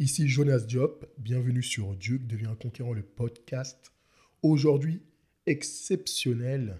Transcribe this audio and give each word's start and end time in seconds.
Ici 0.00 0.28
Jonas 0.28 0.60
Diop, 0.60 1.12
bienvenue 1.18 1.60
sur 1.60 1.96
Duke 1.96 2.28
devient 2.28 2.46
un 2.46 2.54
conquérant 2.54 2.92
le 2.92 3.02
podcast. 3.02 3.92
Aujourd'hui, 4.42 5.02
exceptionnel, 5.44 6.78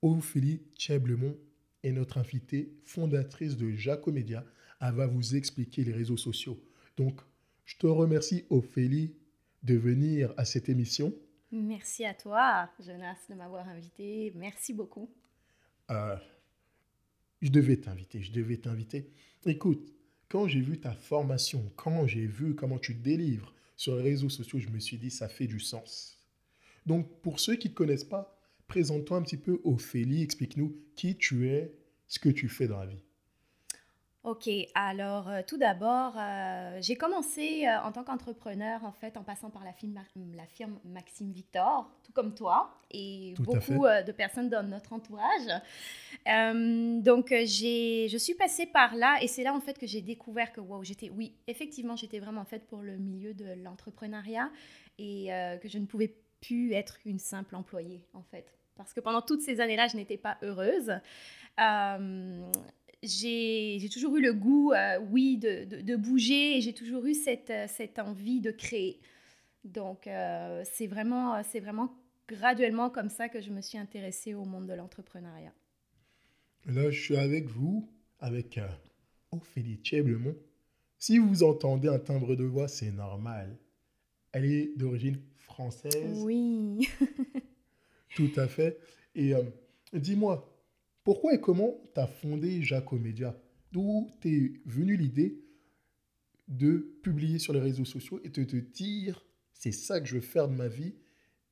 Ophélie 0.00 0.62
Tcheblemont 0.76 1.36
est 1.82 1.90
notre 1.90 2.18
invitée, 2.18 2.72
fondatrice 2.84 3.56
de 3.56 3.72
Jacomédia. 3.72 4.44
Elle 4.80 4.94
va 4.94 5.08
vous 5.08 5.34
expliquer 5.34 5.82
les 5.82 5.92
réseaux 5.92 6.16
sociaux. 6.16 6.62
Donc, 6.96 7.20
je 7.64 7.78
te 7.78 7.88
remercie 7.88 8.44
Ophélie 8.48 9.16
de 9.64 9.74
venir 9.74 10.32
à 10.36 10.44
cette 10.44 10.68
émission. 10.68 11.12
Merci 11.50 12.04
à 12.04 12.14
toi, 12.14 12.70
Jonas, 12.78 13.18
de 13.28 13.34
m'avoir 13.34 13.68
invité. 13.68 14.32
Merci 14.36 14.72
beaucoup. 14.72 15.10
Euh, 15.90 16.14
je 17.42 17.50
devais 17.50 17.78
t'inviter, 17.78 18.22
je 18.22 18.30
devais 18.30 18.58
t'inviter. 18.58 19.10
Écoute, 19.46 19.93
quand 20.34 20.48
j'ai 20.48 20.60
vu 20.60 20.80
ta 20.80 20.90
formation, 20.90 21.70
quand 21.76 22.08
j'ai 22.08 22.26
vu 22.26 22.56
comment 22.56 22.80
tu 22.80 22.92
délivres 22.92 23.54
sur 23.76 23.94
les 23.94 24.02
réseaux 24.02 24.28
sociaux, 24.28 24.58
je 24.58 24.68
me 24.68 24.80
suis 24.80 24.98
dit, 24.98 25.08
ça 25.08 25.28
fait 25.28 25.46
du 25.46 25.60
sens. 25.60 26.18
Donc, 26.86 27.20
pour 27.20 27.38
ceux 27.38 27.54
qui 27.54 27.68
ne 27.68 27.72
te 27.72 27.76
connaissent 27.78 28.02
pas, 28.02 28.36
présente-toi 28.66 29.16
un 29.16 29.22
petit 29.22 29.36
peu 29.36 29.60
Ophélie, 29.62 30.24
explique-nous 30.24 30.76
qui 30.96 31.16
tu 31.16 31.48
es, 31.50 31.72
ce 32.08 32.18
que 32.18 32.30
tu 32.30 32.48
fais 32.48 32.66
dans 32.66 32.80
la 32.80 32.86
vie. 32.86 33.04
Ok, 34.24 34.48
alors 34.74 35.28
euh, 35.28 35.42
tout 35.46 35.58
d'abord, 35.58 36.14
euh, 36.16 36.78
j'ai 36.80 36.96
commencé 36.96 37.66
euh, 37.66 37.78
en 37.82 37.92
tant 37.92 38.04
qu'entrepreneur, 38.04 38.82
en 38.82 38.92
fait, 38.92 39.18
en 39.18 39.22
passant 39.22 39.50
par 39.50 39.64
la 39.64 39.74
firme, 39.74 40.00
la 40.34 40.46
firme 40.46 40.78
Maxime 40.82 41.30
Victor, 41.30 41.90
tout 42.02 42.12
comme 42.12 42.34
toi, 42.34 42.74
et 42.90 43.34
beaucoup 43.40 43.84
de 43.84 44.12
personnes 44.12 44.48
dans 44.48 44.66
notre 44.66 44.94
entourage. 44.94 45.46
donc, 46.24 47.34
j'ai, 47.44 48.08
je 48.08 48.16
suis 48.16 48.32
passée 48.32 48.64
par 48.64 48.94
là, 48.94 49.18
et 49.20 49.28
c'est 49.28 49.42
là, 49.42 49.52
en 49.52 49.60
fait, 49.60 49.78
que 49.78 49.86
j'ai 49.86 50.00
découvert 50.00 50.52
que, 50.52 50.60
wow, 50.62 50.82
j'étais, 50.82 51.10
oui, 51.10 51.34
effectivement, 51.46 51.94
j'étais 51.94 52.18
vraiment 52.18 52.46
faite 52.46 52.66
pour 52.66 52.80
le 52.80 52.96
milieu 52.96 53.34
de 53.34 53.62
l'entrepreneuriat, 53.62 54.50
et 54.96 55.28
que 55.60 55.68
je 55.68 55.76
ne 55.76 55.84
pouvais 55.84 56.16
plus 56.40 56.72
être 56.72 56.96
une 57.04 57.18
simple 57.18 57.56
employée, 57.56 58.06
en 58.14 58.22
fait. 58.22 58.54
Parce 58.74 58.94
que 58.94 59.00
pendant 59.00 59.20
toutes 59.20 59.42
ces 59.42 59.60
années-là, 59.60 59.86
je 59.88 59.96
n'étais 59.98 60.16
pas 60.16 60.38
heureuse 60.40 60.94
j'ai 63.06 63.88
toujours 63.92 64.16
eu 64.16 64.22
le 64.22 64.32
goût, 64.32 64.72
euh, 64.72 64.98
oui, 65.10 65.36
de, 65.36 65.64
de, 65.82 65.96
bouger 65.96 66.56
et 66.56 66.60
j'ai 66.60 66.72
toujours 66.72 67.04
eu 67.06 67.14
cette, 67.14 67.50
euh, 67.50 67.66
cette, 67.68 67.98
envie 67.98 68.40
de 68.40 68.50
créer. 68.50 69.00
Donc, 69.64 70.06
euh, 70.06 70.62
c'est 70.64 70.86
vraiment, 70.86 71.40
vraiment 71.42 71.94
graduellement 72.28 72.90
comme 72.90 73.08
ça 73.08 73.28
que 73.28 73.40
je 73.40 73.50
me 73.50 73.60
suis 73.60 73.78
intéressée 73.78 74.34
au 74.34 74.44
monde 74.44 74.66
de 74.66 74.74
l'entrepreneuriat. 74.74 75.52
Là, 76.66 76.90
je 76.90 77.00
suis 77.00 77.16
avec 77.16 77.48
vous, 77.48 77.88
avec 78.20 78.58
Ophélie 79.30 79.76
Tcheblemont. 79.82 80.36
Si 80.98 81.18
vous 81.18 81.42
entendez 81.42 81.88
un 81.88 81.98
timbre 81.98 82.36
de 82.36 82.44
voix, 82.44 82.68
c'est 82.68 82.90
normal. 82.90 83.56
Elle 84.32 84.46
est 84.46 84.76
d'origine 84.76 85.20
française. 85.36 86.22
Oui. 86.22 86.88
Tout 88.16 88.32
à 88.36 88.48
fait. 88.48 88.78
Et 89.14 89.34
dis-moi, 89.92 90.53
pourquoi 91.04 91.34
et 91.34 91.40
comment 91.40 91.74
tu 91.94 92.00
as 92.00 92.06
fondé 92.06 92.62
Jacomédia 92.62 93.36
D'où 93.72 94.08
t'es 94.20 94.52
venue 94.64 94.96
l'idée 94.96 95.44
de 96.48 96.98
publier 97.02 97.38
sur 97.38 97.52
les 97.52 97.60
réseaux 97.60 97.84
sociaux 97.84 98.20
et 98.24 98.28
de 98.28 98.44
te 98.44 98.56
dire 98.56 99.24
c'est 99.52 99.72
ça 99.72 100.00
que 100.00 100.06
je 100.06 100.16
veux 100.16 100.20
faire 100.20 100.48
de 100.48 100.54
ma 100.54 100.68
vie 100.68 100.94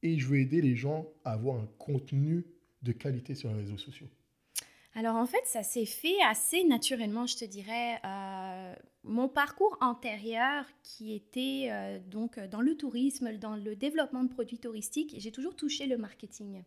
et 0.03 0.19
je 0.19 0.27
veux 0.27 0.39
aider 0.39 0.61
les 0.61 0.75
gens 0.75 1.07
à 1.25 1.33
avoir 1.33 1.61
un 1.61 1.67
contenu 1.79 2.47
de 2.83 2.93
qualité 2.93 3.35
sur 3.35 3.49
les 3.51 3.57
réseaux 3.57 3.79
sociaux? 3.79 4.09
Alors 4.95 5.17
en 5.17 5.25
fait, 5.25 5.45
ça 5.45 5.63
s'est 5.63 5.87
fait 5.87 6.21
assez 6.29 6.65
naturellement, 6.65 7.27
je 7.27 7.37
te 7.37 7.45
dirais. 7.47 7.99
Euh, 8.05 8.75
mon 9.05 9.29
parcours 9.29 9.77
antérieur, 9.81 10.67
qui 10.83 11.15
était 11.15 11.69
euh, 11.71 11.99
donc 12.11 12.39
dans 12.51 12.61
le 12.61 12.77
tourisme, 12.77 13.37
dans 13.39 13.57
le 13.57 13.75
développement 13.75 14.23
de 14.23 14.29
produits 14.29 14.59
touristiques, 14.59 15.15
j'ai 15.17 15.33
toujours 15.33 15.57
touché 15.57 15.87
le 15.87 15.97
marketing. 15.97 16.63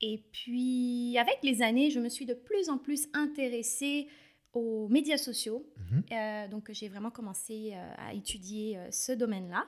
Et 0.00 0.22
puis, 0.32 1.16
avec 1.18 1.38
les 1.42 1.62
années, 1.62 1.90
je 1.90 2.00
me 2.00 2.08
suis 2.08 2.26
de 2.26 2.34
plus 2.34 2.68
en 2.68 2.78
plus 2.78 3.08
intéressée 3.14 4.08
aux 4.52 4.88
médias 4.88 5.18
sociaux. 5.18 5.66
Mhm. 5.76 6.04
Euh, 6.12 6.48
donc, 6.48 6.70
j'ai 6.72 6.88
vraiment 6.88 7.10
commencé 7.10 7.72
euh, 7.74 7.94
à 7.98 8.14
étudier 8.14 8.76
euh, 8.76 8.90
ce 8.90 9.12
domaine-là. 9.12 9.66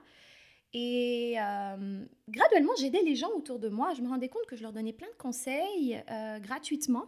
Et 0.75 1.37
graduellement, 2.29 2.73
j'aidais 2.79 3.01
les 3.03 3.17
gens 3.17 3.31
autour 3.31 3.59
de 3.59 3.71
moi. 3.71 3.95
Je 3.95 4.03
me 4.03 4.09
rendais 4.09 4.29
compte 4.29 4.45
que 4.47 4.55
je 4.55 4.63
leur 4.63 4.75
donnais 4.75 4.93
plein 4.93 5.09
de 5.09 5.17
conseils 5.17 5.99
gratuitement. 6.43 7.07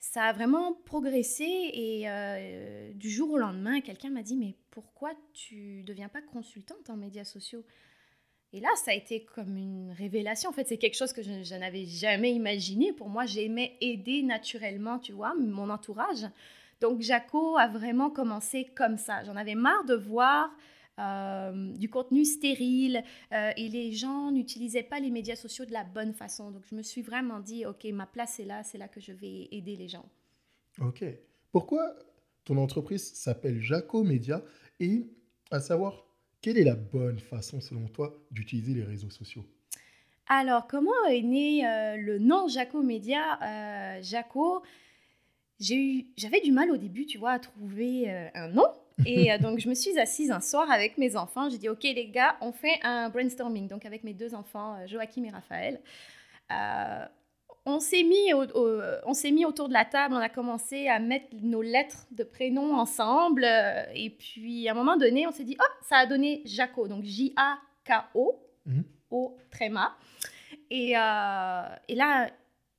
Ça 0.00 0.24
a 0.24 0.32
vraiment 0.32 0.72
progressé 0.72 1.44
et 1.44 2.04
du 2.94 3.10
jour 3.10 3.30
au 3.30 3.38
lendemain, 3.38 3.80
quelqu'un 3.80 4.10
m'a 4.10 4.24
dit, 4.24 4.34
mais 4.36 4.56
pourquoi 4.72 5.12
tu 5.34 5.82
ne 5.82 5.82
deviens 5.84 6.08
pas 6.08 6.20
consultante 6.20 6.90
en 6.90 6.96
médias 6.96 7.24
sociaux? 7.24 7.64
Et 8.52 8.60
là, 8.60 8.68
ça 8.76 8.92
a 8.92 8.94
été 8.94 9.24
comme 9.34 9.56
une 9.56 9.92
révélation. 9.92 10.50
En 10.50 10.52
fait, 10.52 10.66
c'est 10.68 10.78
quelque 10.78 10.96
chose 10.96 11.12
que 11.12 11.22
je, 11.22 11.54
n'avais 11.54 11.84
jamais 11.84 12.32
imaginé. 12.32 12.92
Pour 12.92 13.08
moi, 13.08 13.26
j'aimais 13.26 13.76
aider 13.80 14.22
naturellement, 14.22 14.98
tu 14.98 15.12
vois, 15.12 15.34
mon 15.34 15.68
entourage. 15.68 16.24
Donc, 16.80 17.00
Jaco 17.00 17.56
a 17.56 17.66
vraiment 17.66 18.10
commencé 18.10 18.66
comme 18.76 18.96
ça. 18.98 19.24
J'en 19.24 19.36
avais 19.36 19.54
marre 19.54 19.84
de 19.84 19.94
voir 19.94 20.50
euh, 20.98 21.72
du 21.74 21.90
contenu 21.90 22.24
stérile 22.24 23.02
euh, 23.32 23.50
et 23.56 23.68
les 23.68 23.92
gens 23.92 24.30
n'utilisaient 24.30 24.82
pas 24.82 25.00
les 25.00 25.10
médias 25.10 25.36
sociaux 25.36 25.64
de 25.64 25.72
la 25.72 25.84
bonne 25.84 26.14
façon. 26.14 26.50
Donc, 26.50 26.62
je 26.70 26.74
me 26.74 26.82
suis 26.82 27.02
vraiment 27.02 27.40
dit, 27.40 27.66
OK, 27.66 27.84
ma 27.86 28.06
place 28.06 28.38
est 28.38 28.44
là, 28.44 28.62
c'est 28.62 28.78
là 28.78 28.88
que 28.88 29.00
je 29.00 29.12
vais 29.12 29.48
aider 29.50 29.76
les 29.76 29.88
gens. 29.88 30.08
OK. 30.80 31.04
Pourquoi 31.50 31.96
ton 32.44 32.58
entreprise 32.58 33.12
s'appelle 33.12 33.60
Jaco 33.60 34.04
Média 34.04 34.42
et 34.78 35.06
à 35.50 35.60
savoir 35.60 36.05
quelle 36.46 36.58
est 36.58 36.64
la 36.64 36.76
bonne 36.76 37.18
façon, 37.18 37.60
selon 37.60 37.88
toi, 37.88 38.14
d'utiliser 38.30 38.72
les 38.72 38.84
réseaux 38.84 39.10
sociaux? 39.10 39.44
Alors, 40.28 40.68
comment 40.68 40.92
est 41.10 41.22
né 41.22 41.66
euh, 41.66 41.96
le 41.96 42.20
nom 42.20 42.46
Jaco 42.46 42.84
Média 42.84 43.40
euh, 43.42 44.00
Jaco, 44.00 44.62
j'avais 45.58 46.40
du 46.44 46.52
mal 46.52 46.70
au 46.70 46.76
début, 46.76 47.04
tu 47.04 47.18
vois, 47.18 47.32
à 47.32 47.38
trouver 47.40 48.08
euh, 48.08 48.28
un 48.36 48.46
nom. 48.50 48.68
Et 49.04 49.36
donc, 49.40 49.58
je 49.58 49.68
me 49.68 49.74
suis 49.74 49.98
assise 49.98 50.30
un 50.30 50.40
soir 50.40 50.70
avec 50.70 50.98
mes 50.98 51.16
enfants. 51.16 51.50
J'ai 51.50 51.58
dit, 51.58 51.68
OK, 51.68 51.82
les 51.82 52.10
gars, 52.10 52.36
on 52.40 52.52
fait 52.52 52.78
un 52.84 53.10
brainstorming. 53.10 53.66
Donc, 53.66 53.84
avec 53.84 54.04
mes 54.04 54.14
deux 54.14 54.32
enfants, 54.32 54.86
Joachim 54.86 55.24
et 55.24 55.30
Raphaël 55.30 55.80
on 57.66 57.80
s'est 57.80 58.04
mis, 58.04 58.32
on 58.32 59.12
s'est 59.12 59.32
mis 59.32 59.44
autour 59.44 59.66
de 59.66 59.72
la 59.72 59.84
table, 59.84 60.14
on 60.14 60.18
a 60.18 60.28
commencé 60.28 60.86
à 60.86 61.00
mettre 61.00 61.26
nos 61.42 61.62
lettres 61.62 62.06
de 62.12 62.22
prénom 62.22 62.76
ensemble. 62.76 63.44
Euh, 63.44 63.82
et 63.92 64.10
puis, 64.10 64.68
à 64.68 64.70
un 64.70 64.74
moment 64.74 64.96
donné, 64.96 65.26
on 65.26 65.32
s'est 65.32 65.44
dit, 65.44 65.56
oh, 65.60 65.72
ça 65.82 65.96
a 65.96 66.06
donné 66.06 66.42
Jaco. 66.44 66.86
Donc, 66.86 67.02
J-A-K-O, 67.02 68.40
mhm. 68.66 68.84
O 69.10 69.36
tréma. 69.50 69.96
Et, 70.70 70.96
euh, 70.96 71.62
et 71.88 71.96
là, 71.96 72.30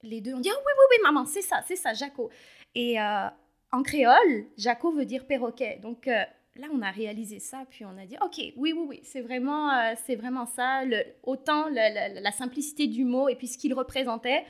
les 0.03 0.21
deux 0.21 0.33
ont 0.33 0.39
dit, 0.39 0.49
oh, 0.53 0.57
oui, 0.57 0.71
oui, 0.77 0.85
oui, 0.91 1.03
maman, 1.03 1.25
c'est 1.25 1.41
ça, 1.41 1.61
c'est 1.67 1.75
ça, 1.75 1.93
Jaco. 1.93 2.29
Et 2.73 2.99
euh, 2.99 3.27
en 3.73 3.83
créole, 3.83 4.45
Jaco 4.55 4.93
veut 4.93 5.05
dire 5.05 5.27
perroquet. 5.27 5.79
Donc, 5.81 6.05
là, 6.05 6.67
on 6.73 6.81
a 6.81 6.91
réalisé 6.91 7.39
ça, 7.39 7.65
puis 7.69 7.83
on 7.83 7.97
a 7.97 8.05
dit, 8.05 8.15
OK, 8.21 8.37
oui, 8.37 8.73
oui, 8.73 8.85
oui, 8.87 8.99
c'est 9.03 9.21
vraiment, 9.21 9.69
c'est 10.05 10.15
vraiment 10.15 10.45
ça. 10.45 10.85
Le, 10.85 11.03
autant 11.23 11.67
la 11.69 12.31
simplicité 12.31 12.87
du 12.87 13.03
mot 13.03 13.27
et 13.27 13.35
puis 13.35 13.47
ce 13.47 13.57
qu'il 13.57 13.73
représentait, 13.73 14.45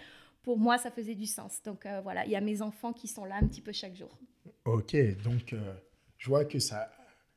pour 0.47 0.57
moi, 0.57 0.77
ça 0.77 0.91
faisait 0.91 1.13
du 1.13 1.25
sens. 1.25 1.61
Donc 1.65 1.85
euh, 1.85 1.99
voilà, 1.99 2.25
il 2.25 2.31
y 2.31 2.35
a 2.37 2.39
mes 2.39 2.61
enfants 2.61 2.93
qui 2.93 3.09
sont 3.09 3.25
là 3.25 3.35
un 3.35 3.45
petit 3.45 3.59
peu 3.59 3.73
chaque 3.73 3.97
jour. 3.97 4.17
Ok, 4.63 4.95
donc 5.21 5.51
euh, 5.51 5.73
je 6.17 6.29
vois 6.29 6.45
que 6.45 6.57
ça, 6.57 6.89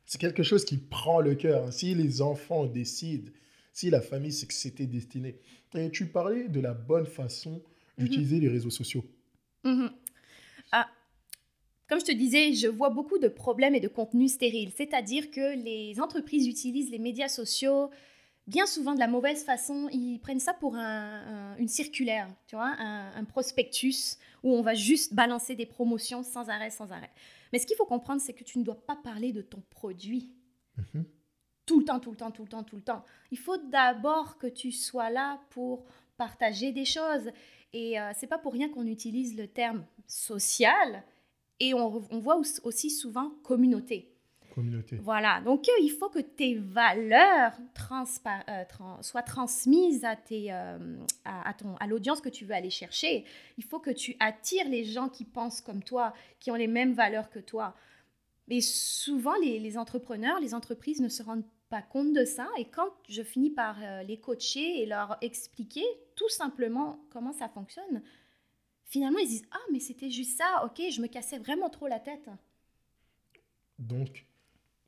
c'est 0.06 0.20
quelque 0.20 0.44
chose 0.44 0.64
qui 0.64 0.76
prend 0.76 1.20
le 1.20 1.34
cœur. 1.34 1.64
Hein. 1.64 1.70
Si 1.72 1.92
les 1.96 2.22
enfants 2.22 2.66
décident, 2.66 3.28
si 3.72 3.90
la 3.90 4.00
famille, 4.00 4.30
c'est 4.30 4.46
que 4.46 4.54
c'était 4.54 4.86
destiné. 4.86 5.40
Et 5.74 5.90
tu 5.90 6.06
parlais 6.06 6.46
de 6.46 6.60
la 6.60 6.72
bonne 6.72 7.04
façon 7.04 7.60
d'utiliser 7.98 8.36
mhm. 8.36 8.42
les 8.42 8.48
réseaux 8.48 8.70
sociaux. 8.70 9.04
Mhm. 9.64 9.90
Ah, 10.70 10.88
comme 11.88 11.98
je 11.98 12.04
te 12.04 12.12
disais, 12.12 12.52
je 12.52 12.68
vois 12.68 12.90
beaucoup 12.90 13.18
de 13.18 13.26
problèmes 13.26 13.74
et 13.74 13.80
de 13.80 13.88
contenus 13.88 14.34
stériles. 14.34 14.70
C'est-à-dire 14.76 15.32
que 15.32 15.56
les 15.64 16.00
entreprises 16.00 16.46
utilisent 16.46 16.92
les 16.92 17.00
médias 17.00 17.28
sociaux 17.28 17.90
bien 18.50 18.66
souvent 18.66 18.94
de 18.94 18.98
la 18.98 19.06
mauvaise 19.06 19.44
façon. 19.44 19.88
Ils 19.92 20.18
prennent 20.18 20.40
ça 20.40 20.52
pour 20.52 20.74
une 20.74 21.68
circulaire, 21.68 22.28
tu 22.46 22.56
vois, 22.56 22.74
un, 22.78 23.24
prospectus 23.24 24.18
où 24.42 24.52
on 24.52 24.62
va 24.62 24.74
juste 24.74 25.14
balancer 25.14 25.54
des 25.54 25.66
promotions 25.66 26.22
sans 26.22 26.50
arrêt, 26.50 26.70
sans 26.70 26.90
arrêt. 26.90 27.10
Mais 27.52 27.58
ce 27.58 27.66
qu'il 27.66 27.76
faut 27.76 27.86
comprendre, 27.86 28.20
c'est 28.20 28.32
que 28.32 28.44
tu 28.44 28.58
ne 28.58 28.64
dois 28.64 28.84
pas 28.86 28.96
parler 28.96 29.32
de 29.32 29.40
ton 29.40 29.62
produit. 29.70 30.32
Mhm. 30.76 31.04
Tout 31.64 31.78
le 31.78 31.84
temps, 31.84 32.00
tout 32.00 32.10
le 32.10 32.16
temps, 32.16 32.32
tout 32.32 32.42
le 32.42 32.48
temps, 32.48 32.64
tout 32.64 32.76
le 32.76 32.82
temps. 32.82 33.04
Il 33.30 33.38
faut 33.38 33.56
d'abord 33.56 34.38
que 34.38 34.48
tu 34.48 34.72
sois 34.72 35.10
là 35.10 35.40
pour 35.50 35.84
partager 36.16 36.72
des 36.72 36.84
choses. 36.84 37.30
Et 37.72 38.00
euh, 38.00 38.10
c'est 38.16 38.26
pas 38.26 38.38
pour 38.38 38.52
rien 38.52 38.68
qu'on 38.68 38.86
utilise 38.86 39.36
le 39.36 39.46
terme 39.46 39.84
social 40.08 41.04
et 41.60 41.72
on, 41.72 42.02
on 42.10 42.18
voit 42.18 42.40
aussi 42.64 42.90
souvent 42.90 43.30
communauté. 43.44 44.09
Voilà, 45.02 45.40
donc 45.40 45.68
euh, 45.68 45.72
il 45.82 45.90
faut 45.90 46.08
que 46.08 46.18
tes 46.18 46.56
valeurs 46.56 47.52
euh, 47.92 49.02
soient 49.02 49.22
transmises 49.22 50.04
à, 50.04 50.16
tes, 50.16 50.52
euh, 50.52 50.78
à, 51.24 51.54
ton, 51.54 51.76
à 51.76 51.86
l'audience 51.86 52.20
que 52.20 52.28
tu 52.28 52.44
veux 52.44 52.54
aller 52.54 52.70
chercher. 52.70 53.24
Il 53.58 53.64
faut 53.64 53.80
que 53.80 53.90
tu 53.90 54.16
attires 54.20 54.68
les 54.68 54.84
gens 54.84 55.08
qui 55.08 55.24
pensent 55.24 55.60
comme 55.60 55.82
toi, 55.82 56.12
qui 56.38 56.50
ont 56.50 56.56
les 56.56 56.66
mêmes 56.66 56.92
valeurs 56.92 57.30
que 57.30 57.38
toi. 57.38 57.74
Mais 58.50 58.60
souvent, 58.60 59.36
les, 59.36 59.78
entrepreneurs, 59.78 60.40
les 60.40 60.54
entreprises 60.54 61.00
ne 61.00 61.08
se 61.08 61.22
rendent 61.22 61.46
pas 61.68 61.82
compte 61.82 62.12
de 62.12 62.24
ça. 62.24 62.48
Et 62.58 62.64
quand 62.64 62.88
je 63.08 63.22
finis 63.22 63.50
par 63.50 63.76
euh, 63.80 64.02
les 64.02 64.18
coacher 64.18 64.82
et 64.82 64.86
leur 64.86 65.16
expliquer 65.20 65.84
tout 66.16 66.28
simplement 66.28 66.98
comment 67.10 67.32
ça 67.32 67.48
fonctionne, 67.48 68.02
finalement, 68.86 69.20
ils 69.20 69.28
disent 69.28 69.46
Ah, 69.52 69.62
mais 69.72 69.78
c'était 69.78 70.10
juste 70.10 70.36
ça, 70.36 70.64
ok, 70.64 70.82
je 70.90 71.00
me 71.00 71.06
cassais 71.06 71.38
vraiment 71.38 71.70
trop 71.70 71.86
la 71.86 72.00
tête. 72.00 72.28
Donc, 73.78 74.26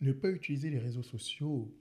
ne 0.02 0.12
pas 0.12 0.30
utiliser 0.30 0.70
les 0.70 0.78
réseaux 0.78 1.02
sociaux 1.02 1.72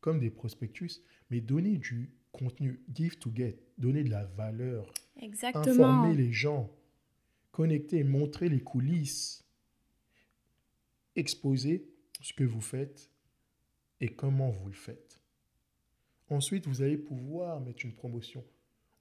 comme 0.00 0.20
des 0.20 0.30
prospectus, 0.30 1.02
mais 1.30 1.40
donner 1.40 1.78
du 1.78 2.10
contenu, 2.32 2.82
give 2.92 3.18
to 3.18 3.30
get, 3.34 3.58
donner 3.78 4.04
de 4.04 4.10
la 4.10 4.24
valeur, 4.24 4.92
Exactement. 5.20 5.84
informer 5.84 6.14
les 6.14 6.32
gens, 6.32 6.70
connecter, 7.50 8.04
montrer 8.04 8.48
les 8.48 8.60
coulisses, 8.60 9.44
exposer 11.16 11.88
ce 12.20 12.32
que 12.32 12.44
vous 12.44 12.60
faites 12.60 13.10
et 14.00 14.08
comment 14.08 14.50
vous 14.50 14.68
le 14.68 14.74
faites. 14.74 15.20
Ensuite, 16.28 16.66
vous 16.66 16.82
allez 16.82 16.96
pouvoir 16.96 17.60
mettre 17.60 17.84
une 17.84 17.94
promotion. 17.94 18.44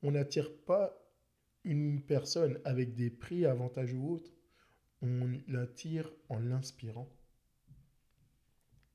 On 0.03 0.12
n'attire 0.12 0.53
pas 0.65 0.97
une 1.63 2.01
personne 2.01 2.59
avec 2.65 2.95
des 2.95 3.09
prix 3.09 3.45
avantageux 3.45 3.97
ou 3.97 4.13
autres, 4.13 4.31
on 5.01 5.31
l'attire 5.47 6.12
en 6.29 6.39
l'inspirant. 6.39 7.09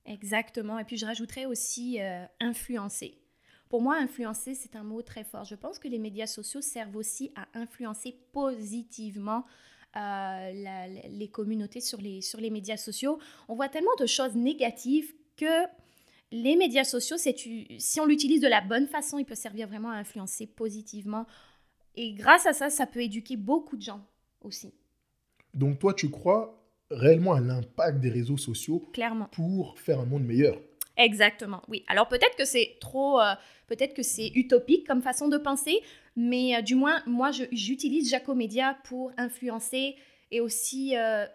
Exactement. 0.06 0.78
Et 0.78 0.84
puis 0.84 0.96
je 0.96 1.06
rajouterais 1.06 1.46
aussi 1.46 2.00
euh, 2.00 2.24
influencer. 2.40 3.18
Pour 3.68 3.82
moi, 3.82 3.96
influencer, 3.96 4.54
c'est 4.54 4.76
un 4.76 4.84
mot 4.84 5.02
très 5.02 5.24
fort. 5.24 5.44
Je 5.44 5.56
pense 5.56 5.78
que 5.78 5.88
les 5.88 5.98
médias 5.98 6.28
sociaux 6.28 6.60
servent 6.60 6.96
aussi 6.96 7.32
à 7.34 7.46
influencer 7.54 8.16
positivement 8.32 9.44
euh, 9.96 10.52
les 11.08 11.28
communautés 11.28 11.80
sur 11.80 12.00
les, 12.00 12.20
sur 12.20 12.40
les 12.40 12.50
médias 12.50 12.76
sociaux. 12.76 13.18
On 13.48 13.56
voit 13.56 13.68
tellement 13.68 13.94
de 13.98 14.06
choses 14.06 14.36
négatives 14.36 15.12
que 15.36 15.66
les 16.30 16.56
médias 16.56 16.84
sociaux, 16.84 17.16
si 17.18 18.00
on 18.00 18.06
l'utilise 18.06 18.40
de 18.40 18.48
la 18.48 18.60
bonne 18.60 18.86
façon, 18.86 19.18
il 19.18 19.24
peut 19.24 19.34
servir 19.34 19.66
vraiment 19.66 19.90
à 19.90 19.96
influencer 19.96 20.46
positivement. 20.46 21.26
Et 21.94 22.12
grâce 22.12 22.46
à 22.46 22.52
ça, 22.52 22.70
ça 22.70 22.86
peut 22.86 23.02
éduquer 23.02 23.36
beaucoup 23.36 23.76
de 23.76 23.82
gens 23.82 24.04
aussi. 24.42 24.72
Donc 25.54 25.78
toi, 25.78 25.94
tu 25.94 26.10
crois 26.10 26.65
réellement 26.90 27.32
à 27.34 27.40
l'impact 27.40 28.00
des 28.00 28.10
réseaux 28.10 28.36
sociaux 28.36 28.88
Clairement. 28.92 29.28
pour 29.32 29.78
faire 29.78 30.00
un 30.00 30.06
monde 30.06 30.24
meilleur 30.24 30.58
Exactement, 30.96 31.60
oui. 31.68 31.84
Alors 31.88 32.08
peut-être 32.08 32.36
que 32.36 32.46
c'est 32.46 32.76
trop, 32.80 33.20
euh, 33.20 33.34
peut-être 33.66 33.92
que 33.94 34.02
c'est 34.02 34.32
utopique 34.34 34.86
comme 34.86 35.02
façon 35.02 35.28
de 35.28 35.36
penser, 35.36 35.80
mais 36.16 36.56
euh, 36.56 36.62
du 36.62 36.74
moins, 36.74 37.02
moi, 37.06 37.30
j'utilise 37.52 38.08
Jacomédia 38.08 38.78
pour 38.84 39.12
influencer 39.18 39.96
et 40.30 40.40
aussi 40.40 40.96
euh, 40.96 41.26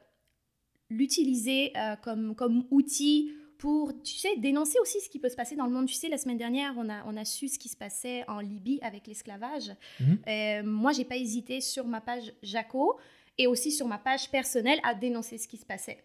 l'utiliser 0.89 1.73
comme, 2.01 2.35
comme 2.35 2.65
outil 2.71 3.31
pour, 3.59 3.93
tu 4.01 4.15
sais, 4.15 4.35
dénoncer 4.37 4.79
aussi 4.81 4.99
ce 4.99 5.07
qui 5.07 5.19
peut 5.19 5.29
se 5.29 5.35
passer 5.35 5.55
dans 5.55 5.67
le 5.67 5.71
monde. 5.71 5.85
Tu 5.85 5.93
sais, 5.93 6.09
la 6.09 6.17
semaine 6.17 6.37
dernière, 6.37 6.73
on 6.77 6.89
a, 6.89 7.03
on 7.05 7.15
a 7.15 7.23
su 7.23 7.47
ce 7.47 7.59
qui 7.59 7.69
se 7.69 7.77
passait 7.77 8.27
en 8.27 8.39
Libye 8.39 8.79
avec 8.81 9.05
l'esclavage. 9.05 9.71
Mhm. 9.99 10.65
moi, 10.65 10.91
j'ai 10.91 11.05
pas 11.05 11.15
hésité 11.17 11.61
sur 11.61 11.85
ma 11.85 12.01
page 12.01 12.33
Jaco 12.41 12.97
et 13.41 13.47
aussi 13.47 13.71
sur 13.71 13.87
ma 13.87 13.97
page 13.97 14.29
personnelle 14.29 14.79
à 14.83 14.93
dénoncer 14.93 15.39
ce 15.39 15.47
qui 15.47 15.57
se 15.57 15.65
passait. 15.65 15.97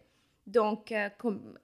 Donc, 0.47 0.91
euh, 0.91 1.09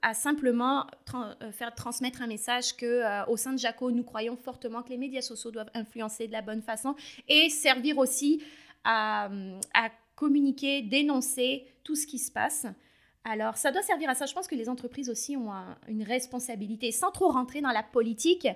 à 0.02 0.14
simplement 0.14 0.86
euh, 1.14 1.50
faire 1.52 1.74
transmettre 1.74 2.22
un 2.22 2.26
message 2.26 2.76
que 2.76 2.86
euh, 2.86 3.24
au 3.26 3.36
sein 3.36 3.52
de 3.52 3.58
Jaco, 3.58 3.90
nous 3.90 4.04
croyons 4.04 4.36
fortement 4.36 4.82
que 4.82 4.90
les 4.90 4.98
médias 4.98 5.22
sociaux 5.22 5.50
doivent 5.50 5.70
influencer 5.74 6.28
de 6.28 6.32
la 6.32 6.42
bonne 6.42 6.62
façon 6.62 6.94
et 7.28 7.48
servir 7.48 7.98
aussi 7.98 8.42
à, 8.84 9.30
à 9.72 9.88
communiquer, 10.14 10.82
dénoncer 10.82 11.66
tout 11.82 11.96
ce 11.96 12.06
qui 12.06 12.18
se 12.18 12.30
passe. 12.30 12.66
Alors, 13.24 13.56
ça 13.56 13.72
doit 13.72 13.82
servir 13.82 14.10
à 14.10 14.14
ça. 14.14 14.26
Je 14.26 14.34
pense 14.34 14.46
que 14.46 14.54
les 14.54 14.68
entreprises 14.68 15.08
aussi 15.08 15.34
ont 15.34 15.50
une 15.88 16.02
responsabilité, 16.02 16.92
sans 16.92 17.10
trop 17.10 17.30
rentrer 17.30 17.62
dans 17.62 17.70
la 17.70 17.82
politique, 17.82 18.46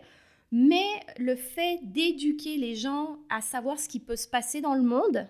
mais 0.53 0.87
le 1.19 1.37
fait 1.37 1.81
d'éduquer 1.83 2.59
les 2.59 2.75
gens 2.75 3.17
à 3.31 3.41
savoir 3.41 3.81
ce 3.81 3.89
qui 3.89 3.99
peut 3.99 4.17
se 4.17 4.29
passer 4.29 4.61
dans 4.61 4.75
le 4.75 4.83
monde, 4.83 5.27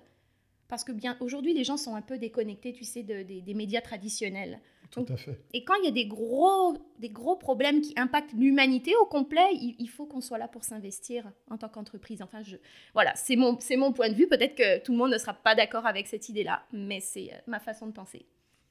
parce 0.69 0.85
que 0.85 0.93
bien 0.93 1.17
aujourd'hui, 1.20 1.55
les 1.55 1.65
gens 1.65 1.76
sont 1.76 1.94
un 1.94 2.03
peu 2.03 2.19
déconnectés, 2.19 2.73
tu 2.73 2.85
sais, 2.85 3.03
des 3.03 3.55
médias 3.55 3.81
traditionnels. 3.81 4.61
Tout 4.91 5.05
à 5.09 5.17
fait. 5.17 5.38
Et 5.53 5.65
quand 5.65 5.75
il 5.82 5.85
y 5.85 5.88
a 5.88 5.93
des 5.93 6.06
gros, 6.06 6.76
des 6.99 7.11
gros 7.11 7.37
problèmes 7.37 7.81
qui 7.81 7.93
impactent 7.97 8.32
l'humanité 8.32 8.93
au 9.00 9.05
complet, 9.05 9.47
il, 9.53 9.88
faut 9.88 10.06
qu'on 10.06 10.20
soit 10.20 10.38
là 10.38 10.49
pour 10.49 10.65
s'investir 10.65 11.31
en 11.50 11.59
tant 11.59 11.69
qu'entreprise. 11.69 12.23
Enfin, 12.23 12.43
je, 12.43 12.56
voilà, 12.94 13.15
c'est 13.15 13.37
mon, 13.37 13.59
c'est 13.61 13.76
mon 13.76 13.93
point 13.93 14.09
de 14.09 14.15
vue. 14.15 14.29
Peut-être 14.29 14.55
que 14.55 14.82
tout 14.82 14.93
le 14.93 14.99
monde 14.99 15.12
ne 15.12 15.19
sera 15.19 15.35
pas 15.35 15.55
d'accord 15.55 15.87
avec 15.87 16.06
cette 16.06 16.29
idée-là, 16.29 16.62
mais 16.73 17.00
c'est 17.00 17.32
euh, 17.32 17.37
ma 17.47 17.61
façon 17.61 17.87
de 17.87 17.93
penser. 17.93 18.25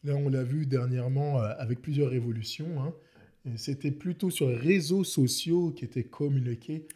Là, 0.03 0.15
on 0.15 0.29
l'a 0.29 0.43
vu 0.43 0.65
dernièrement 0.65 1.39
euh, 1.39 1.53
avec 1.59 1.81
plusieurs 1.81 2.09
révolutions. 2.09 2.81
Hein. 2.81 2.93
C'était 3.55 3.91
plutôt 3.91 4.29
sur 4.29 4.49
les 4.49 4.55
réseaux 4.55 5.03
sociaux 5.03 5.71
qui 5.71 5.85
étaient 5.85 6.03
communiqués 6.03 6.87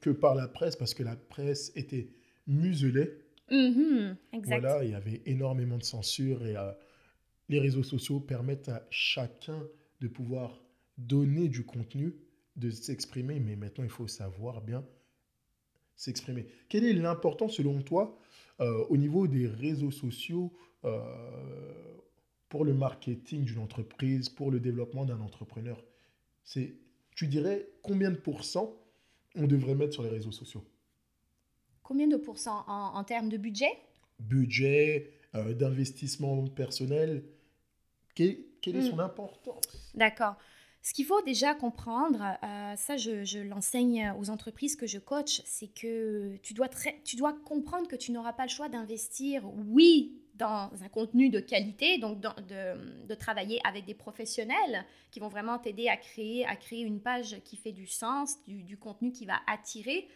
que 0.00 0.10
par 0.10 0.34
la 0.34 0.48
presse, 0.48 0.76
parce 0.76 0.94
que 0.94 1.02
la 1.02 1.16
presse 1.16 1.72
était 1.76 2.08
muselée. 2.46 3.12
Mm-hmm, 3.50 4.16
exact. 4.32 4.60
Voilà, 4.60 4.84
il 4.84 4.90
y 4.90 4.94
avait 4.94 5.22
énormément 5.26 5.78
de 5.78 5.84
censure 5.84 6.44
et 6.46 6.56
euh, 6.56 6.72
les 7.48 7.60
réseaux 7.60 7.84
sociaux 7.84 8.20
permettent 8.20 8.68
à 8.68 8.86
chacun 8.90 9.62
de 10.00 10.08
pouvoir 10.08 10.62
donner 10.98 11.48
du 11.48 11.64
contenu, 11.64 12.16
de 12.56 12.70
s'exprimer, 12.70 13.38
mais 13.38 13.56
maintenant 13.56 13.84
il 13.84 13.90
faut 13.90 14.08
savoir 14.08 14.62
bien 14.62 14.84
s'exprimer. 15.94 16.46
Quelle 16.68 16.84
est 16.84 16.92
l'importance 16.92 17.54
selon 17.56 17.82
toi 17.82 18.18
euh, 18.60 18.84
au 18.88 18.96
niveau 18.96 19.26
des 19.26 19.46
réseaux 19.46 19.90
sociaux 19.90 20.52
euh, 20.84 21.00
pour 22.48 22.64
le 22.64 22.74
marketing 22.74 23.44
d'une 23.44 23.58
entreprise, 23.58 24.28
pour 24.28 24.50
le 24.50 24.60
développement 24.60 25.04
d'un 25.04 25.20
entrepreneur? 25.20 25.82
C'est, 26.44 26.74
tu 27.14 27.26
dirais 27.26 27.68
combien 27.82 28.10
de 28.10 28.16
pourcents 28.16 28.74
on 29.34 29.46
devrait 29.46 29.74
mettre 29.74 29.94
sur 29.94 30.02
les 30.02 30.10
réseaux 30.10 30.32
sociaux? 30.32 30.64
Combien 31.86 32.08
de 32.08 32.16
pourcents 32.16 32.64
en, 32.66 33.04
termes 33.04 33.28
de 33.28 33.36
budget? 33.36 33.70
Budget, 34.18 35.12
euh, 35.36 35.54
d'investissement 35.54 36.44
personnel 36.48 37.22
quelle, 38.16 38.38
est 38.64 38.90
son 38.90 38.96
hmm. 38.96 39.00
importance? 39.00 39.92
D'accord. 39.94 40.34
Ce 40.82 40.92
qu'il 40.92 41.04
faut 41.04 41.22
déjà 41.22 41.54
comprendre, 41.54 42.36
euh, 42.42 42.74
ça 42.76 42.96
je, 42.96 43.38
l'enseigne 43.42 44.12
aux 44.18 44.30
entreprises 44.30 44.74
que 44.74 44.88
je 44.88 44.98
coach, 44.98 45.42
c'est 45.44 45.68
que 45.68 46.36
tu 46.42 46.54
dois, 46.54 46.68
tu 47.04 47.14
dois 47.14 47.34
comprendre 47.44 47.86
que 47.86 47.94
tu 47.94 48.10
n'auras 48.10 48.32
pas 48.32 48.44
le 48.44 48.50
choix 48.50 48.68
d'investir, 48.68 49.44
oui, 49.68 50.20
dans 50.34 50.70
un 50.82 50.88
contenu 50.88 51.30
de 51.30 51.38
qualité, 51.38 51.98
donc 51.98 52.20
de, 52.20 53.14
travailler 53.14 53.60
avec 53.64 53.84
des 53.84 53.94
professionnels 53.94 54.84
qui 55.12 55.20
vont 55.20 55.28
vraiment 55.28 55.58
t'aider 55.58 55.88
à 55.88 55.96
créer, 55.96 56.44
à 56.46 56.56
créer 56.56 56.82
une 56.82 57.00
page 57.00 57.36
qui 57.44 57.56
fait 57.56 57.72
du 57.72 57.86
sens, 57.86 58.36
du, 58.46 58.76
contenu 58.76 59.12
qui 59.12 59.24
va 59.24 59.38
attirer 59.46 60.08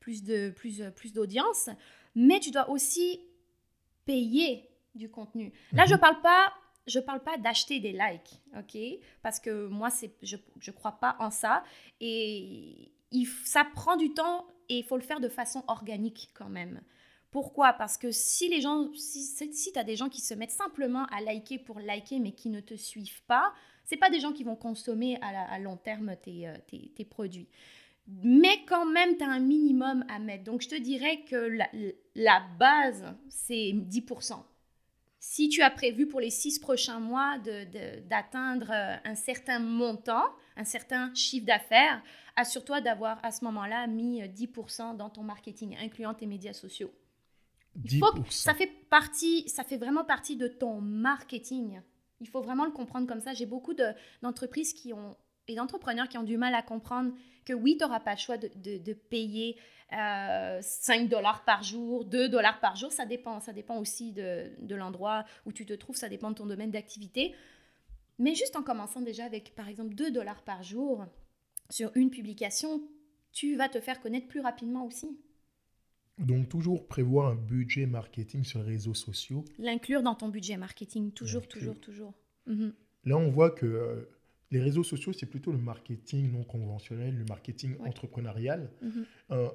plus 0.00 0.22
de 0.22 0.50
plus, 0.50 0.82
plus 0.94 1.12
d'audience, 1.12 1.70
mais 2.14 2.40
tu 2.40 2.50
dois 2.50 2.68
aussi 2.70 3.20
payer 4.04 4.68
du 4.94 5.10
contenu. 5.10 5.52
Là, 5.72 5.84
je 5.86 5.92
ne 5.92 5.96
mhm. 5.96 6.00
parle 6.00 6.20
pas 6.22 6.52
je 6.88 6.98
parle 6.98 7.22
pas 7.22 7.36
d'acheter 7.36 7.80
des 7.80 7.92
likes, 7.92 8.40
ok? 8.56 8.78
Parce 9.22 9.38
que 9.38 9.66
moi, 9.66 9.90
je 10.22 10.36
ne 10.36 10.72
crois 10.72 10.92
pas 10.92 11.16
en 11.20 11.30
ça. 11.30 11.62
Et 12.00 12.90
il, 13.12 13.26
ça 13.44 13.64
prend 13.64 13.96
du 13.96 14.14
temps 14.14 14.46
et 14.68 14.78
il 14.78 14.84
faut 14.84 14.96
le 14.96 15.02
faire 15.02 15.20
de 15.20 15.28
façon 15.28 15.62
organique 15.68 16.30
quand 16.34 16.48
même. 16.48 16.80
Pourquoi? 17.30 17.74
Parce 17.74 17.98
que 17.98 18.10
si 18.10 18.48
les 18.48 18.62
gens, 18.62 18.90
si, 18.94 19.22
si 19.22 19.72
tu 19.72 19.78
as 19.78 19.84
des 19.84 19.96
gens 19.96 20.08
qui 20.08 20.22
se 20.22 20.32
mettent 20.32 20.50
simplement 20.50 21.04
à 21.06 21.20
liker 21.20 21.58
pour 21.58 21.78
liker 21.78 22.20
mais 22.20 22.32
qui 22.32 22.48
ne 22.48 22.60
te 22.60 22.74
suivent 22.74 23.22
pas, 23.24 23.52
c'est 23.84 23.98
pas 23.98 24.10
des 24.10 24.20
gens 24.20 24.32
qui 24.32 24.44
vont 24.44 24.56
consommer 24.56 25.18
à, 25.20 25.58
long 25.58 25.76
terme 25.76 26.16
tes, 26.22 26.48
euh, 26.48 26.54
tes, 26.66 26.90
tes, 26.94 27.04
produits. 27.04 27.48
Mais 28.08 28.64
quand 28.66 28.86
même, 28.86 29.16
tu 29.16 29.24
as 29.24 29.30
un 29.30 29.40
minimum 29.40 30.04
à 30.08 30.18
mettre. 30.18 30.44
Donc, 30.44 30.62
je 30.62 30.68
te 30.68 30.74
dirais 30.74 31.24
que 31.28 31.36
la, 31.36 31.68
la 32.14 32.42
base, 32.58 33.04
c'est 33.28 33.72
10% 33.72 34.42
si 35.20 35.48
tu 35.48 35.62
as 35.62 35.70
prévu 35.70 36.06
pour 36.06 36.20
les 36.20 36.30
six 36.30 36.58
prochains 36.58 37.00
mois 37.00 37.38
d'atteindre 38.08 38.70
euh, 38.70 38.96
un 39.04 39.14
certain 39.14 39.58
montant, 39.58 40.24
un 40.56 40.64
certain 40.64 41.12
chiffre 41.14 41.46
d'affaires, 41.46 42.02
assure-toi 42.36 42.80
d'avoir 42.80 43.22
à 43.24 43.32
ce 43.32 43.44
moment-là 43.44 43.86
mis 43.86 44.22
10% 44.22 44.94
euh, 44.94 44.96
dans 44.96 45.10
ton 45.10 45.22
marketing, 45.22 45.76
incluant 45.80 46.14
tes 46.14 46.26
médias 46.26 46.52
sociaux. 46.52 46.92
ça 48.30 48.54
fait 48.54 48.70
partie, 48.88 49.48
ça 49.48 49.64
fait 49.64 49.76
vraiment 49.76 50.04
partie 50.04 50.36
de 50.36 50.46
ton 50.46 50.80
marketing. 50.80 51.80
Il 52.20 52.28
faut 52.28 52.40
vraiment 52.40 52.64
le 52.64 52.72
comprendre 52.72 53.06
comme 53.06 53.20
ça. 53.20 53.34
J'ai 53.34 53.46
beaucoup 53.46 53.74
d'entreprises 53.74 54.72
qui 54.72 54.92
ont 54.92 55.16
et 55.48 55.54
d'entrepreneurs 55.54 56.08
qui 56.08 56.18
ont 56.18 56.22
du 56.22 56.36
mal 56.36 56.54
à 56.54 56.62
comprendre 56.62 57.12
que 57.44 57.52
oui, 57.52 57.76
tu 57.78 57.84
n'auras 57.84 58.00
pas 58.00 58.12
le 58.12 58.18
choix 58.18 58.36
de, 58.36 58.48
de, 58.78 58.92
payer 58.92 59.56
5 59.90 59.96
euh, 59.96 61.06
dollars 61.08 61.44
par 61.44 61.62
jour, 61.62 62.04
2 62.04 62.28
dollars 62.28 62.60
par 62.60 62.76
jour. 62.76 62.92
Ça 62.92 63.06
dépend. 63.06 63.40
Ça 63.40 63.52
dépend 63.52 63.78
aussi 63.78 64.12
de, 64.12 64.50
de 64.60 64.74
l'endroit 64.74 65.24
où 65.46 65.52
tu 65.52 65.64
te 65.64 65.72
trouves. 65.72 65.96
Ça 65.96 66.08
dépend 66.08 66.30
de 66.30 66.36
ton 66.36 66.46
domaine 66.46 66.70
d'activité. 66.70 67.34
Mais 68.18 68.34
juste 68.34 68.56
en 68.56 68.62
commençant 68.62 69.00
déjà 69.00 69.24
avec, 69.24 69.54
par 69.54 69.68
exemple, 69.68 69.94
2 69.94 70.10
dollars 70.10 70.42
par 70.42 70.62
jour 70.62 71.06
sur 71.70 71.90
une 71.94 72.10
publication, 72.10 72.82
tu 73.32 73.56
vas 73.56 73.68
te 73.68 73.80
faire 73.80 74.00
connaître 74.00 74.28
plus 74.28 74.40
rapidement 74.40 74.84
aussi. 74.84 75.18
Donc, 76.18 76.48
toujours 76.48 76.88
prévoir 76.88 77.28
un 77.28 77.36
budget 77.36 77.86
marketing 77.86 78.42
sur 78.42 78.60
les 78.60 78.70
réseaux 78.72 78.94
sociaux. 78.94 79.44
L'inclure 79.58 80.02
dans 80.02 80.16
ton 80.16 80.28
budget 80.28 80.56
marketing, 80.56 81.12
toujours, 81.12 81.46
toujours, 81.46 81.78
toujours. 81.78 82.14
Mhm. 82.46 82.72
là, 83.04 83.16
on 83.16 83.30
voit 83.30 83.50
que 83.50 83.66
euh, 83.66 84.17
les 84.50 84.60
réseaux 84.60 84.84
sociaux, 84.84 85.12
c'est 85.12 85.26
plutôt 85.26 85.52
le 85.52 85.58
marketing 85.58 86.32
non 86.32 86.44
conventionnel, 86.44 87.16
le 87.16 87.24
marketing 87.24 87.76
Ouais. 87.78 87.88
entrepreneurial. 87.88 88.70
Mhm. 88.82 89.04
Euh, 89.32 89.48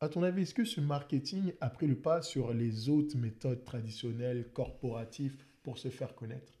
à 0.00 0.08
ton 0.08 0.22
avis, 0.22 0.42
est-ce 0.42 0.54
que 0.54 0.64
ce 0.64 0.80
marketing 0.80 1.52
a 1.60 1.70
pris 1.70 1.86
le 1.88 1.96
pas 1.96 2.22
sur 2.22 2.54
les 2.54 2.88
autres 2.88 3.16
méthodes 3.16 3.64
traditionnelles, 3.64 4.52
corporatives, 4.52 5.36
pour 5.64 5.76
se 5.78 5.88
faire 5.88 6.14
connaître? 6.14 6.52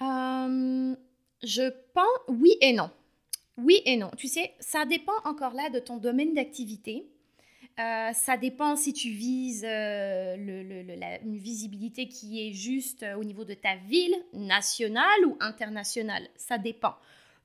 Euh, 0.00 0.94
je 1.42 1.70
pense 1.92 2.20
oui 2.28 2.56
et 2.62 2.72
non. 2.72 2.90
Oui 3.58 3.82
et 3.84 3.96
non. 3.96 4.10
Tu 4.16 4.28
sais, 4.28 4.52
ça 4.60 4.86
dépend 4.86 5.12
encore 5.24 5.52
là 5.52 5.68
de 5.68 5.78
ton 5.78 5.98
domaine 5.98 6.32
d'activité. 6.34 7.10
Euh, 7.78 8.12
ça 8.12 8.36
dépend 8.36 8.74
si 8.76 8.92
tu 8.92 9.10
vises 9.10 9.64
euh, 9.64 10.36
le- 10.36 10.62
le- 10.64 10.82
le- 10.82 10.94
la- 10.96 11.20
une 11.20 11.36
visibilité 11.38 12.08
qui 12.08 12.40
est 12.48 12.52
juste 12.52 13.04
euh, 13.04 13.14
au 13.16 13.22
niveau 13.24 13.44
de 13.44 13.54
ta 13.54 13.76
ville, 13.76 14.16
nationale 14.32 15.24
ou 15.26 15.36
internationale. 15.40 16.28
Ça 16.36 16.58
dépend. 16.58 16.94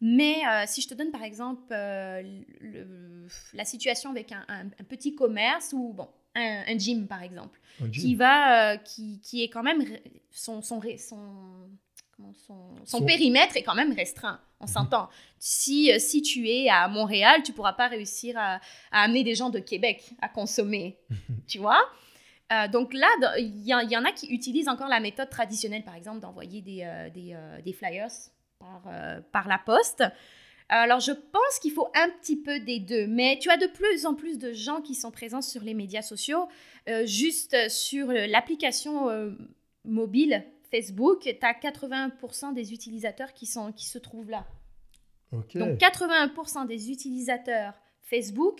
Mais 0.01 0.41
si 0.67 0.81
je 0.81 0.89
te 0.89 0.95
donne 0.95 1.11
par 1.11 1.23
exemple 1.23 1.63
le- 1.69 3.27
la 3.53 3.63
situation 3.63 4.09
avec 4.09 4.33
un, 4.33 4.43
un- 4.49 4.65
un 4.67 4.83
petit 4.83 5.15
commerce 5.15 5.71
ou 5.71 5.93
bon, 5.93 6.09
un, 6.35 6.63
un 6.67 6.77
gym 6.77 7.07
par 7.07 7.23
exemple 7.23 7.57
qui 8.01 8.15
va, 8.15 8.75
qui, 8.77 9.21
qui 9.21 9.43
est 9.43 9.49
quand 9.49 9.63
même 9.63 9.81
son 10.29 10.61
son 10.61 10.81
son, 10.97 11.69
son, 12.85 13.03
périmètre 13.05 13.57
est 13.57 13.63
quand 13.63 13.75
même 13.75 13.93
restreint. 13.93 14.39
On 14.59 14.65
Mhm. 14.65 14.71
s'entend. 14.71 15.09
Si 15.39 15.91
euh, 15.91 15.99
si 15.99 16.21
tu 16.21 16.47
es 16.49 16.69
à 16.69 16.87
Montréal, 16.87 17.41
tu 17.43 17.51
pourras 17.53 17.73
pas 17.73 17.87
réussir 17.87 18.35
à, 18.37 18.59
à 18.91 19.01
amener 19.03 19.23
des 19.23 19.35
gens 19.35 19.49
de 19.49 19.59
Québec 19.59 20.11
à 20.21 20.29
consommer, 20.29 20.97
tu 21.47 21.57
vois. 21.59 21.81
Euh, 22.51 22.67
donc 22.67 22.93
là, 22.93 23.07
il 23.39 23.65
y, 23.65 23.73
en- 23.73 23.79
il 23.79 23.89
y 23.91 23.97
en 23.97 24.05
a 24.05 24.11
qui 24.11 24.27
utilisent 24.27 24.67
encore 24.69 24.87
la 24.89 24.99
méthode 24.99 25.29
traditionnelle, 25.29 25.83
par 25.83 25.95
exemple, 25.95 26.19
d'envoyer 26.19 26.61
des, 26.61 26.83
euh, 26.83 27.09
des, 27.09 27.33
euh, 27.33 27.61
des 27.61 27.73
flyers 27.73 28.11
par, 28.59 28.83
par 29.31 29.47
la 29.47 29.57
poste. 29.57 30.03
Alors, 30.69 30.99
je 31.01 31.11
pense 31.11 31.59
qu'il 31.61 31.71
faut 31.71 31.89
un 31.93 32.09
petit 32.09 32.37
peu 32.37 32.59
des 32.61 32.79
deux, 32.79 33.05
mais 33.07 33.37
tu 33.41 33.49
as 33.49 33.57
de 33.57 33.67
plus 33.67 34.05
en 34.05 34.13
plus 34.15 34.37
de 34.37 34.53
gens 34.53 34.81
qui 34.81 34.95
sont 34.95 35.11
présents 35.11 35.41
sur 35.41 35.61
les 35.61 35.73
médias 35.73 36.01
sociaux. 36.01 36.47
Juste 37.05 37.69
sur 37.69 38.07
l'application 38.07 39.09
mobile 39.83 40.43
Facebook, 40.73 41.19
tu 41.21 41.29
as 41.29 41.53
80% 41.53 42.55
des 42.55 42.73
utilisateurs 42.73 43.33
qui, 43.33 43.45
sont, 43.45 43.71
qui 43.71 43.85
se 43.85 43.99
trouvent 43.99 44.31
là. 44.31 44.47
Donc 45.31 45.45
81% 45.77 46.65
des 46.65 46.89
utilisateurs 46.89 47.75
Facebook 48.01 48.59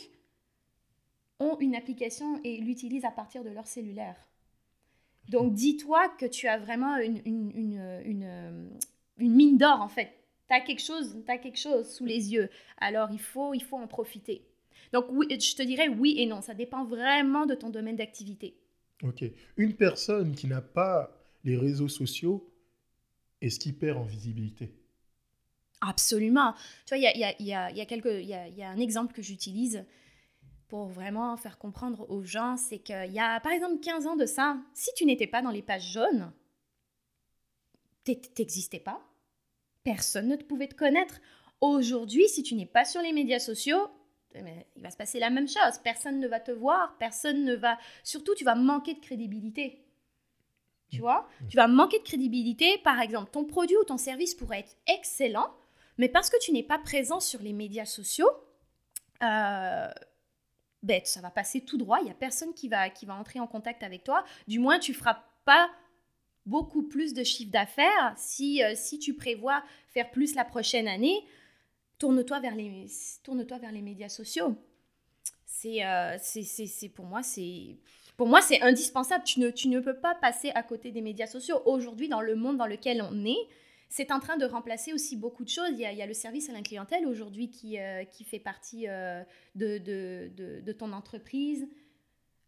ont 1.39 1.58
une 1.60 1.75
application 1.75 2.39
et 2.43 2.58
l'utilisent 2.58 3.05
à 3.05 3.12
partir 3.12 3.43
de 3.43 3.50
leur 3.50 3.65
cellulaire. 3.65 4.15
Donc 5.29 5.53
dis-toi 5.53 6.08
que 6.20 6.27
tu 6.27 6.48
as 6.48 6.60
vraiment 6.60 6.98
une, 6.98 7.20
une, 7.25 7.51
une, 7.55 8.01
une, 8.05 8.24
euh, 8.25 8.70
une 9.17 9.34
mine 9.34 9.58
d'or 9.58 9.82
en 9.82 9.89
fait. 9.89 10.13
Tu 10.48 10.55
as 10.55 10.62
quelque 10.62 10.84
chose, 10.84 11.17
quelque 11.25 11.58
chose 11.58 11.89
sous 11.89 12.05
les 12.05 12.32
yeux. 12.32 12.50
Alors 12.77 13.10
il 13.12 13.20
faut, 13.20 13.55
il 13.55 13.63
faut 13.63 13.77
en 13.77 13.88
profiter. 13.88 14.46
Donc 14.91 15.05
oui, 15.10 15.25
je 15.32 15.55
te 15.55 15.63
dirais 15.63 15.88
oui 15.88 16.13
et 16.20 16.27
non, 16.27 16.41
ça 16.41 16.53
dépend 16.53 16.86
vraiment 16.86 17.48
de 17.48 17.55
ton 17.55 17.72
domaine 17.72 17.96
d'activité. 17.96 18.55
Ok. 19.01 19.24
Une 19.58 19.74
personne 19.74 20.36
qui 20.36 20.46
n'a 20.46 20.62
pas 20.62 21.23
les 21.44 21.58
réseaux 21.58 21.90
sociaux, 21.90 22.50
est-ce 23.42 23.60
qu'il 23.60 23.78
perd 23.78 23.98
en 23.98 24.04
visibilité 24.04 24.74
Absolument. 25.82 26.54
Tu 26.86 26.96
vois, 26.96 26.98
il 26.98 27.04
y 27.04 27.24
a, 27.24 27.42
y 27.42 27.54
a- 27.54 28.48
y 28.50 28.64
a- 28.64 28.70
un 28.70 28.80
exemple 28.80 29.14
que 29.14 29.22
j'utilise 29.22 29.86
pour 30.70 30.88
vraiment 30.88 31.36
faire 31.38 31.58
comprendre 31.58 32.10
aux 32.10 32.24
gens, 32.24 32.56
c'est 32.58 32.80
qu'il 32.80 33.12
y 33.12 33.20
a, 33.20 33.40
par 33.42 33.52
exemple, 33.52 33.80
15 33.82 34.08
ans 34.08 34.16
de 34.16 34.26
ça, 34.26 34.58
si 34.74 34.90
tu 34.96 35.06
n'étais 35.06 35.28
pas 35.28 35.42
dans 35.42 35.52
les 35.52 35.62
pages 35.62 35.92
jaunes, 35.92 36.32
t'existais 38.04 38.80
pas. 38.80 39.02
Personne 39.84 40.30
ne 40.30 40.36
pouvait 40.38 40.68
te 40.68 40.76
connaître. 40.76 41.20
Aujourd'hui, 41.62 42.28
si 42.30 42.44
tu 42.44 42.56
n'es 42.56 42.66
pas 42.66 42.86
sur 42.86 43.02
les 43.02 43.14
médias 43.14 43.40
sociaux, 43.40 43.88
eh 44.36 44.42
ben, 44.42 44.64
il 44.76 44.82
va 44.82 44.90
se 44.90 44.98
passer 44.98 45.20
la 45.20 45.30
même 45.30 45.48
chose. 45.48 45.78
Personne 45.84 46.20
ne 46.20 46.28
va 46.28 46.40
te 46.40 46.52
voir, 46.52 46.98
personne 46.98 47.44
ne 47.46 47.56
va... 47.56 47.78
Surtout, 48.04 48.34
tu 48.36 48.44
vas 48.44 48.56
manquer 48.56 48.94
de 48.96 49.00
crédibilité. 49.00 49.83
Tu 50.96 51.02
vois 51.02 51.28
Tu 51.50 51.58
vas 51.58 51.68
manquer 51.68 52.00
de 52.00 52.04
crédibilité. 52.04 52.78
Par 52.84 53.00
exemple, 53.00 53.32
ton 53.32 53.46
produit 53.46 53.76
ou 53.78 53.84
ton 53.84 53.98
service 53.98 54.36
pourrait 54.36 54.60
être 54.60 54.76
excellent, 54.88 55.52
mais 55.98 56.10
parce 56.10 56.30
que 56.30 56.38
tu 56.40 56.52
n'es 56.52 56.64
pas 56.64 56.80
présent 56.80 57.20
sur 57.20 57.42
les 57.42 57.54
médias 57.54 57.86
sociaux, 57.86 58.30
euh, 59.22 59.88
ben, 60.82 61.02
ça 61.06 61.22
va 61.22 61.30
passer 61.32 61.62
tout 61.62 61.78
droit. 61.78 62.00
Il 62.02 62.06
n'y 62.06 62.12
a 62.12 62.16
personne 62.16 62.54
qui 62.54 62.68
va, 62.68 62.90
qui 62.90 63.06
va 63.06 63.16
entrer 63.16 63.40
en 63.40 63.48
contact 63.48 63.84
avec 63.84 64.04
toi. 64.04 64.24
Du 64.48 64.60
moins, 64.60 64.80
tu 64.80 64.92
ne 64.92 64.98
feras 64.98 65.24
pas 65.46 65.70
beaucoup 66.46 66.84
plus 66.84 67.14
de 67.14 67.24
chiffre 67.24 67.52
d'affaires 67.52 68.14
si, 68.18 68.62
euh, 68.64 68.74
si 68.76 69.00
tu 69.00 69.14
prévois 69.16 69.64
faire 69.88 70.12
plus 70.12 70.36
la 70.36 70.44
prochaine 70.44 70.88
année. 70.88 71.26
Tourne-toi 72.00 72.40
vers 72.42 72.56
les, 72.56 72.88
tourne-toi 73.24 73.60
vers 73.60 73.72
les 73.72 73.82
médias 73.82 74.10
sociaux. 74.10 74.56
C'est, 75.46 75.86
euh, 75.86 76.18
c'est, 76.20 76.44
c'est, 76.44 76.66
c'est- 76.68 76.90
pour 76.90 77.06
moi, 77.06 77.24
c'est, 77.24 77.78
pour 78.17 78.27
moi, 78.27 78.41
c'est 78.41 78.62
indispensable. 78.62 79.24
Tu 79.24 79.39
ne, 79.39 79.50
tu 79.50 79.67
ne 79.67 79.79
peux 79.79 79.96
pas 79.96 80.15
passer 80.15 80.51
à 80.55 80.63
côté 80.63 80.91
des 80.91 81.01
médias 81.01 81.27
sociaux. 81.27 81.62
Aujourd'hui, 81.65 82.08
dans 82.08 82.22
le 82.22 82.36
monde 82.36 82.58
dans 82.58 82.67
lequel 82.67 83.01
on 83.01 83.25
est, 83.25 83.48
c'est 83.89 84.12
en 84.12 84.20
train 84.20 84.38
de 84.38 84.46
remplacer 84.46 84.91
aussi 84.91 85.15
beaucoup 85.15 85.43
de 85.43 85.50
choses. 85.50 85.70
Il 85.72 85.79
y 85.79 85.86
a, 85.86 85.91
il 85.91 85.98
y 85.98 86.01
a 86.01 86.08
le 86.08 86.15
service 86.15 86.50
à 86.50 86.53
la 86.53 86.62
clientèle 86.62 87.05
aujourd'hui 87.05 87.50
qui, 87.50 87.79
euh, 87.79 88.03
qui 88.05 88.24
fait 88.24 88.39
partie 88.39 88.88
euh, 88.88 89.24
de, 89.53 89.77
de, 89.77 90.62
de, 90.62 90.72
ton 90.72 90.93
entreprise. 90.93 91.67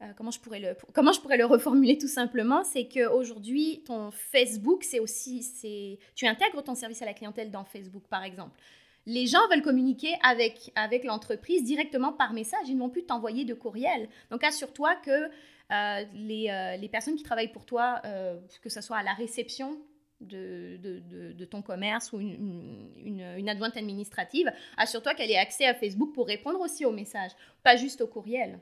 Euh, 0.02 0.08
comment, 0.18 0.32
je 0.32 0.40
pourrais 0.40 0.60
le, 0.60 0.76
comment 0.94 1.12
je 1.12 1.22
pourrais 1.22 1.38
le 1.38 1.46
reformuler 1.46 2.00
tout 2.00 2.08
simplement? 2.08 2.64
C'est 2.64 2.88
qu'aujourd'hui, 2.88 3.84
ton 3.86 4.10
Facebook, 4.12 4.84
c'est 4.84 5.00
aussi... 5.00 6.00
Tu 6.16 6.26
intègres 6.26 6.64
ton 6.64 6.74
service 6.74 7.04
à 7.04 7.06
la 7.06 7.14
clientèle 7.14 7.52
dans 7.52 7.64
Facebook, 7.64 8.04
par 8.10 8.24
exemple. 8.24 8.60
Les 9.06 9.28
gens 9.28 9.48
veulent 9.52 9.62
communiquer 9.62 10.16
avec, 10.24 10.72
avec 10.74 11.04
l'entreprise 11.04 11.64
directement 11.64 12.12
par 12.12 12.34
message. 12.34 12.68
Ils 12.68 12.74
ne 12.74 12.80
vont 12.80 12.90
plus 12.90 13.06
t'envoyer 13.06 13.46
de 13.46 13.54
courriel. 13.54 14.10
Donc, 14.32 14.44
assure-toi 14.44 14.96
que 14.96 15.30
les, 15.70 16.50
euh, 16.50 16.78
les 16.78 16.90
personnes 16.90 17.16
qui 17.16 17.24
travaillent 17.24 17.52
pour 17.52 17.66
toi, 17.66 18.02
euh, 18.06 18.40
que 18.62 18.70
ce 18.70 18.82
soit 18.82 18.98
à 18.98 19.04
la 19.04 19.14
réception 19.14 19.80
de, 20.22 20.78
de, 20.78 21.46
ton 21.46 21.62
commerce 21.62 22.14
ou 22.14 22.20
une, 22.20 22.92
une, 22.98 23.22
une 23.38 23.50
adjointe 23.50 23.78
administrative, 23.78 24.52
assure-toi 24.78 25.14
qu'elle 25.14 25.30
ait 25.30 25.38
accès 25.38 25.66
à 25.66 25.76
Facebook 25.76 26.14
pour 26.14 26.28
répondre 26.28 26.60
aussi 26.62 26.86
aux 26.86 26.92
messages, 26.92 27.32
pas 27.64 27.76
juste 27.76 28.02
au 28.02 28.08
courriel. 28.08 28.60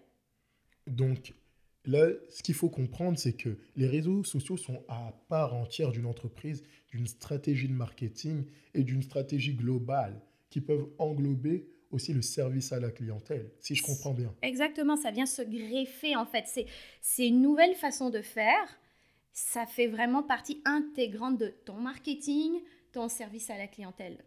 Donc 0.88 1.34
là, 1.86 2.08
ce 2.30 2.44
qu'il 2.44 2.56
faut 2.56 2.70
comprendre, 2.70 3.18
c'est 3.18 3.34
que 3.34 3.58
les 3.76 3.88
réseaux 3.88 4.24
sociaux 4.24 4.58
sont 4.58 4.84
à 4.88 5.14
part 5.30 5.54
entière 5.54 5.92
d'une 5.92 6.06
entreprise, 6.06 6.64
d'une 6.92 7.08
stratégie 7.08 7.68
de 7.68 7.74
marketing 7.74 8.46
et 8.74 8.84
d'une 8.84 9.04
stratégie 9.04 9.54
globale 9.54 10.20
qui 10.50 10.60
peuvent 10.60 10.88
englober 10.98 11.68
aussi 11.94 12.14
le 12.14 12.22
service 12.22 12.72
à 12.72 12.80
la 12.80 12.92
clientèle, 12.92 13.52
si 13.60 13.76
je 13.76 13.84
comprends 13.84 14.14
bien. 14.14 14.34
Exactement, 14.42 14.96
ça 14.96 15.12
vient 15.12 15.26
se 15.26 15.42
greffer 15.42 16.16
en 16.16 16.26
fait. 16.26 16.46
C'est, 17.02 17.28
une 17.28 17.42
nouvelle 17.42 17.76
façon 17.76 18.10
de 18.10 18.22
faire. 18.22 18.80
Ça 19.32 19.66
fait 19.66 19.88
vraiment 19.88 20.22
partie 20.22 20.62
intégrante 20.66 21.38
de 21.38 21.48
ton 21.66 21.76
marketing, 21.76 22.62
ton 22.92 23.10
service 23.10 23.50
à 23.50 23.58
la 23.58 23.68
clientèle. 23.68 24.24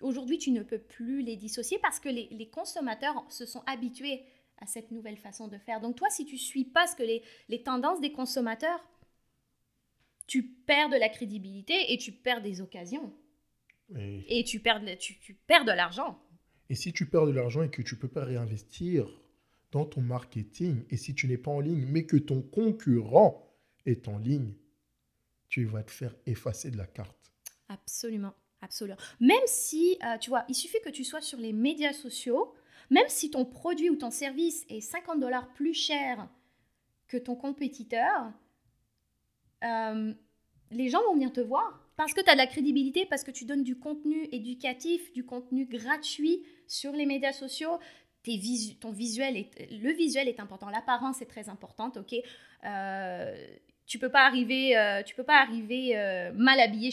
Aujourd'hui, 0.00 0.38
tu 0.38 0.50
ne 0.50 0.62
peux 0.62 0.78
plus 0.78 1.22
les 1.22 1.36
dissocier 1.36 1.78
parce 1.82 1.98
que 2.00 2.08
les, 2.08 2.48
consommateurs 2.48 3.24
se 3.28 3.46
sont 3.46 3.62
habitués 3.66 4.22
à 4.58 4.66
cette 4.66 4.90
nouvelle 4.92 5.18
façon 5.18 5.48
de 5.48 5.58
faire. 5.58 5.80
Donc 5.80 5.96
toi, 5.96 6.08
si 6.10 6.24
tu 6.24 6.38
suis 6.38 6.64
pas 6.64 6.86
ce 6.86 6.96
que 6.96 7.02
les 7.02 7.62
tendances 7.62 8.00
des 8.00 8.12
consommateurs, 8.12 8.80
tu 10.28 10.42
perds 10.42 10.90
de 10.90 10.96
la 10.96 11.08
crédibilité 11.08 11.92
et 11.92 11.98
tu 11.98 12.12
perds 12.12 12.42
des 12.42 12.60
occasions. 12.60 13.12
Et, 13.96 14.40
Et 14.40 14.44
tu 14.44 14.60
perds 14.60 14.80
de, 14.80 14.94
tu, 14.94 15.18
tu 15.18 15.34
perds 15.34 15.64
de 15.64 15.72
l'argent. 15.72 16.20
et 16.68 16.74
si 16.74 16.92
tu 16.92 17.06
perds 17.06 17.26
de 17.26 17.32
l'argent 17.32 17.62
et 17.62 17.70
que 17.70 17.82
tu 17.82 17.96
peux 17.96 18.08
pas 18.08 18.24
réinvestir 18.24 19.08
dans 19.70 19.84
ton 19.84 20.00
marketing, 20.00 20.84
et 20.90 20.96
si 20.96 21.14
tu 21.14 21.26
n'es 21.28 21.38
pas 21.38 21.50
en 21.50 21.60
ligne, 21.60 21.84
mais 21.86 22.04
que 22.06 22.16
ton 22.16 22.40
concurrent 22.42 23.46
est 23.86 24.08
en 24.08 24.18
ligne, 24.18 24.54
tu 25.48 25.64
vas 25.64 25.82
te 25.82 25.90
faire 25.90 26.14
effacer 26.26 26.70
de 26.70 26.76
la 26.76 26.86
carte. 26.86 27.32
Absolument, 27.68 28.34
absolument. 28.62 28.98
Même 29.20 29.36
si, 29.46 29.98
euh, 30.04 30.18
tu 30.18 30.30
vois, 30.30 30.44
il 30.48 30.54
suffit 30.54 30.80
que 30.84 30.90
tu 30.90 31.04
sois 31.04 31.20
sur 31.20 31.38
les 31.38 31.52
médias 31.52 31.92
sociaux, 31.92 32.54
même 32.90 33.08
si 33.08 33.30
ton 33.30 33.44
produit 33.44 33.90
ou 33.90 33.96
ton 33.96 34.10
service 34.10 34.64
est 34.70 34.80
50 34.80 35.20
dollars 35.20 35.52
plus 35.54 35.74
cher 35.74 36.28
que 37.08 37.16
ton 37.18 37.34
compétiteur, 37.36 38.32
euh, 39.64 40.14
les 40.70 40.88
gens 40.88 41.02
vont 41.04 41.14
venir 41.14 41.32
te 41.32 41.40
voir 41.40 41.87
parce 41.98 42.14
que 42.14 42.20
tu 42.20 42.30
as 42.30 42.34
de 42.34 42.38
la 42.38 42.46
crédibilité, 42.46 43.06
parce 43.06 43.24
que 43.24 43.32
tu 43.32 43.44
donnes 43.44 43.64
du 43.64 43.76
contenu 43.76 44.28
éducatif, 44.30 45.12
du 45.12 45.26
contenu 45.26 45.66
gratuit 45.66 46.44
sur 46.68 46.92
les 46.92 47.06
médias 47.06 47.32
sociaux. 47.32 47.80
Ton 48.80 48.92
visuel 48.92 49.36
est, 49.36 49.68
le 49.72 49.92
visuel 49.92 50.28
est 50.28 50.38
important, 50.38 50.70
l'apparence 50.70 51.22
est 51.22 51.26
très 51.26 51.48
importante, 51.48 51.96
ok? 51.96 52.14
Euh, 52.64 53.46
tu 53.86 53.98
peux 53.98 54.10
pas 54.10 54.26
arriver, 54.26 54.78
euh, 54.78 55.02
peux 55.16 55.24
pas 55.24 55.40
arriver 55.40 55.96
euh, 55.96 56.30
mal 56.34 56.60
habillé 56.60 56.90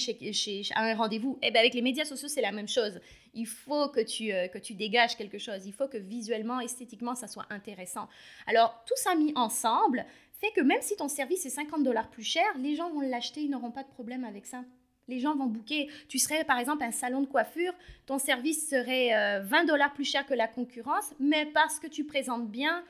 à 0.74 0.81
un 0.81 0.95
rendez-vous. 0.95 1.38
Et 1.43 1.51
ben 1.51 1.59
avec 1.59 1.75
les 1.75 1.83
médias 1.83 2.05
sociaux, 2.05 2.27
c'est 2.27 2.41
la 2.41 2.51
même 2.51 2.69
chose. 2.69 3.00
Il 3.35 3.45
faut 3.45 3.89
que 3.89 4.00
tu, 4.00 4.29
que 4.51 4.57
tu 4.57 4.74
dégages 4.74 5.15
quelque 5.17 5.38
chose. 5.38 5.67
Il 5.67 5.74
faut 5.74 5.88
que 5.88 5.97
visuellement, 5.97 6.62
esthétiquement, 6.62 7.13
ça 7.13 7.27
soit 7.27 7.45
intéressant. 7.51 8.07
Alors, 8.47 8.83
tout 8.88 8.95
ça 8.95 9.13
mis 9.13 9.33
ensemble 9.35 10.03
fait 10.39 10.51
que 10.51 10.62
même 10.62 10.81
si 10.81 10.95
ton 10.95 11.09
service 11.09 11.45
est 11.45 11.51
50 11.51 11.83
dollars 11.83 12.09
plus 12.09 12.24
cher, 12.24 12.45
les 12.57 12.75
gens 12.75 12.89
vont 12.89 13.01
l'acheter, 13.01 13.41
ils 13.41 13.51
n'auront 13.51 13.71
pas 13.71 13.83
de 13.83 13.89
problème 13.89 14.24
avec 14.24 14.47
ça. 14.47 14.63
Les 15.07 15.19
gens 15.19 15.35
vont 15.35 15.45
booker. 15.45 15.89
Tu 16.07 16.17
serais 16.17 16.43
par 16.43 16.57
exemple 16.57 16.83
un 16.83 16.91
salon 16.91 17.21
de 17.21 17.27
coiffure, 17.27 17.74
ton 18.05 18.17
service 18.17 18.69
serait 18.69 19.41
20 19.43 19.63
euh, 19.63 19.67
dollars 19.67 19.93
plus 19.93 20.05
cher 20.05 20.25
que 20.25 20.33
la 20.33 20.47
concurrence, 20.47 21.13
mais 21.19 21.45
parce 21.45 21.79
que 21.79 21.88
tu 21.88 22.05
présentes 22.05 22.50
bien, 22.50 22.83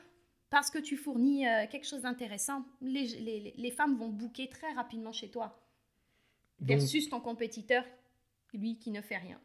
parce 0.50 0.70
que 0.70 0.78
tu 0.78 0.96
fournis 0.96 1.46
euh, 1.46 1.66
quelque 1.70 1.86
chose 1.86 2.02
d'intéressant, 2.02 2.64
les, 2.80 3.54
les, 3.56 3.70
femmes 3.70 3.96
vont 3.96 4.08
booker 4.08 4.48
très 4.48 4.72
rapidement 4.72 5.12
chez 5.12 5.28
toi. 5.28 5.60
versus 6.60 7.10
ton 7.10 7.20
compétiteur, 7.20 7.84
lui 8.54 8.78
qui 8.78 8.90
ne 8.90 9.02
fait 9.02 9.18
rien. 9.18 9.38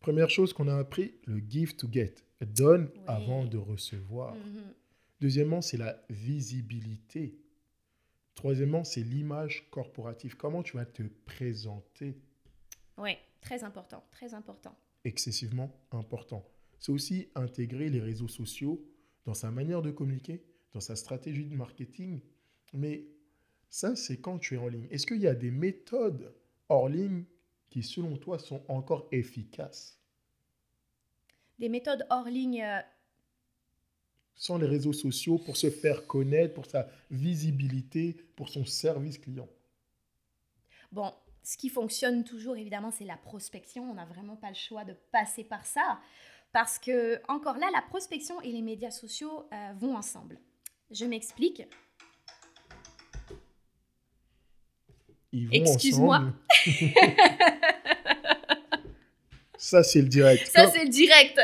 Première 0.00 0.30
chose 0.30 0.52
qu'on 0.52 0.68
a 0.68 0.76
appris, 0.76 1.14
le 1.24 1.40
give 1.48 1.76
to 1.76 1.88
get. 1.90 2.14
Donne 2.40 2.90
avant 3.06 3.44
de 3.44 3.56
recevoir. 3.56 4.34
Mhm. 4.34 4.74
Deuxièmement, 5.20 5.60
c'est 5.60 5.76
la 5.76 6.00
visibilité. 6.08 7.34
Troisièmement, 8.38 8.84
c'est 8.84 9.02
l'image 9.02 9.68
corporative. 9.68 10.36
Comment 10.36 10.62
tu 10.62 10.76
vas 10.76 10.86
te 10.86 11.02
présenter? 11.02 12.16
Oui, 12.96 13.16
très 13.40 13.64
important, 13.64 14.04
très 14.12 14.32
important. 14.32 14.76
Excessivement 15.04 15.76
important. 15.90 16.48
C'est 16.78 16.92
aussi 16.92 17.30
intégrer 17.34 17.90
les 17.90 17.98
réseaux 17.98 18.28
sociaux 18.28 18.80
dans 19.24 19.34
sa 19.34 19.50
manière 19.50 19.82
de 19.82 19.90
communiquer, 19.90 20.44
dans 20.72 20.78
sa 20.78 20.94
stratégie 20.94 21.46
de 21.46 21.56
marketing. 21.56 22.20
Mais 22.72 23.08
ça, 23.70 23.96
c'est 23.96 24.20
quand 24.20 24.38
tu 24.38 24.54
es 24.54 24.58
en 24.58 24.68
ligne. 24.68 24.86
Est-ce 24.92 25.08
qu'il 25.08 25.20
y 25.20 25.26
a 25.26 25.34
des 25.34 25.50
méthodes 25.50 26.32
hors 26.68 26.88
ligne 26.88 27.24
qui, 27.70 27.82
selon 27.82 28.16
toi, 28.18 28.38
sont 28.38 28.62
encore 28.68 29.08
efficaces? 29.10 30.00
Des 31.58 31.68
méthodes 31.68 32.06
hors 32.08 32.28
ligne 32.28 32.62
euh, 32.62 32.80
sans 34.38 34.56
les 34.56 34.66
réseaux 34.66 34.94
sociaux 34.94 35.36
pour 35.36 35.56
se 35.56 35.68
faire 35.68 36.06
connaître, 36.06 36.54
pour 36.54 36.64
sa 36.64 36.88
visibilité, 37.10 38.16
pour 38.36 38.48
son 38.48 38.64
service 38.64 39.18
client 39.18 39.48
Bon, 40.90 41.12
ce 41.42 41.58
qui 41.58 41.68
fonctionne 41.68 42.24
toujours, 42.24 42.56
évidemment, 42.56 42.90
c'est 42.90 43.04
la 43.04 43.16
prospection. 43.16 43.90
On 43.90 43.94
n'a 43.94 44.06
vraiment 44.06 44.36
pas 44.36 44.48
le 44.48 44.54
choix 44.54 44.84
de 44.84 44.94
passer 45.12 45.44
par 45.44 45.66
ça. 45.66 46.00
Parce 46.52 46.78
que, 46.78 47.20
encore 47.28 47.58
là, 47.58 47.68
la 47.74 47.82
prospection 47.82 48.40
et 48.40 48.52
les 48.52 48.62
médias 48.62 48.90
sociaux 48.90 49.46
euh, 49.52 49.72
vont 49.76 49.96
ensemble. 49.96 50.38
Je 50.90 51.04
m'explique. 51.04 51.62
Excuse-moi. 55.52 56.32
ça, 59.58 59.82
c'est 59.82 60.00
le 60.00 60.08
direct. 60.08 60.46
Ça, 60.46 60.70
c'est 60.70 60.84
le 60.84 60.88
direct. 60.88 61.38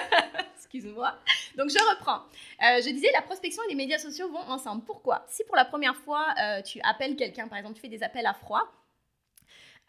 Excuse-moi. 0.56 1.18
Donc, 1.56 1.70
je 1.70 1.78
reprends. 1.90 2.22
Euh, 2.62 2.80
je 2.82 2.90
disais, 2.90 3.10
la 3.12 3.22
prospection 3.22 3.62
et 3.64 3.68
les 3.70 3.74
médias 3.74 3.98
sociaux 3.98 4.28
vont 4.28 4.38
ensemble. 4.38 4.84
Pourquoi? 4.84 5.24
Si 5.28 5.44
pour 5.44 5.56
la 5.56 5.64
première 5.64 5.96
fois, 5.96 6.34
euh, 6.40 6.62
tu 6.62 6.80
appelles 6.82 7.16
quelqu'un, 7.16 7.48
par 7.48 7.58
exemple, 7.58 7.76
tu 7.76 7.80
fais 7.80 7.88
des 7.88 8.02
appels 8.02 8.26
à 8.26 8.34
froid, 8.34 8.62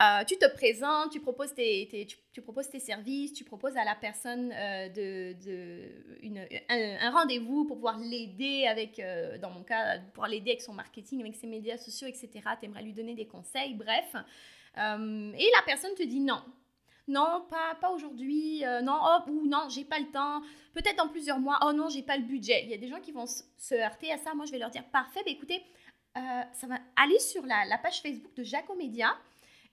euh, 0.01 0.25
tu 0.25 0.38
te 0.38 0.45
présentes, 0.53 1.12
tu 1.12 1.22
proposes 1.22 1.53
tes, 1.53 1.88
services, 2.79 3.31
tu 3.34 3.45
proposes 3.45 3.77
à 3.77 3.86
la 3.86 3.95
personne 3.95 4.51
un, 4.51 4.89
rendez-vous 7.12 7.63
pour 7.65 7.77
pouvoir 7.77 7.98
l'aider 7.98 8.67
avec, 8.67 9.01
dans 9.39 9.51
mon 9.51 9.63
cas, 9.63 10.00
pour 10.13 10.25
l'aider 10.25 10.51
avec 10.51 10.62
son 10.62 10.74
marketing, 10.74 11.22
avec 11.22 11.36
ses 11.36 11.48
médias 11.48 11.77
sociaux, 11.77 12.07
etc. 12.07 12.29
Tu 12.60 12.65
aimerais 12.65 12.84
lui 12.84 12.91
donner 12.91 13.15
des 13.15 13.25
conseils, 13.25 13.74
bref. 13.74 14.13
et 14.75 15.50
la 15.55 15.62
personne 15.65 15.95
te 15.95 16.03
dit 16.03 16.19
non 16.19 16.43
non, 17.07 17.45
pas, 17.50 17.75
pas 17.79 17.91
aujourd'hui, 17.91 18.65
euh, 18.65 18.81
non, 18.81 19.00
oh, 19.00 19.29
ou 19.29 19.45
non, 19.45 19.67
j'ai 19.69 19.85
pas 19.85 20.00
le 20.00 20.07
temps, 20.07 20.41
peut-être 20.74 20.97
dans 20.97 21.07
plusieurs 21.07 21.39
mois, 21.39 21.59
oh 21.63 21.71
non, 21.71 21.88
j'ai 21.89 22.01
pas 22.01 22.17
le 22.17 22.24
budget. 22.24 22.63
Il 22.63 22.71
y 22.71 22.74
a 22.74 22.77
des 22.77 22.88
gens 22.88 23.00
qui 23.00 23.12
vont 23.12 23.25
se 23.27 23.75
heurter 23.75 24.12
à 24.12 24.17
ça. 24.17 24.33
Moi, 24.33 24.45
je 24.45 24.51
vais 24.51 24.57
leur 24.57 24.71
dire, 24.71 24.83
parfait, 24.85 25.21
bah, 25.24 25.31
écoutez, 25.31 25.63
euh, 26.17 26.41
ça 26.53 26.67
va 26.67 26.79
aller 26.95 27.19
sur 27.19 27.45
la, 27.45 27.77
page 27.77 28.01
Facebook 28.01 28.33
de 28.35 28.43
Jacomédia 28.43 29.15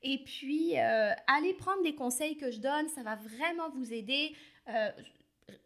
et 0.02 0.18
puis 0.18 0.78
euh, 0.78 1.12
allez 1.28 1.54
prendre 1.54 1.82
des 1.84 1.94
conseils 1.94 2.36
que 2.36 2.50
je 2.50 2.58
donne, 2.58 2.88
ça 2.88 3.02
va 3.02 3.14
vraiment 3.14 3.70
vous 3.70 3.92
aider 3.92 4.34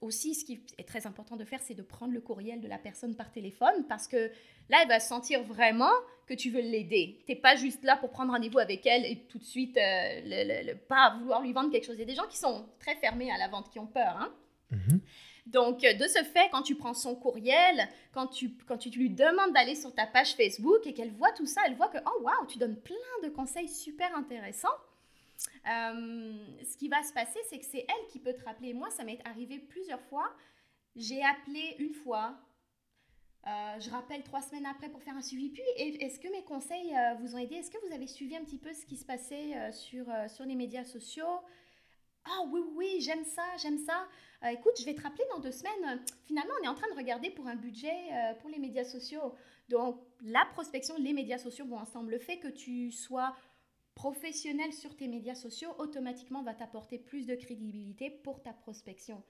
aussi, 0.00 0.34
ce 0.34 0.44
qui 0.44 0.60
est 0.78 0.86
très 0.86 1.06
important 1.06 1.36
de 1.36 1.44
faire, 1.44 1.60
c'est 1.60 1.74
de 1.74 1.82
prendre 1.82 2.12
le 2.12 2.20
courriel 2.20 2.60
de 2.60 2.68
la 2.68 2.78
personne 2.78 3.14
par 3.14 3.30
téléphone 3.30 3.84
parce 3.88 4.08
que 4.08 4.30
là, 4.68 4.78
elle 4.82 4.88
va 4.88 5.00
sentir 5.00 5.42
vraiment 5.42 5.92
que 6.26 6.34
tu 6.34 6.50
veux 6.50 6.60
l'aider. 6.60 7.20
Tu 7.26 7.32
n'es 7.32 7.38
pas 7.38 7.56
juste 7.56 7.84
là 7.84 7.96
pour 7.96 8.10
prendre 8.10 8.32
rendez-vous 8.32 8.58
avec 8.58 8.84
elle 8.86 9.04
et 9.04 9.26
tout 9.28 9.38
de 9.38 9.44
suite 9.44 9.76
euh, 9.76 10.20
le, 10.24 10.74
pas 10.74 11.16
vouloir 11.18 11.42
lui 11.42 11.52
vendre 11.52 11.70
quelque 11.70 11.86
chose. 11.86 11.96
Il 11.96 12.00
y 12.00 12.02
a 12.02 12.06
des 12.06 12.14
gens 12.14 12.26
qui 12.26 12.38
sont 12.38 12.66
très 12.80 12.96
fermés 12.96 13.30
à 13.30 13.38
la 13.38 13.48
vente, 13.48 13.70
qui 13.70 13.78
ont 13.78 13.86
peur. 13.86 14.16
Hein? 14.18 14.32
Mhm. 14.70 15.00
Donc, 15.46 15.84
euh, 15.84 15.94
de 15.94 16.08
ce 16.08 16.24
fait, 16.24 16.48
quand 16.50 16.62
tu 16.62 16.74
prends 16.74 16.94
son 16.94 17.14
courriel, 17.14 17.88
quand 18.12 18.26
tu, 18.26 18.50
quand 18.66 18.78
tu 18.78 18.90
lui 18.90 19.10
demandes 19.10 19.52
d'aller 19.54 19.76
sur 19.76 19.94
ta 19.94 20.06
page 20.06 20.34
Facebook 20.34 20.84
et 20.86 20.92
qu'elle 20.92 21.12
voit 21.12 21.32
tout 21.32 21.46
ça, 21.46 21.60
elle 21.66 21.76
voit 21.76 21.88
que, 21.88 21.98
oh 21.98 22.22
wow, 22.22 22.46
tu 22.48 22.58
donnes 22.58 22.76
plein 22.76 22.96
de 23.22 23.28
conseils 23.28 23.68
super 23.68 24.14
intéressants. 24.16 24.68
Euh, 25.66 26.36
ce 26.64 26.76
qui 26.76 26.88
va 26.88 27.02
se 27.02 27.12
passer, 27.12 27.38
c'est 27.48 27.58
que 27.58 27.64
c'est 27.64 27.86
elle 27.88 28.06
qui 28.08 28.18
peut 28.18 28.32
te 28.32 28.44
rappeler. 28.44 28.72
Moi, 28.72 28.90
ça 28.90 29.04
m'est 29.04 29.20
arrivé 29.24 29.58
plusieurs 29.58 30.00
fois. 30.02 30.32
J'ai 30.94 31.22
appelé 31.22 31.76
une 31.78 31.92
fois. 31.92 32.38
Euh, 33.46 33.78
je 33.78 33.90
rappelle 33.90 34.22
trois 34.22 34.42
semaines 34.42 34.66
après 34.66 34.88
pour 34.88 35.02
faire 35.02 35.16
un 35.16 35.22
suivi. 35.22 35.50
Puis, 35.50 35.62
est-ce 35.76 36.18
que 36.18 36.28
mes 36.28 36.42
conseils 36.44 36.94
euh, 36.96 37.14
vous 37.20 37.34
ont 37.34 37.38
aidé? 37.38 37.56
Est-ce 37.56 37.70
que 37.70 37.86
vous 37.86 37.92
avez 37.92 38.06
suivi 38.06 38.36
un 38.36 38.44
petit 38.44 38.58
peu 38.58 38.72
ce 38.72 38.84
qui 38.86 38.96
se 38.96 39.04
passait 39.04 39.72
sur, 39.72 40.06
sur 40.28 40.44
les 40.44 40.54
médias 40.54 40.84
sociaux? 40.84 41.40
Ah 42.24 42.42
oui, 42.50 42.60
oui, 42.74 42.96
j'aime 43.00 43.24
ça, 43.24 43.44
j'aime 43.62 43.78
ça. 43.78 44.08
écoute, 44.50 44.72
je 44.80 44.84
vais 44.84 44.94
te 44.94 45.02
rappeler 45.02 45.24
dans 45.30 45.38
deux 45.38 45.52
semaines. 45.52 46.02
Finalement, 46.24 46.54
on 46.60 46.64
est 46.64 46.68
en 46.68 46.74
train 46.74 46.90
de 46.90 46.96
regarder 46.96 47.30
pour 47.30 47.46
un 47.46 47.54
budget 47.54 47.94
pour 48.40 48.50
les 48.50 48.58
médias 48.58 48.82
sociaux. 48.82 49.32
Donc, 49.68 50.00
la 50.22 50.44
prospection, 50.46 50.96
les 50.98 51.12
médias 51.12 51.38
sociaux 51.38 51.66
vont 51.66 51.78
ensemble. 51.78 52.12
Le 52.12 52.18
fait 52.18 52.38
que 52.38 52.48
tu 52.48 52.90
sois 52.90 53.34
professionnel 53.96 54.72
sur 54.72 54.94
tes 54.94 55.08
médias 55.08 55.34
sociaux, 55.34 55.70
automatiquement 55.78 56.44
va 56.44 56.54
t'apporter 56.54 56.98
plus 56.98 57.26
de 57.26 57.34
crédibilité 57.34 58.10
pour 58.10 58.42
ta 58.42 58.52
prospection. 58.52 59.24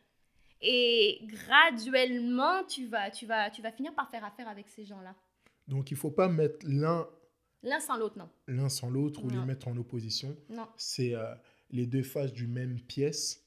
Et 0.61 1.21
graduellement, 1.23 2.65
tu 2.65 2.87
vas, 2.87 3.11
tu 3.11 3.27
vas, 3.27 3.49
tu 3.51 3.63
vas 3.63 3.73
finir 3.73 3.95
par 3.95 4.11
faire 4.11 4.25
affaire 4.25 4.49
avec 4.49 4.69
ces 4.69 4.85
gens-là. 4.85 5.15
Donc, 5.69 5.91
il 5.91 5.95
ne 5.95 5.99
faut 5.99 6.11
pas 6.11 6.29
mettre 6.29 6.67
l'un... 6.69 7.09
L'un 7.63 7.81
sans 7.81 7.97
l'autre, 7.97 8.19
non. 8.19 8.29
L'un 8.49 8.69
sans 8.69 8.91
l'autre 8.91 9.25
ou 9.25 9.31
les 9.31 9.39
mettre 9.39 9.69
en 9.69 9.77
opposition. 9.77 10.37
Non. 10.51 10.69
C'est 10.77 11.15
euh, 11.15 11.35
les 11.71 11.87
deux 11.87 12.03
faces 12.03 12.33
d'une 12.33 12.53
même 12.53 12.81
pièce. 12.81 13.45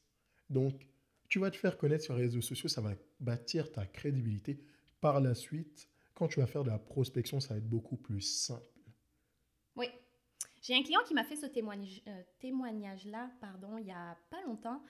Donc, 0.49 0.87
tu 1.27 1.39
vas 1.39 1.51
te 1.51 1.57
faire 1.57 1.77
connaître 1.77 2.03
sur 2.03 2.15
les 2.15 2.23
réseaux 2.23 2.41
sociaux, 2.41 2.69
ça 2.69 2.81
va 2.81 2.93
bâtir 3.19 3.71
ta 3.71 3.85
crédibilité. 3.85 4.63
Par 5.01 5.19
la 5.19 5.35
suite, 5.35 5.89
quand 6.13 6.27
tu 6.27 6.39
vas 6.39 6.47
faire 6.47 6.63
de 6.63 6.69
la 6.69 6.79
prospection, 6.79 7.39
ça 7.39 7.53
va 7.53 7.57
être 7.57 7.69
beaucoup 7.69 7.97
plus 7.97 8.21
simple. 8.21 8.63
Oui, 9.75 9.87
j'ai 10.61 10.75
un 10.75 10.83
client 10.83 11.01
qui 11.05 11.13
m'a 11.13 11.23
fait 11.23 11.35
ce 11.35 11.45
témoignage, 11.45 12.01
euh, 12.07 12.21
témoignage-là 12.39 13.29
pardon, 13.39 13.77
il 13.77 13.85
n'y 13.85 13.91
a 13.91 14.17
pas 14.29 14.41
longtemps. 14.43 14.81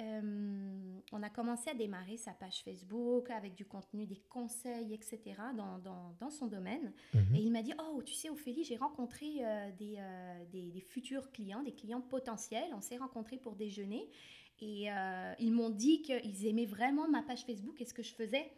Euh, 0.00 0.98
on 1.12 1.22
a 1.22 1.30
commencé 1.30 1.70
à 1.70 1.74
démarrer 1.74 2.16
sa 2.16 2.32
page 2.32 2.62
Facebook 2.64 3.30
avec 3.30 3.54
du 3.54 3.64
contenu, 3.64 4.06
des 4.06 4.20
conseils, 4.28 4.92
etc. 4.92 5.20
dans, 5.56 5.78
dans, 5.78 6.16
dans 6.18 6.30
son 6.30 6.48
domaine. 6.48 6.92
Mhm. 7.12 7.34
Et 7.36 7.38
il 7.40 7.52
m'a 7.52 7.62
dit, 7.62 7.72
oh, 7.78 8.02
tu 8.02 8.12
sais, 8.12 8.28
Ophélie, 8.28 8.64
j'ai 8.64 8.76
rencontré 8.76 9.44
euh, 9.44 9.70
des, 9.78 10.02
des, 10.50 10.72
des, 10.72 10.80
futurs 10.80 11.30
clients, 11.30 11.62
des 11.62 11.74
clients 11.74 12.00
potentiels. 12.00 12.74
On 12.74 12.80
s'est 12.80 12.96
rencontrés 12.96 13.36
pour 13.36 13.54
déjeuner. 13.54 14.10
Et 14.60 14.88
ils 15.38 15.52
m'ont 15.52 15.68
dit 15.68 16.00
qu'ils 16.00 16.46
aimaient 16.46 16.64
vraiment 16.64 17.06
ma 17.06 17.22
page 17.22 17.44
Facebook 17.44 17.80
et 17.80 17.84
ce 17.84 17.92
que 17.92 18.02
je 18.02 18.14
faisais. 18.14 18.50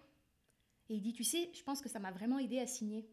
Et 0.89 0.95
il 0.95 1.01
dit, 1.01 1.13
tu 1.13 1.25
sais, 1.25 1.51
je 1.53 1.63
pense 1.63 1.81
que 1.81 1.89
ça 1.89 1.99
m'a 1.99 2.13
vraiment 2.13 2.39
aidé 2.39 2.61
à 2.61 2.67
signer. 2.67 3.09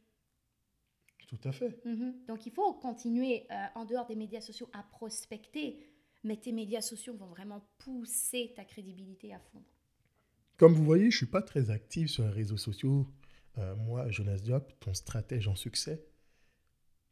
Tout 1.27 1.39
à 1.43 1.51
fait. 1.51 1.83
Mhm. 1.85 2.13
Donc 2.27 2.45
il 2.45 2.51
faut 2.51 2.73
continuer 2.73 3.45
euh, 3.51 3.65
en 3.75 3.85
dehors 3.85 4.05
des 4.05 4.15
médias 4.15 4.41
sociaux 4.41 4.69
à 4.73 4.83
prospecter, 4.83 5.79
mais 6.23 6.37
tes 6.37 6.51
médias 6.51 6.81
sociaux 6.81 7.15
vont 7.15 7.27
vraiment 7.27 7.65
pousser 7.79 8.53
ta 8.55 8.65
crédibilité 8.65 9.33
à 9.33 9.39
fond. 9.39 9.63
Comme 10.57 10.73
vous 10.73 10.83
voyez, 10.83 11.09
je 11.11 11.17
suis 11.17 11.25
pas 11.25 11.41
très 11.41 11.71
actif 11.71 12.09
sur 12.09 12.23
les 12.23 12.31
réseaux 12.31 12.57
sociaux. 12.57 13.07
Euh, 13.57 13.75
moi, 13.75 14.09
Jonas 14.09 14.37
Diop, 14.37 14.79
ton 14.79 14.93
stratège 14.93 15.47
en 15.47 15.55
succès. 15.55 16.05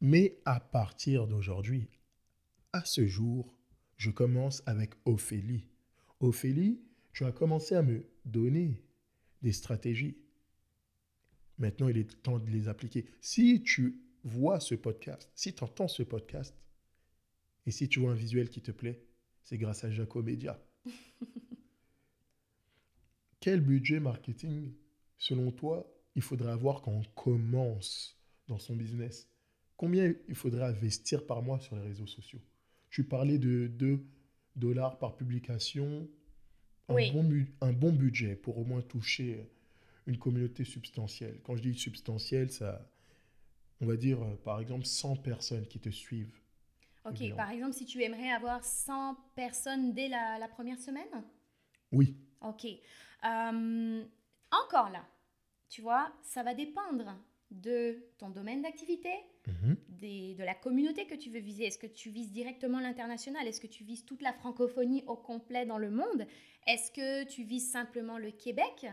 Mais 0.00 0.40
à 0.44 0.60
partir 0.60 1.26
d'aujourd'hui, 1.26 1.88
à 2.72 2.84
ce 2.84 3.06
jour, 3.06 3.54
je 3.96 4.10
commence 4.10 4.62
avec 4.66 4.94
Ophélie. 5.04 5.66
Ophélie, 6.20 6.80
tu 7.12 7.24
as 7.24 7.32
commencé 7.32 7.74
à 7.74 7.82
me 7.82 8.04
donner 8.24 8.82
des 9.42 9.52
stratégies. 9.52 10.16
Maintenant, 11.58 11.88
il 11.88 11.98
est 11.98 12.22
temps 12.22 12.38
de 12.38 12.50
les 12.50 12.68
appliquer. 12.68 13.06
Si 13.20 13.62
tu 13.62 14.00
vois 14.24 14.60
ce 14.60 14.74
podcast, 14.74 15.30
si 15.34 15.54
tu 15.54 15.62
entends 15.64 15.88
ce 15.88 16.02
podcast, 16.02 16.56
et 17.66 17.70
si 17.70 17.88
tu 17.88 18.00
vois 18.00 18.12
un 18.12 18.16
visuel 18.16 18.48
qui 18.48 18.60
te 18.60 18.70
plaît, 18.70 19.04
c'est 19.42 19.58
grâce 19.58 19.84
à 19.84 19.90
Jaco 19.90 20.22
Media. 20.22 20.60
Quel 23.40 23.60
budget 23.60 24.00
marketing, 24.00 24.72
selon 25.18 25.50
toi, 25.50 25.92
il 26.14 26.22
faudrait 26.22 26.52
avoir 26.52 26.82
quand 26.82 26.92
on 26.92 27.04
commence 27.14 28.16
dans 28.48 28.58
son 28.58 28.76
business? 28.76 29.28
Combien 29.76 30.14
il 30.28 30.34
faudrait 30.34 30.64
investir 30.64 31.26
par 31.26 31.42
mois 31.42 31.58
sur 31.60 31.76
les 31.76 31.82
réseaux 31.82 32.06
sociaux? 32.06 32.40
Tu 32.90 33.04
parlais 33.04 33.38
de 33.38 33.66
2 33.66 34.04
dollars 34.56 34.98
par 34.98 35.16
publication. 35.16 36.08
Un, 36.88 36.94
bon, 37.12 37.46
un 37.60 37.72
bon 37.72 37.92
budget 37.92 38.36
pour 38.36 38.58
au 38.58 38.64
moins 38.64 38.82
toucher 38.82 39.48
une 40.06 40.18
communauté 40.18 40.64
substantielle. 40.64 41.40
Quand 41.44 41.56
je 41.56 41.62
dis 41.62 41.74
substantielle, 41.78 42.50
ça, 42.50 42.88
on 43.80 43.86
va 43.86 43.96
dire, 43.96 44.22
euh, 44.22 44.36
par 44.44 44.60
exemple, 44.60 44.84
100 44.84 45.16
personnes 45.16 45.66
qui 45.66 45.78
te 45.80 45.88
suivent. 45.90 46.38
Ok, 47.04 47.34
par 47.36 47.50
exemple, 47.50 47.72
si 47.72 47.84
tu 47.84 48.00
aimerais 48.02 48.30
avoir 48.30 48.64
100 48.64 49.16
personnes 49.34 49.92
dès 49.92 50.08
la, 50.08 50.38
la 50.38 50.48
première 50.48 50.78
semaine? 50.78 51.24
Oui. 51.90 52.16
Ok. 52.40 52.64
Euh, 52.64 54.04
encore 54.50 54.90
là, 54.90 55.04
tu 55.68 55.82
vois, 55.82 56.12
ça 56.22 56.42
va 56.42 56.54
dépendre 56.54 57.16
de 57.50 57.98
ton 58.18 58.30
domaine 58.30 58.62
d'activité, 58.62 59.10
Mhm. 59.46 59.76
des- 59.88 60.34
de 60.36 60.44
la 60.44 60.54
communauté 60.54 61.06
que 61.06 61.14
tu 61.16 61.28
veux 61.30 61.40
viser. 61.40 61.64
Est-ce 61.66 61.78
que 61.78 61.86
tu 61.88 62.10
vises 62.10 62.30
directement 62.30 62.78
l'international? 62.80 63.46
Est-ce 63.48 63.60
que 63.60 63.66
tu 63.66 63.82
vises 63.84 64.04
toute 64.04 64.22
la 64.22 64.32
francophonie 64.32 65.02
au 65.06 65.16
complet 65.16 65.66
dans 65.66 65.78
le 65.78 65.90
monde? 65.90 66.26
Est-ce 66.66 66.92
que 66.92 67.24
tu 67.28 67.42
vises 67.42 67.68
simplement 67.70 68.16
le 68.18 68.30
Québec? 68.30 68.86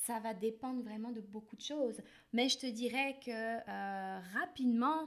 Ça 0.00 0.18
va 0.18 0.32
dépendre 0.34 0.82
vraiment 0.82 1.10
de 1.12 1.20
beaucoup 1.20 1.56
de 1.56 1.60
choses. 1.60 2.00
Mais 2.32 2.48
je 2.48 2.58
te 2.58 2.66
dirais 2.66 3.18
que 3.24 3.30
euh, 3.30 4.20
rapidement, 4.34 5.06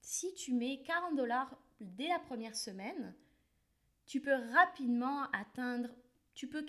si 0.00 0.34
tu 0.34 0.52
mets 0.52 0.82
40 0.82 1.16
dollars 1.16 1.56
dès 1.80 2.08
la 2.08 2.18
première 2.18 2.56
semaine, 2.56 3.14
tu 4.06 4.20
peux 4.20 4.34
rapidement 4.52 5.22
atteindre, 5.32 5.88
tu 6.34 6.48
peux 6.48 6.66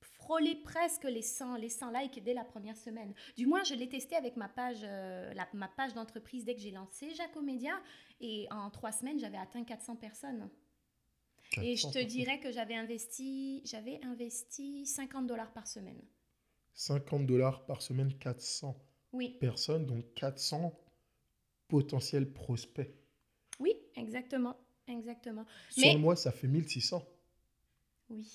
frôler 0.00 0.54
presque 0.56 1.04
les 1.04 1.20
100, 1.20 1.56
les 1.56 1.68
100 1.68 1.90
likes 1.90 2.22
dès 2.24 2.32
la 2.32 2.44
première 2.44 2.76
semaine. 2.76 3.12
Du 3.36 3.46
moins, 3.46 3.62
je 3.62 3.74
l'ai 3.74 3.88
testé 3.88 4.16
avec 4.16 4.36
ma 4.36 4.48
page, 4.48 4.80
euh, 4.82 5.34
la- 5.34 5.48
ma 5.52 5.68
page 5.68 5.92
d'entreprise 5.92 6.44
dès 6.46 6.54
que 6.54 6.60
j'ai 6.62 6.70
lancé 6.70 7.14
Jacomédia. 7.14 7.78
Et 8.20 8.46
en 8.50 8.70
trois 8.70 8.92
semaines, 8.92 9.18
j'avais 9.18 9.36
atteint 9.36 9.62
400 9.62 9.96
personnes. 9.96 10.48
Et 11.62 11.76
je 11.76 11.82
400 11.82 11.90
te 12.00 12.04
dirais 12.04 12.40
que 12.40 12.50
j'avais 12.50 12.74
investi, 12.76 13.60
j'avais 13.66 14.00
investi 14.04 14.86
50 14.86 15.26
dollars 15.26 15.52
par 15.52 15.66
semaine. 15.66 16.00
50 16.76 17.26
dollars 17.26 17.64
par 17.66 17.82
semaine, 17.82 18.12
400 18.18 18.76
Oui, 19.12 19.30
personnes, 19.40 19.86
donc 19.86 20.04
400 20.14 20.78
potentiels 21.68 22.32
prospects. 22.32 22.94
oui, 23.58 23.74
exactement, 23.96 24.56
exactement. 24.86 25.44
Sur 25.70 25.82
Mais- 25.86 25.94
le 25.94 25.98
mois, 25.98 26.14
ça 26.16 26.30
fait 26.32 26.46
1600. 26.48 27.04
Oui. 28.10 28.28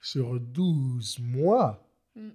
Sur 0.00 0.40
12 0.40 1.18
mois, 1.20 1.88
Mm. 2.16 2.30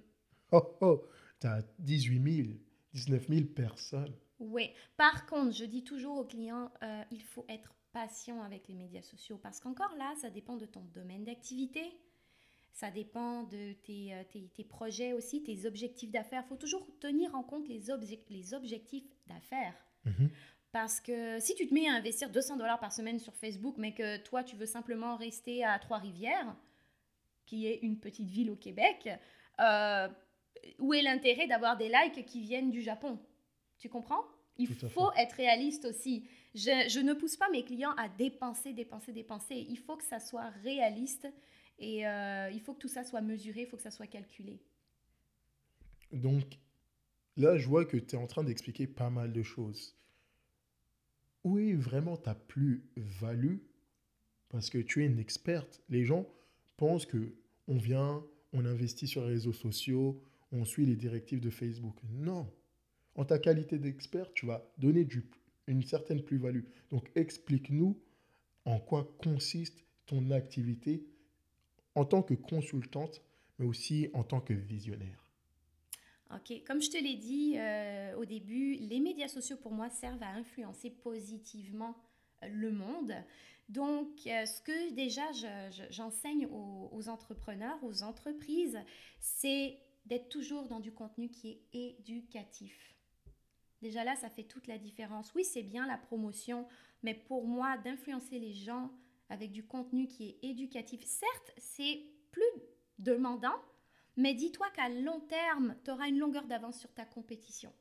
oh 0.52 0.76
oh, 0.80 1.02
t'as 1.38 1.62
18 1.80 2.44
000, 2.44 2.48
19 2.94 3.28
000 3.28 3.44
personnes. 3.48 4.14
Oui. 4.40 4.70
Par 4.96 5.26
contre, 5.26 5.52
je 5.54 5.64
dis 5.64 5.84
toujours 5.84 6.18
aux 6.18 6.24
clients, 6.24 6.70
euh, 6.82 7.02
il 7.10 7.22
faut 7.22 7.44
être 7.48 7.74
patient 7.92 8.40
avec 8.42 8.68
les 8.68 8.74
médias 8.74 9.02
sociaux 9.02 9.38
parce 9.38 9.60
qu'encore 9.60 9.94
là, 9.98 10.14
ça 10.20 10.30
dépend 10.30 10.56
de 10.56 10.66
ton 10.66 10.80
domaine 10.94 11.24
d'activité. 11.24 11.82
Ça 12.80 12.92
dépend 12.92 13.42
de 13.42 13.72
tes, 13.72 14.14
euh, 14.14 14.22
tes- 14.30 14.48
tes 14.54 14.62
projets 14.62 15.12
aussi, 15.12 15.42
tes 15.42 15.66
objectifs 15.66 16.12
d'affaires. 16.12 16.44
Il 16.46 16.48
faut 16.48 16.56
toujours 16.56 16.86
tenir 17.00 17.34
en 17.34 17.42
compte 17.42 17.66
les, 17.66 17.88
obje- 17.90 18.20
les 18.30 18.54
objectifs 18.54 19.08
d'affaires. 19.26 19.74
Mhm. 20.04 20.30
Parce 20.70 21.00
que 21.00 21.40
si 21.40 21.56
tu 21.56 21.66
te 21.66 21.74
mets 21.74 21.88
à 21.88 21.94
investir 21.94 22.30
200 22.30 22.56
dollars 22.56 22.78
par 22.78 22.92
semaine 22.92 23.18
sur 23.18 23.34
Facebook, 23.34 23.74
mais 23.78 23.94
que 23.94 24.18
toi, 24.18 24.44
tu 24.44 24.54
veux 24.54 24.66
simplement 24.66 25.16
rester 25.16 25.64
à 25.64 25.76
Trois-Rivières, 25.80 26.54
qui 27.46 27.66
est 27.66 27.80
une 27.82 27.98
petite 27.98 28.28
ville 28.28 28.48
au 28.52 28.56
Québec, 28.56 29.08
euh, 29.60 30.08
où 30.78 30.94
est 30.94 31.02
l'intérêt 31.02 31.48
d'avoir 31.48 31.76
des 31.78 31.88
likes 31.88 32.24
qui 32.26 32.40
viennent 32.42 32.70
du 32.70 32.82
Japon? 32.82 33.18
Tu 33.78 33.88
comprends? 33.88 34.22
Il 34.56 34.68
faut 34.94 35.10
être 35.16 35.32
réaliste 35.32 35.84
aussi. 35.84 36.28
Je, 36.54 36.86
je 36.88 37.00
ne 37.00 37.12
pousse 37.14 37.36
pas 37.36 37.48
mes 37.50 37.64
clients 37.64 37.94
à 37.96 38.08
dépenser, 38.08 38.72
dépenser, 38.72 39.10
dépenser. 39.12 39.66
Il 39.68 39.78
faut 39.78 39.96
que 39.96 40.04
ça 40.04 40.20
soit 40.20 40.50
réaliste 40.62 41.26
et 41.78 42.06
euh, 42.06 42.50
il 42.52 42.60
faut 42.60 42.74
que 42.74 42.80
tout 42.80 42.88
ça 42.88 43.04
soit 43.04 43.20
mesuré, 43.20 43.62
il 43.62 43.66
faut 43.66 43.76
que 43.76 43.82
ça 43.82 43.90
soit 43.90 44.06
calculé. 44.06 44.60
Donc, 46.12 46.58
là, 47.36 47.56
je 47.56 47.68
vois 47.68 47.84
que 47.84 47.96
tu 47.96 48.16
es 48.16 48.18
en 48.18 48.26
train 48.26 48.44
d'expliquer 48.44 48.86
pas 48.86 49.10
mal 49.10 49.32
de 49.32 49.42
choses. 49.42 49.96
Où 51.44 51.58
est 51.58 51.74
vraiment 51.74 52.16
ta 52.16 52.34
plus-value? 52.34 53.58
Parce 54.48 54.70
que 54.70 54.78
tu 54.78 55.02
es 55.02 55.06
une 55.06 55.18
experte. 55.18 55.82
Les 55.88 56.04
gens 56.04 56.26
pensent 56.76 57.06
que 57.06 57.34
on 57.68 57.76
vient, 57.76 58.24
on 58.52 58.64
investit 58.64 59.06
sur 59.06 59.22
les 59.22 59.34
réseaux 59.34 59.52
sociaux, 59.52 60.20
on 60.52 60.64
suit 60.64 60.86
les 60.86 60.96
directives 60.96 61.40
de 61.40 61.50
Facebook. 61.50 61.96
Non. 62.10 62.50
En 63.14 63.24
ta 63.24 63.38
qualité 63.38 63.78
d'expert, 63.78 64.32
tu 64.32 64.46
vas 64.46 64.66
donner 64.78 65.06
une 65.66 65.82
certaine 65.82 66.22
plus-value. 66.22 66.64
Donc, 66.90 67.10
explique-nous 67.14 68.00
en 68.64 68.80
quoi 68.80 69.14
consiste 69.18 69.84
ton 70.06 70.30
activité 70.30 71.04
en 71.98 72.04
tant 72.04 72.22
que 72.22 72.34
consultante, 72.34 73.22
mais 73.58 73.66
aussi 73.66 74.08
en 74.14 74.22
tant 74.24 74.40
que 74.40 74.54
visionnaire. 74.54 75.24
Ok, 76.34 76.62
comme 76.66 76.82
je 76.82 76.90
te 76.90 76.96
l'ai 76.98 77.16
dit 77.16 77.54
euh, 77.58 78.14
au 78.16 78.24
début, 78.24 78.74
les 78.74 79.00
médias 79.00 79.28
sociaux 79.28 79.56
pour 79.56 79.72
moi 79.72 79.88
servent 79.90 80.22
à 80.22 80.28
influencer 80.28 80.90
positivement 80.90 81.96
euh, 82.42 82.48
le 82.48 82.70
monde. 82.70 83.14
Donc, 83.68 84.08
euh, 84.26 84.44
ce 84.46 84.60
que 84.62 84.92
déjà 84.94 85.30
je- 85.32 85.70
je- 85.76 85.90
j'enseigne 85.90 86.46
aux 86.46 87.08
entrepreneurs, 87.08 87.78
aux 87.82 88.02
entreprises, 88.02 88.78
c'est 89.20 89.78
d'être 90.06 90.28
toujours 90.28 90.66
dans 90.68 90.80
du 90.80 90.92
contenu 90.92 91.28
qui 91.30 91.58
est 91.72 91.96
éducatif. 91.98 92.94
Déjà 93.82 94.04
là, 94.04 94.14
ça 94.16 94.28
fait 94.28 94.44
toute 94.44 94.66
la 94.66 94.78
différence. 94.78 95.32
Oui, 95.34 95.44
c'est 95.44 95.62
bien 95.62 95.86
la 95.86 95.96
promotion, 95.96 96.66
mais 97.02 97.14
pour 97.14 97.46
moi, 97.46 97.78
d'influencer 97.78 98.38
les 98.38 98.52
gens 98.52 98.90
avec 99.28 99.52
du 99.52 99.64
contenu 99.64 100.06
qui 100.06 100.28
est 100.28 100.38
éducatif, 100.42 101.04
certes, 101.04 101.52
c'est 101.58 102.00
plus 102.30 102.62
demandant, 102.98 103.54
mais 104.16 104.34
dis-toi 104.34 104.68
qu'à 104.74 104.88
long 104.88 105.20
terme, 105.20 105.76
tu 105.84 105.90
auras 105.90 106.08
une 106.08 106.18
longueur 106.18 106.46
d'avance 106.46 106.80
sur 106.80 106.92
ta 106.92 107.04
compétition. 107.04 107.72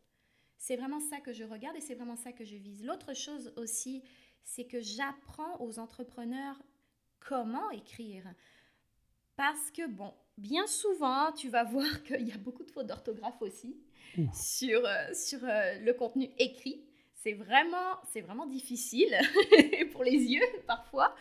C'est 0.58 0.76
vraiment 0.76 1.00
ça 1.00 1.20
que 1.20 1.34
je 1.34 1.44
regarde 1.44 1.76
et 1.78 1.82
c'est 1.82 1.96
vraiment 1.96 2.16
ça 2.16 2.32
que 2.32 2.46
je 2.46 2.56
vise. 2.56 2.84
L'autre 2.84 3.14
chose 3.14 3.54
aussi, 3.58 4.04
c'est 4.44 4.66
que 4.66 4.82
j'apprends 4.82 5.60
aux 5.62 5.80
entrepreneurs 5.80 6.62
comment 7.20 7.70
écrire. 7.72 8.24
Parce 9.36 9.72
que, 9.72 9.88
bon, 9.88 10.14
bien 10.38 10.66
souvent, 10.68 11.32
tu 11.32 11.50
vas 11.50 11.64
voir 11.66 12.04
qu'il 12.04 12.28
y 12.28 12.32
a 12.32 12.38
beaucoup 12.38 12.64
de 12.64 12.72
fautes 12.72 12.88
d'orthographe 12.88 13.42
aussi 13.42 13.78
Ouh. 14.18 14.30
sur, 14.34 14.86
euh, 14.86 15.14
sur 15.14 15.40
euh, 15.44 15.80
le 15.80 15.94
contenu 15.94 16.30
écrit. 16.40 16.84
C'est 17.24 17.34
vraiment, 17.34 17.96
c'est 18.14 18.22
vraiment 18.22 18.46
difficile 18.46 19.18
pour 19.92 20.04
les 20.04 20.12
yeux 20.18 20.46
parfois. 20.66 21.16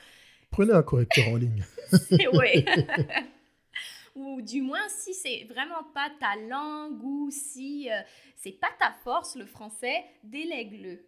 Prenez 0.50 0.72
un 0.72 0.82
correcteur 0.82 1.28
en 1.28 1.36
ligne. 1.36 1.64
Ouais. 2.32 2.64
ou 4.14 4.40
du 4.42 4.62
moins 4.62 4.88
si 4.88 5.14
c'est 5.14 5.44
vraiment 5.44 5.84
pas 5.94 6.10
ta 6.18 6.36
langue 6.36 7.02
ou 7.02 7.30
si 7.30 7.90
euh, 7.90 8.00
c'est 8.36 8.52
pas 8.52 8.70
ta 8.78 8.92
force 9.04 9.36
le 9.36 9.46
français, 9.46 10.04
délègue-le. 10.24 11.04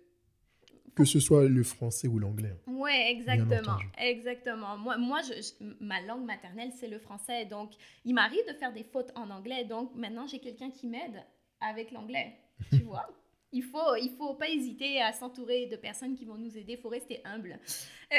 Que 0.95 1.05
ce 1.05 1.21
soit 1.21 1.45
le 1.49 1.63
français 1.63 2.09
ou 2.09 2.19
l'anglais. 2.19 2.55
Ouais, 2.67 3.11
exactement, 3.11 3.79
exactement. 3.99 4.77
Moi, 4.79 4.99
moi 4.99 5.21
je, 5.23 5.35
je- 5.41 5.65
ma 5.81 6.01
langue 6.03 6.25
maternelle 6.25 6.73
c'est 6.79 6.89
le 6.89 6.99
français, 6.99 7.45
donc 7.47 7.73
il 8.05 8.15
m'arrive 8.15 8.45
de 8.49 8.53
faire 8.55 8.73
des 8.73 8.85
fautes 8.85 9.13
en 9.15 9.31
anglais, 9.31 9.65
donc 9.65 9.95
maintenant 9.95 10.27
j'ai 10.27 10.41
quelqu'un 10.41 10.71
qui 10.71 10.87
m'aide 10.89 11.23
avec 11.61 11.93
l'anglais, 11.93 12.35
tu 12.73 12.81
vois. 12.83 13.09
Il 13.53 13.63
faut, 13.65 13.97
il 13.97 14.11
faut 14.17 14.35
pas 14.35 14.49
hésiter 14.49 15.01
à 15.01 15.13
s'entourer 15.13 15.67
de 15.67 15.77
personnes 15.77 16.15
qui 16.15 16.25
vont 16.27 16.37
nous 16.37 16.57
aider. 16.59 16.75
Il 16.75 16.79
faut 16.79 16.89
rester 16.91 17.21
humble. 17.25 17.59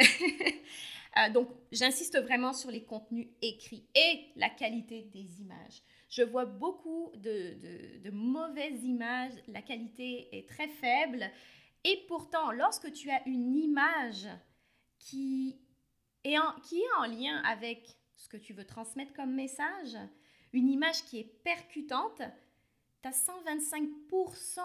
Euh, 1.18 1.28
donc, 1.32 1.50
j'insiste 1.72 2.20
vraiment 2.22 2.54
sur 2.54 2.70
les 2.70 2.84
contenus 2.84 3.30
écrits 3.42 3.84
et 3.96 4.28
la 4.36 4.48
qualité 4.48 5.02
des 5.12 5.42
images. 5.42 5.82
Je 6.08 6.22
vois 6.22 6.46
beaucoup 6.46 7.12
de, 7.16 7.56
de- 7.56 7.98
de 8.04 8.12
mauvaises 8.12 8.84
images. 8.84 9.34
La 9.48 9.64
qualité 9.64 10.30
est 10.32 10.48
très 10.48 10.68
faible. 10.68 11.28
Et 11.84 12.06
pourtant, 12.08 12.52
lorsque 12.52 12.94
tu 12.94 13.10
as 13.10 13.28
une 13.28 13.56
image 13.56 14.28
qui 15.00 15.60
est 16.24 16.38
en, 16.38 16.54
qui 16.62 16.80
est 16.80 16.94
en 17.00 17.06
lien 17.06 17.38
avec 17.44 17.98
ce 18.16 18.30
que 18.30 18.38
tu 18.38 18.54
veux 18.54 18.66
transmettre 18.66 19.14
comme 19.14 19.34
message, 19.34 19.98
une 20.54 20.70
image 20.70 21.04
qui 21.06 21.18
est 21.20 21.42
percutante, 21.44 22.22
tu 23.02 23.08
as 23.10 23.12
125% 23.12 24.60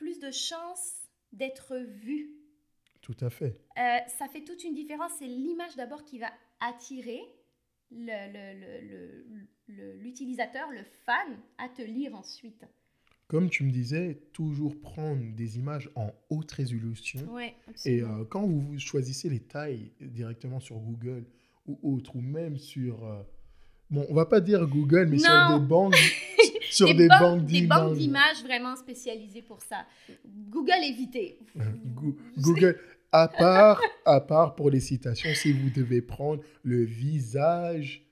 plus 0.00 0.18
de 0.18 0.30
chances 0.30 1.02
d'être 1.32 1.76
vu. 1.76 2.30
Tout 3.02 3.16
à 3.20 3.28
fait. 3.30 3.60
Euh, 3.78 3.98
ça 4.18 4.28
fait 4.28 4.42
toute 4.44 4.64
une 4.64 4.74
différence. 4.74 5.12
C'est 5.18 5.26
l'image 5.26 5.76
d'abord 5.76 6.04
qui 6.04 6.18
va 6.18 6.30
attirer 6.60 7.20
le- 7.90 8.32
le- 8.32 8.60
le- 8.60 8.88
le- 8.88 9.46
le- 9.68 9.92
l'utilisateur, 9.98 10.70
le, 10.70 10.82
fan, 11.04 11.38
à 11.58 11.68
te 11.68 11.82
lire 11.82 12.14
ensuite. 12.14 12.64
Comme 13.28 13.48
tu 13.50 13.62
me 13.62 13.70
disais, 13.70 14.22
toujours 14.32 14.80
prendre 14.80 15.22
des 15.36 15.58
images 15.58 15.90
en 15.94 16.10
haute 16.30 16.50
résolution. 16.50 17.20
Oui, 17.30 17.52
Et 17.84 18.00
euh, 18.02 18.24
quand 18.24 18.46
vous 18.46 18.78
choisissez 18.78 19.28
les 19.28 19.40
tailles 19.40 19.92
directement 20.00 20.60
sur 20.60 20.78
Google 20.78 21.24
ou 21.66 21.78
autre, 21.82 22.16
ou 22.16 22.20
même 22.22 22.56
sur... 22.56 23.04
euh, 23.04 23.22
bon, 23.90 24.06
on 24.08 24.14
va 24.14 24.26
pas 24.26 24.40
dire 24.40 24.66
Google, 24.66 25.06
mais 25.10 25.18
sur 25.18 25.58
des 25.60 25.64
banques, 25.64 25.94
sur 26.86 26.88
des, 26.88 26.94
des, 26.94 27.08
banques, 27.08 27.20
banques 27.20 27.46
des 27.46 27.66
banques 27.66 27.96
d'images. 27.96 28.42
vraiment 28.42 28.76
spécialisées 28.76 29.42
pour 29.42 29.60
ça. 29.62 29.86
Google 30.26 30.82
évitez. 30.82 31.38
Goo- 31.94 32.16
Google, 32.38 32.78
à 33.12 33.28
part, 33.28 33.80
à 34.04 34.20
part 34.20 34.54
pour 34.54 34.70
les 34.70 34.80
citations, 34.80 35.30
si 35.34 35.52
vous 35.52 35.70
devez 35.70 36.02
prendre 36.02 36.42
le 36.62 36.84
visage 36.84 38.02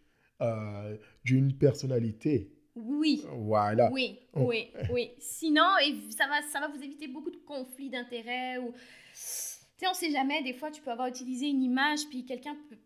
euh, 0.41 0.97
d'une 1.25 1.53
personnalité. 1.57 2.53
Oui. 2.77 3.25
Voilà. 3.33 3.91
Oui, 3.93 4.19
Oh. 4.35 4.45
oui, 4.49 4.69
oui. 4.93 5.11
Sinon, 5.19 5.65
et 5.85 5.95
ça 6.17 6.27
va, 6.29 6.43
ça 6.53 6.61
va 6.61 6.69
vous 6.69 6.81
éviter 6.83 7.09
beaucoup 7.09 7.31
de 7.31 7.41
conflits 7.45 7.91
d'intérêts 7.91 8.59
ou 8.59 8.73
Tu 8.73 9.85
sais, 9.85 9.87
on 9.91 9.95
sait 9.95 10.11
jamais, 10.13 10.43
des 10.45 10.53
fois, 10.55 10.71
tu 10.71 10.81
peux 10.83 10.91
avoir 10.93 11.09
utilisé 11.09 11.47
une 11.49 11.63
image, 11.63 12.01
puis 12.09 12.25
quelqu'un 12.25 12.57
peut, 12.69 12.77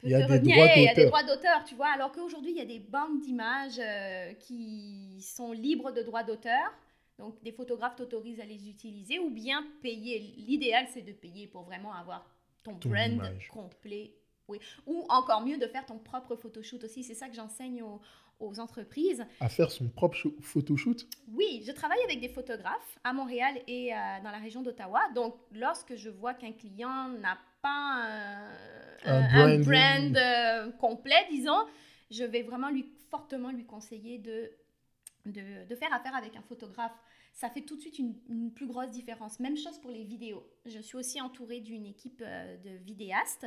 peut 0.00 0.08
Il 0.08 0.10
y 0.10 0.14
a 0.14 0.22
te 0.22 0.26
des 0.26 0.32
revenir, 0.38 0.56
Hey, 0.56 0.82
il 0.82 0.84
y 0.84 0.88
a 0.88 0.94
des 0.94 1.04
d'auteur. 1.04 1.20
droits 1.22 1.34
d'auteur, 1.36 1.64
tu 1.64 1.74
vois. 1.74 1.88
Alors 1.94 2.12
qu'aujourd'hui, 2.12 2.50
il 2.52 2.56
y 2.56 2.60
a 2.60 2.64
des 2.66 2.78
banques 2.80 3.20
d'images 3.20 3.78
euh, 3.78 4.32
qui 4.34 5.20
sont 5.22 5.52
libres 5.52 5.92
de 5.92 6.02
droits 6.02 6.22
d'auteur. 6.24 6.72
Donc, 7.18 7.42
des 7.42 7.52
photographes 7.52 7.96
t'autorisent 7.96 8.40
à 8.40 8.46
les 8.46 8.68
utiliser 8.68 9.18
ou 9.18 9.30
bien 9.30 9.64
payer. 9.82 10.18
L'idéal, 10.38 10.86
c'est 10.92 11.02
de 11.02 11.12
payer 11.12 11.46
pour 11.46 11.62
vraiment 11.64 11.92
avoir 11.92 12.24
ton, 12.62 12.72
brand 12.72 13.12
image. 13.12 13.48
complet. 13.48 14.14
Oui. 14.48 14.58
Ou 14.86 15.04
encore 15.08 15.42
mieux, 15.44 15.58
de 15.58 15.66
faire 15.66 15.84
ton 15.86 15.98
propre 15.98 16.34
photoshoot 16.34 16.82
aussi. 16.84 17.04
C'est 17.04 17.14
ça 17.14 17.28
que 17.28 17.34
j'enseigne 17.36 17.82
aux, 17.82 18.00
aux 18.40 18.58
entreprises. 18.58 19.24
À 19.38 19.48
faire 19.50 19.70
son 19.70 19.88
propre 19.88 20.16
photoshoot? 20.40 21.06
Oui, 21.32 21.62
je 21.66 21.72
travaille 21.72 22.02
avec 22.04 22.20
des 22.20 22.30
photographes 22.30 22.98
à 23.04 23.12
Montréal 23.12 23.60
et 23.68 23.92
euh, 23.92 23.96
dans 24.24 24.30
la 24.30 24.38
région 24.38 24.62
d'Ottawa. 24.62 25.00
Donc, 25.14 25.36
lorsque 25.52 25.94
je 25.96 26.08
vois 26.08 26.32
qu'un 26.34 26.52
client 26.52 27.08
n'a 27.20 27.38
pas 27.62 28.04
euh, 28.06 28.96
Un 29.04 29.12
un, 29.12 29.22
un 29.22 29.58
branding. 29.58 29.64
brand 29.64 30.16
euh, 30.16 30.72
complet, 30.72 31.26
disons, 31.30 31.58
je 32.10 32.24
vais 32.24 32.42
vraiment 32.42 32.70
lui 32.70 32.86
fortement 33.10 33.50
lui 33.50 33.64
conseiller 33.64 34.18
de, 34.18 34.50
de, 35.26 35.66
de 35.68 35.74
faire 35.76 35.92
affaire 35.92 36.14
avec 36.14 36.36
un 36.36 36.42
photographe. 36.42 36.92
Ça 37.32 37.48
fait 37.48 37.60
tout 37.62 37.76
de 37.76 37.80
suite 37.80 37.98
une, 37.98 38.16
une 38.28 38.52
plus 38.52 38.66
grosse 38.66 38.90
différence. 38.90 39.38
Même 39.38 39.56
chose 39.56 39.78
pour 39.80 39.90
les 39.92 40.02
vidéos. 40.04 40.44
Je 40.66 40.80
suis 40.80 40.96
aussi 40.96 41.20
entourée 41.20 41.60
d'une 41.60 41.86
équipe 41.86 42.22
euh, 42.26 42.56
de 42.58 42.70
vidéastes. 42.84 43.46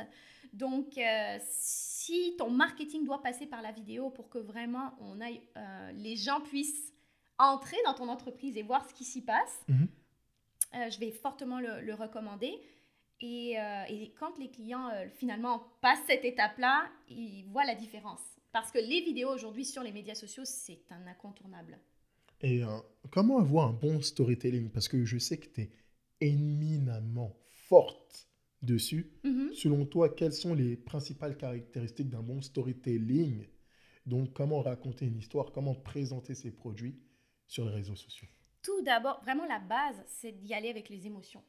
Donc, 0.54 0.96
euh, 0.96 1.38
si 1.50 2.34
ton 2.38 2.48
marketing 2.50 3.04
doit 3.04 3.22
passer 3.22 3.46
par 3.46 3.60
la 3.60 3.72
vidéo 3.72 4.08
pour 4.10 4.30
que 4.30 4.38
vraiment 4.38 4.94
on 5.00 5.20
aille, 5.20 5.42
euh, 5.56 5.92
les 5.92 6.16
gens 6.16 6.40
puissent 6.40 6.92
entrer 7.38 7.76
dans 7.84 7.94
ton 7.94 8.08
entreprise 8.08 8.56
et 8.56 8.62
voir 8.62 8.88
ce 8.88 8.94
qui 8.94 9.04
s'y 9.04 9.20
passe, 9.22 9.60
Mhm. 9.68 9.88
euh, 10.76 10.90
je 10.90 10.98
vais 11.00 11.10
fortement 11.10 11.60
le, 11.60 11.80
le 11.82 11.94
recommander. 11.94 12.58
Et, 13.24 13.58
euh, 13.58 13.84
et 13.88 14.12
quand 14.18 14.36
les 14.38 14.50
clients 14.50 14.90
euh, 14.90 15.08
finalement 15.08 15.62
passent 15.80 16.04
cette 16.06 16.26
étape-là, 16.26 16.90
ils 17.08 17.46
voient 17.46 17.64
la 17.64 17.74
différence. 17.74 18.20
Parce 18.52 18.70
que 18.70 18.78
les 18.78 19.00
vidéos 19.00 19.30
aujourd'hui 19.30 19.64
sur 19.64 19.82
les 19.82 19.92
médias 19.92 20.14
sociaux, 20.14 20.42
c'est 20.44 20.82
un 20.90 21.06
incontournable. 21.06 21.78
Et 22.42 22.62
euh, 22.62 22.68
comment 23.10 23.38
avoir 23.38 23.68
un 23.68 23.72
bon 23.72 24.02
storytelling? 24.02 24.68
Parce 24.68 24.88
que 24.88 25.06
je 25.06 25.16
sais 25.16 25.38
que 25.38 25.48
tu 25.48 25.62
es 25.62 25.70
éminemment 26.20 27.34
forte 27.46 28.28
dessus. 28.60 29.10
Mhm. 29.24 29.54
Selon 29.54 29.86
toi, 29.86 30.10
quelles 30.10 30.34
sont 30.34 30.52
les 30.52 30.76
principales 30.76 31.38
caractéristiques 31.38 32.10
d'un 32.10 32.22
bon 32.22 32.42
storytelling? 32.42 33.46
Donc, 34.04 34.34
comment 34.34 34.60
raconter 34.60 35.06
une 35.06 35.16
histoire? 35.16 35.50
Comment 35.50 35.74
présenter 35.74 36.34
ses 36.34 36.50
produits 36.50 37.00
sur 37.46 37.64
les 37.64 37.72
réseaux 37.72 37.96
sociaux? 37.96 38.28
Tout 38.62 38.82
d'abord, 38.82 39.22
vraiment 39.22 39.46
la 39.46 39.60
base, 39.60 40.04
c'est 40.08 40.32
d'y 40.32 40.52
aller 40.52 40.68
avec 40.68 40.90
les 40.90 41.06
émotions. 41.06 41.42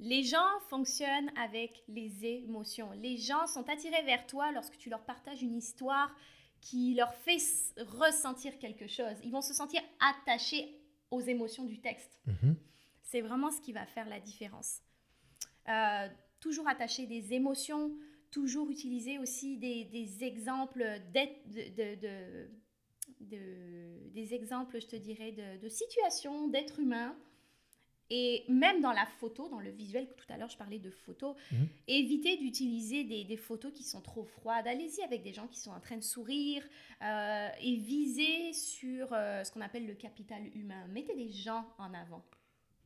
Les 0.00 0.22
gens 0.22 0.60
fonctionnent 0.68 1.30
avec 1.36 1.82
les 1.88 2.24
émotions. 2.24 2.90
Les 2.92 3.16
gens 3.16 3.46
sont 3.46 3.68
attirés 3.68 4.02
vers 4.04 4.26
toi 4.26 4.52
lorsque 4.52 4.76
tu 4.78 4.88
leur 4.90 5.04
partages 5.04 5.42
une 5.42 5.56
histoire 5.56 6.14
qui 6.60 6.94
leur 6.94 7.12
fait 7.14 7.38
ressentir 7.78 8.58
quelque 8.58 8.86
chose. 8.86 9.14
Ils 9.24 9.30
vont 9.32 9.40
se 9.40 9.54
sentir 9.54 9.80
attachés 10.00 10.80
aux 11.10 11.20
émotions 11.20 11.64
du 11.64 11.80
texte. 11.80 12.20
Mhm. 12.26 12.56
C'est 13.02 13.20
vraiment 13.22 13.50
ce 13.50 13.60
qui 13.60 13.72
va 13.72 13.86
faire 13.86 14.08
la 14.08 14.20
différence. 14.20 14.80
Euh, 15.68 16.08
toujours 16.40 16.68
attacher 16.68 17.06
des 17.06 17.32
émotions, 17.32 17.96
toujours 18.30 18.70
utiliser 18.70 19.18
aussi 19.18 19.56
des, 19.56 19.84
des 19.86 20.22
exemples 20.24 20.84
d'être- 21.12 21.48
de, 21.48 21.70
de- 21.74 22.00
de- 22.00 22.50
de- 23.20 24.10
des 24.10 24.34
exemples, 24.34 24.80
je 24.80 24.86
te 24.86 24.96
dirais, 24.96 25.32
de 25.32 25.68
situations, 25.68 26.48
d'êtres 26.48 26.78
humains. 26.80 27.16
Et 28.10 28.44
même 28.48 28.80
dans 28.80 28.92
la 28.92 29.04
photo, 29.04 29.48
dans 29.50 29.60
le 29.60 29.70
visuel, 29.70 30.08
tout 30.16 30.24
à 30.32 30.38
l'heure 30.38 30.48
je 30.48 30.56
parlais 30.56 30.78
de 30.78 30.90
photos, 30.90 31.36
Mhm. 31.52 31.68
éviter 31.88 32.36
d'utiliser 32.38 33.04
des, 33.04 33.24
des 33.24 33.36
photos 33.36 33.72
qui 33.72 33.82
sont 33.82 34.00
trop 34.00 34.24
froides. 34.24 34.66
Allez-y 34.66 35.02
avec 35.02 35.22
des 35.22 35.32
gens 35.34 35.46
qui 35.46 35.58
sont 35.60 35.72
en 35.72 35.80
train 35.80 35.96
de 35.98 36.02
sourire 36.02 36.62
euh, 37.02 37.48
et 37.60 37.76
viser 37.76 38.52
sur 38.54 39.12
euh, 39.12 39.44
ce 39.44 39.52
qu'on 39.52 39.60
appelle 39.60 39.86
le 39.86 39.94
capital 39.94 40.42
humain. 40.56 40.86
Mettez 40.88 41.14
des 41.14 41.30
gens 41.30 41.66
en 41.78 41.92
avant. 41.92 42.24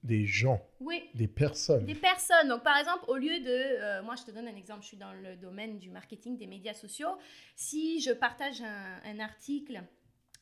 Des 0.02 0.26
gens, 0.26 0.61
Oui, 0.80 1.00
des 1.14 1.28
personnes. 1.28 1.87
des 1.87 1.94
personnes. 1.94 2.48
Donc, 2.48 2.64
par 2.64 2.76
exemple, 2.76 3.04
au 3.06 3.16
lieu 3.16 3.38
de. 3.38 3.46
euh, 3.48 4.02
moi, 4.02 4.16
je 4.16 4.24
te 4.24 4.32
donne 4.32 4.48
un 4.48 4.56
exemple. 4.56 4.82
Je 4.82 4.88
suis 4.88 4.96
dans 4.96 5.12
le 5.12 5.37
domaine 5.37 5.78
du 5.78 5.90
marketing 5.90 6.37
des 6.37 6.48
médias 6.48 6.74
sociaux. 6.74 7.16
Si 7.54 8.00
je 8.00 8.11
partage 8.11 8.61
un, 8.62 9.00
un 9.04 9.20
article 9.20 9.80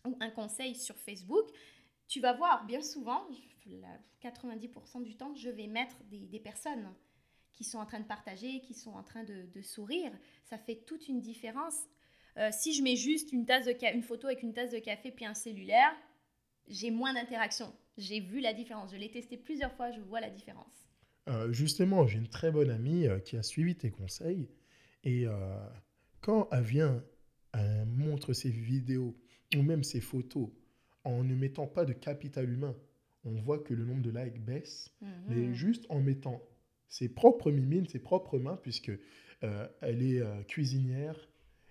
ou 0.07 0.17
un 0.21 0.31
conseil 0.31 0.75
sur 0.75 0.97
Facebook, 0.97 1.47
tu 2.09 2.21
vas 2.21 2.33
voir 2.33 2.65
bien 2.65 2.81
souvent, 2.81 3.27
la 3.67 3.99
90% 4.23 5.03
du 5.03 5.17
temps, 5.17 5.35
je 5.35 5.51
vais 5.51 5.67
mettre 5.67 5.97
des, 6.11 6.41
personnes 6.41 6.93
qui 7.53 7.65
sont 7.65 7.79
en 7.79 7.87
train 7.87 8.01
de 8.01 8.07
partager, 8.07 8.61
qui 8.61 8.75
sont 8.75 8.93
en 8.93 9.03
train 9.03 9.25
de, 9.25 9.63
sourire. 9.63 10.13
Ça 10.45 10.59
fait 10.59 10.77
toute 10.87 11.09
une 11.09 11.21
différence. 11.21 11.77
Euh, 12.37 12.51
si 12.53 12.75
je 12.75 12.83
mets 12.83 12.97
juste 12.97 13.33
une, 13.33 13.45
tasse 13.45 13.67
de 13.67 13.75
une 13.95 14.03
photo 14.03 14.29
avec 14.29 14.43
une 14.43 14.53
tasse 14.53 14.71
de 14.71 14.79
café 14.79 15.11
puis 15.11 15.25
un 15.25 15.35
cellulaire, 15.35 15.93
j'ai 16.69 16.91
moins 16.91 17.13
d'interaction. 17.13 17.73
J'ai 17.99 18.21
vu 18.21 18.41
la 18.41 18.55
différence. 18.55 18.93
Je 18.93 18.97
l'ai 18.97 19.11
testé 19.11 19.37
plusieurs 19.37 19.73
fois, 19.75 19.91
je 19.91 20.01
vois 20.01 20.21
la 20.21 20.31
différence. 20.31 20.89
Euh, 21.29 21.53
justement, 21.53 22.07
j'ai 22.07 22.19
une 22.19 22.29
très 22.29 22.51
bonne 22.51 22.71
amie 22.71 23.07
euh, 23.07 23.19
qui 23.19 23.37
a 23.37 23.43
suivi 23.43 23.77
tes 23.77 23.91
conseils. 23.91 24.49
Et 25.03 25.25
quand 26.21 26.47
elle 26.53 26.63
vient, 26.63 27.03
elle 27.55 27.87
montre 27.87 28.35
ses 28.35 28.51
vidéos 28.51 29.17
ou 29.57 29.63
même 29.63 29.83
ses 29.83 30.03
photos 30.03 30.51
en 31.05 31.25
ne 31.25 31.35
mettant 31.35 31.67
pas 31.67 31.85
de 31.85 31.93
capital 31.93 32.51
humain, 32.51 32.77
on 33.25 33.33
voit 33.41 33.59
que 33.59 33.75
le 33.75 33.85
nombre 33.85 34.03
de 34.03 34.11
likes 34.11 34.41
baisse. 34.45 34.91
Mais 35.29 35.37
Mhm. 35.49 35.55
juste 35.55 35.87
en 35.89 36.01
mettant 36.01 36.43
ses 36.89 37.09
propres 37.09 37.51
mimines, 37.51 37.87
ses 37.87 37.99
propres 38.01 38.39
mains, 38.39 38.57
puisque 38.63 38.91
euh, 39.43 39.69
elle 39.81 40.03
est 40.03 40.21
euh, 40.21 40.43
cuisinière 40.43 41.29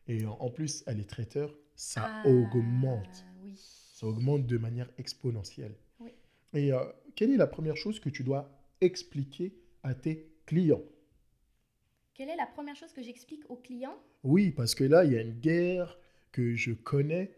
et 0.08 0.26
en, 0.26 0.34
en 0.40 0.50
plus 0.50 0.84
elle 0.88 1.00
est 1.00 1.10
traiteur, 1.10 1.54
ça 1.76 2.04
Ah, 2.06 2.28
augmente. 2.28 3.26
Oui. 3.44 3.54
Ça 3.56 4.08
augmente 4.08 4.46
de 4.48 4.58
manière 4.58 4.90
exponentielle. 4.98 5.76
Oui. 6.00 6.12
Et 6.54 6.72
euh, 6.72 6.80
quelle 7.16 7.32
est 7.32 7.38
la 7.38 7.48
première 7.48 7.76
chose 7.78 8.00
que 8.00 8.10
tu 8.10 8.24
dois 8.24 8.50
expliquer 8.82 9.54
à 9.84 9.94
tes 9.94 10.32
clients? 10.46 10.82
Quelle 12.14 12.30
est 12.30 12.36
la 12.36 12.48
première 12.48 12.76
chose 12.76 12.92
que 12.94 13.02
j'explique 13.02 13.50
aux 13.50 13.56
clients? 13.58 13.98
Oui, 14.24 14.52
parce 14.52 14.76
que 14.76 14.84
là, 14.84 15.06
il 15.06 15.14
y 15.14 15.18
a 15.18 15.22
une 15.22 15.40
guerre 15.40 15.98
que 16.32 16.54
je 16.56 16.74
connais. 16.74 17.32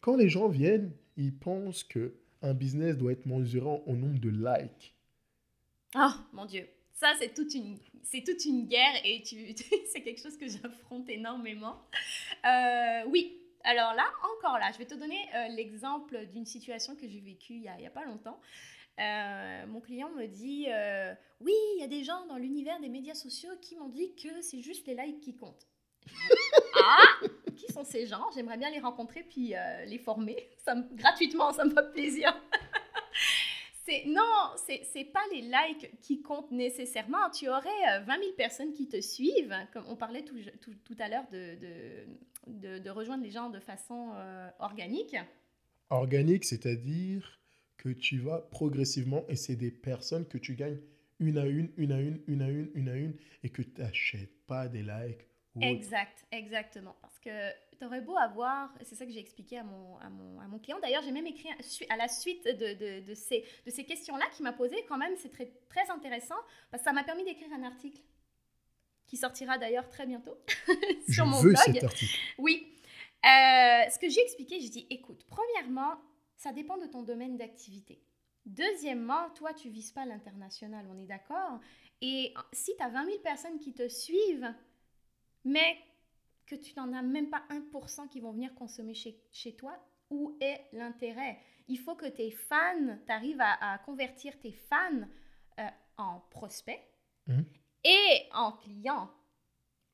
Quand 0.00 0.16
les 0.16 0.28
gens 0.28 0.48
viennent, 0.48 0.92
ils 1.16 1.34
pensent 1.36 1.82
que 1.84 2.14
un 2.42 2.54
business 2.54 2.96
doit 2.96 3.12
être 3.12 3.26
mesuré 3.26 3.80
au 3.86 3.94
nombre 3.94 4.18
de 4.18 4.30
likes. 4.30 4.94
Oh 5.94 6.10
mon 6.32 6.44
Dieu, 6.44 6.68
ça 6.92 7.12
c'est 7.18 7.34
toute 7.34 7.54
une, 7.54 7.78
c'est 8.02 8.22
toute 8.22 8.44
une 8.44 8.66
guerre 8.66 9.00
et 9.04 9.22
tu, 9.22 9.54
c'est 9.92 10.02
quelque 10.02 10.20
chose 10.20 10.36
que 10.36 10.48
j'affronte 10.48 11.08
énormément. 11.08 11.76
Euh, 12.44 13.04
oui, 13.08 13.38
alors 13.64 13.94
là, 13.94 14.06
encore 14.34 14.58
là, 14.58 14.70
je 14.72 14.78
vais 14.78 14.86
te 14.86 14.94
donner 14.94 15.20
euh, 15.34 15.48
l'exemple 15.48 16.26
d'une 16.32 16.46
situation 16.46 16.94
que 16.96 17.08
j'ai 17.08 17.20
vécue 17.20 17.54
il 17.54 17.62
y 17.62 17.86
a, 17.86 17.90
pas 17.90 18.04
longtemps. 18.04 18.40
Euh, 18.98 19.66
mon 19.66 19.80
client 19.80 20.10
me 20.10 20.26
dit 20.26 20.66
euh, 20.68 21.14
Oui, 21.40 21.52
il 21.76 21.80
y 21.80 21.84
a 21.84 21.86
des 21.86 22.02
gens 22.02 22.26
dans 22.26 22.36
l'univers 22.36 22.80
des 22.80 22.88
médias 22.88 23.14
sociaux 23.14 23.52
qui 23.60 23.76
m'ont 23.76 23.88
dit 23.88 24.14
que 24.16 24.40
c'est 24.42 24.60
juste 24.60 24.86
les 24.86 24.94
likes 24.94 25.20
qui 25.20 25.36
comptent. 25.36 25.66
Ah, 26.80 27.26
sont 27.72 27.84
ces 27.84 28.06
gens 28.06 28.24
J'aimerais 28.34 28.56
bien 28.58 28.70
les 28.70 28.80
rencontrer 28.80 29.22
puis 29.22 29.54
euh, 29.56 29.84
les 29.84 29.98
former. 29.98 30.36
Ça 30.64 30.74
me- 30.74 30.94
gratuitement, 30.96 31.52
ça 31.52 31.64
me 31.64 31.70
fait 31.70 31.92
plaisir. 31.92 32.34
C'est, 33.84 34.04
non, 34.06 34.52
c'est, 34.66 34.82
c'est 34.92 35.04
pas 35.06 35.22
les 35.32 35.40
likes 35.40 35.98
qui 36.02 36.20
comptent 36.20 36.50
nécessairement. 36.50 37.30
Tu 37.30 37.48
aurais 37.48 37.70
euh, 37.90 38.00
20 38.00 38.18
000 38.18 38.32
personnes 38.36 38.74
qui 38.74 38.86
te 38.86 39.00
suivent, 39.00 39.56
comme 39.72 39.84
on 39.88 39.96
parlait 39.96 40.22
tout, 40.22 40.36
tout- 40.60 40.74
tout 40.84 40.96
à 40.98 41.08
l'heure 41.08 41.24
de, 41.32 41.54
de, 41.56 42.06
de- 42.76 42.78
de 42.80 42.90
rejoindre 42.90 43.24
les 43.24 43.30
gens 43.30 43.48
de 43.48 43.58
façon 43.60 44.10
euh, 44.14 44.50
organique. 44.58 45.16
Organique, 45.88 46.44
c'est-à-dire 46.44 47.40
que 47.78 47.88
tu 47.88 48.18
vas 48.18 48.40
progressivement 48.50 49.24
et 49.26 49.36
c'est 49.36 49.56
des 49.56 49.70
personnes 49.70 50.26
que 50.28 50.36
tu 50.36 50.54
gagnes 50.54 50.80
une 51.18 51.38
à 51.38 51.46
une, 51.46 51.70
une 51.78 51.92
à 51.92 51.98
une, 52.00 52.20
une 52.26 52.42
à 52.42 52.48
une, 52.50 52.70
une 52.74 52.88
à 52.90 52.94
une 52.94 53.14
et 53.42 53.48
que 53.48 53.62
tu 53.62 53.80
n'achètes 53.80 54.36
pas 54.46 54.68
des 54.68 54.82
likes. 54.82 55.26
Exact, 55.62 56.24
exactement. 56.32 56.96
Parce 57.00 57.18
que 57.18 57.30
tu 57.78 57.84
aurais 57.84 58.00
beau 58.00 58.16
avoir, 58.16 58.72
c'est 58.82 58.94
ça 58.94 59.06
que 59.06 59.12
j'ai 59.12 59.20
expliqué 59.20 59.58
à 59.58 59.64
mon, 59.64 59.96
à 59.98 60.10
mon, 60.10 60.40
à 60.40 60.48
mon 60.48 60.58
client. 60.58 60.78
D'ailleurs, 60.80 61.02
j'ai 61.02 61.12
même 61.12 61.26
écrit 61.26 61.48
à 61.88 61.96
la 61.96 62.08
suite 62.08 62.44
de, 62.44 62.74
de, 62.74 63.06
de 63.06 63.14
ces, 63.14 63.44
de 63.66 63.70
ces 63.70 63.84
questions-là 63.84 64.26
qu'il 64.32 64.44
m'a 64.44 64.52
posées. 64.52 64.84
Quand 64.88 64.98
même, 64.98 65.14
c'est 65.16 65.30
très, 65.30 65.46
très 65.68 65.88
intéressant 65.90 66.36
parce 66.70 66.82
que 66.82 66.88
ça 66.88 66.92
m'a 66.92 67.04
permis 67.04 67.24
d'écrire 67.24 67.48
un 67.52 67.62
article 67.62 68.00
qui 69.06 69.16
sortira 69.16 69.58
d'ailleurs 69.58 69.88
très 69.88 70.06
bientôt 70.06 70.36
Je 71.08 71.12
sur 71.14 71.26
mon 71.26 71.40
veux 71.40 71.52
blog. 71.52 71.62
cet 71.64 71.84
article. 71.84 72.18
Oui. 72.38 72.74
Euh, 73.24 73.90
ce 73.90 73.98
que 73.98 74.08
j'ai 74.08 74.20
expliqué, 74.22 74.60
j'ai 74.60 74.68
dit, 74.68 74.86
écoute, 74.90 75.24
premièrement, 75.28 75.94
ça 76.36 76.52
dépend 76.52 76.78
de 76.78 76.86
ton 76.86 77.02
domaine 77.02 77.36
d'activité. 77.36 78.02
Deuxièmement, 78.46 79.30
toi, 79.30 79.52
tu 79.54 79.68
vises 79.68 79.92
pas 79.92 80.04
l'international, 80.06 80.86
on 80.90 80.98
est 80.98 81.06
d'accord. 81.06 81.58
Et 82.00 82.32
si 82.52 82.76
tu 82.76 82.82
as 82.82 82.88
20 82.88 83.04
000 83.06 83.18
personnes 83.18 83.58
qui 83.58 83.72
te 83.74 83.88
suivent, 83.88 84.54
mais 85.44 85.78
que 86.46 86.54
tu 86.56 86.74
n'en 86.76 86.92
as 86.92 87.02
même 87.02 87.30
pas 87.30 87.44
1% 87.50 88.08
qui 88.08 88.20
vont 88.20 88.32
venir 88.32 88.54
consommer 88.54 88.94
chez, 88.94 89.20
chez 89.32 89.54
toi, 89.56 89.78
où 90.10 90.36
est 90.40 90.60
l'intérêt? 90.72 91.38
Il 91.68 91.78
faut 91.78 91.94
que 91.94 92.06
tes 92.06 92.30
fans, 92.30 92.98
tu 93.06 93.12
arrives 93.12 93.40
à, 93.40 93.72
à 93.74 93.78
convertir 93.78 94.38
tes 94.40 94.52
fans 94.52 95.02
euh, 95.60 95.68
en 95.98 96.20
prospects 96.30 96.80
Mhm. 97.26 97.44
et 97.84 98.28
en 98.32 98.52
client. 98.52 99.10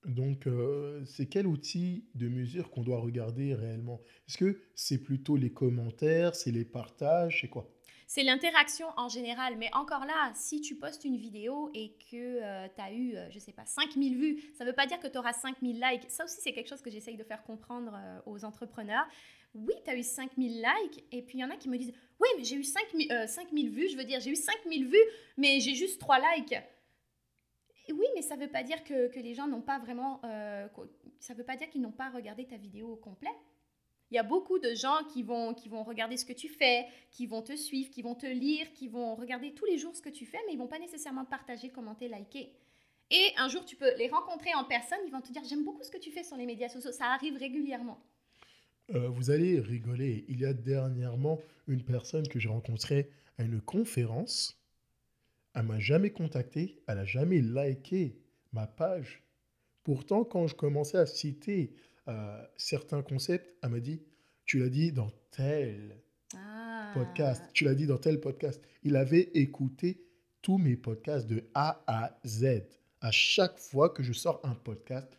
Donc, 0.07 0.47
euh, 0.47 1.05
c'est 1.07 1.27
quel 1.29 1.47
outil 1.47 2.09
de 2.15 2.29
mesure 2.29 2.71
qu'on 2.71 2.83
doit 2.83 3.01
regarder 3.01 3.55
réellement? 3.55 4.01
Est-ce 4.29 4.37
que 4.39 4.61
c'est 4.75 5.03
plutôt 5.03 5.37
les 5.37 5.53
commentaires, 5.53 6.35
c'est 6.35 6.53
les 6.53 6.65
partages, 6.65 7.41
c'est 7.41 7.49
quoi? 7.49 7.69
C'est 8.07 8.23
l'interaction 8.23 8.87
en 8.97 9.09
général. 9.09 9.57
Mais 9.57 9.71
encore 9.75 10.05
là, 10.05 10.33
si 10.35 10.61
tu 10.61 10.77
postes 10.77 11.05
une 11.05 11.17
vidéo 11.17 11.71
et 11.75 11.97
que 12.11 12.69
tu 12.69 12.81
as 12.81 12.93
eu, 12.93 13.17
euh, 13.17 13.31
je 13.31 13.39
sais 13.39 13.53
pas, 13.53 13.65
5000 13.65 14.17
vues, 14.17 14.43
ça 14.57 14.65
ne 14.65 14.71
veut 14.71 14.75
pas 14.75 14.87
dire 14.87 15.01
que 15.01 15.09
tu 15.09 15.19
auras 15.19 15.33
5000 15.33 15.81
likes. 15.81 16.11
Ça 16.11 16.25
aussi, 16.25 16.37
c'est 16.41 16.53
quelque 16.53 16.69
chose 16.69 16.83
que 16.83 16.91
j'essaye 16.91 17.17
de 17.17 17.25
faire 17.25 17.43
comprendre 17.43 17.95
euh, 17.95 18.21
aux 18.27 18.45
entrepreneurs. 18.45 19.07
Oui, 19.55 19.75
tu 19.85 19.91
as 19.91 19.97
eu 19.97 20.03
5000 20.03 20.63
likes. 20.63 21.05
Et 21.13 21.23
puis, 21.23 21.39
il 21.39 21.41
y 21.41 21.45
en 21.45 21.51
a 21.51 21.57
qui 21.57 21.69
me 21.69 21.79
disent, 21.79 21.95
oui, 22.21 22.29
mais 22.37 22.45
j'ai 22.45 22.57
eu 22.57 22.65
5000, 22.65 23.13
euh, 23.13 23.27
5000 23.27 23.71
vues. 23.71 23.89
Je 23.89 23.97
veux 23.97 24.05
dire, 24.05 24.21
j'ai 24.21 24.31
eu 24.31 24.37
5000 24.37 24.87
vues, 24.87 24.97
mais 25.37 25.61
j'ai 25.61 25.75
juste 25.75 26.01
3 26.01 26.19
likes. 26.37 26.55
Oui, 27.91 28.07
mais 28.15 28.23
ça 28.23 28.37
ne 28.37 28.43
veut 28.43 28.51
pas 28.51 28.63
dire 28.63 28.83
que, 28.85 29.19
les 29.19 29.35
gens 29.35 29.47
n'ont 29.47 29.61
pas 29.61 29.79
vraiment... 29.79 30.21
euh, 30.25 30.67
ça 31.21 31.35
ne 31.35 31.39
veut 31.39 31.45
pas 31.45 31.57
dire 31.57 31.69
qu'ils 31.69 31.83
n'ont 31.83 31.93
pas 31.93 32.11
regardé 32.11 32.47
ta 32.47 32.57
vidéo 32.57 32.93
au 32.93 32.97
complet. 32.97 33.31
Il 34.15 34.17
y 34.17 34.21
a 34.21 34.23
beaucoup 34.23 34.61
de 34.61 34.73
gens 34.77 35.03
qui 35.13 35.25
vont, 35.25 35.55
qui 35.55 35.69
vont 35.69 35.83
regarder 35.83 36.17
ce 36.17 36.25
que 36.25 36.33
tu 36.33 36.49
fais, 36.49 36.87
qui 37.11 37.27
vont 37.27 37.43
te 37.43 37.57
suivre, 37.57 37.91
qui 37.91 38.01
vont 38.01 38.15
te 38.15 38.27
lire, 38.27 38.73
qui 38.73 38.87
vont 38.87 39.17
regarder 39.17 39.53
tous 39.55 39.65
les 39.65 39.77
jours 39.77 39.97
ce 39.97 40.01
que 40.01 40.09
tu 40.09 40.25
fais, 40.25 40.39
mais 40.47 40.53
ils 40.53 40.57
vont 40.57 40.69
pas 40.69 40.79
nécessairement 40.79 41.25
partager, 41.25 41.71
commenter, 41.71 42.07
liker. 42.07 42.53
Et 43.11 43.33
un 43.37 43.49
jour, 43.49 43.65
tu 43.65 43.75
peux 43.75 43.93
les 43.97 44.07
rencontrer 44.07 44.55
en 44.55 44.63
personne, 44.63 45.01
ils 45.05 45.11
vont 45.11 45.21
te 45.21 45.33
dire 45.33 45.43
J'aime 45.43 45.65
beaucoup 45.65 45.83
ce 45.83 45.91
que 45.91 45.99
tu 45.99 46.13
fais 46.13 46.23
sur 46.23 46.37
les 46.37 46.47
médias 46.47 46.69
sociaux. 46.69 46.93
Ça 46.93 47.07
arrive 47.07 47.37
régulièrement. 47.37 47.99
Euh, 48.95 49.09
Vous 49.09 49.33
allez 49.33 49.59
rigoler. 49.59 50.25
Il 50.29 50.39
y 50.39 50.45
a 50.45 50.53
dernièrement 50.53 51.41
une 51.67 51.83
personne 51.83 52.29
que 52.29 52.39
j'ai 52.39 52.49
rencontrée 52.49 53.11
à 53.37 53.43
une 53.43 53.61
conférence. 53.61 54.57
Elle 55.57 55.65
m'a 55.65 55.81
jamais 55.81 56.11
contacté, 56.11 56.79
elle 56.87 56.99
n'a 56.99 57.05
jamais 57.05 57.41
liké 57.41 58.17
ma 58.53 58.69
page. 58.69 59.25
Pourtant, 59.83 60.23
quand 60.23 60.47
je 60.47 60.55
commençais 60.55 60.99
à 60.99 61.07
citer 61.07 61.75
euh, 62.09 62.43
certains 62.57 63.03
concepts, 63.03 63.49
elle 63.63 63.71
m'a 63.71 63.81
dit 63.81 64.03
Tu 64.47 64.59
l'as 64.59 64.69
dit 64.69 64.93
dans 64.93 65.11
tel 65.31 65.97
Ah. 66.37 66.91
podcast, 66.95 67.43
tu 67.53 67.65
l'as 67.65 67.75
dit 67.75 67.87
dans 67.87 67.99
tel 67.99 68.21
podcast. 68.21 68.61
Il 68.83 68.97
avait 68.97 69.31
écouté 69.35 70.05
tous 70.43 70.59
mes 70.59 70.77
podcasts 70.77 71.27
de 71.27 71.45
A 71.55 71.83
à 71.87 72.19
Z. 72.27 72.63
À 73.01 73.11
chaque 73.11 73.59
fois 73.59 73.91
que 73.91 74.03
je 74.03 74.13
sors 74.13 74.41
un 74.45 74.55
podcast, 74.55 75.19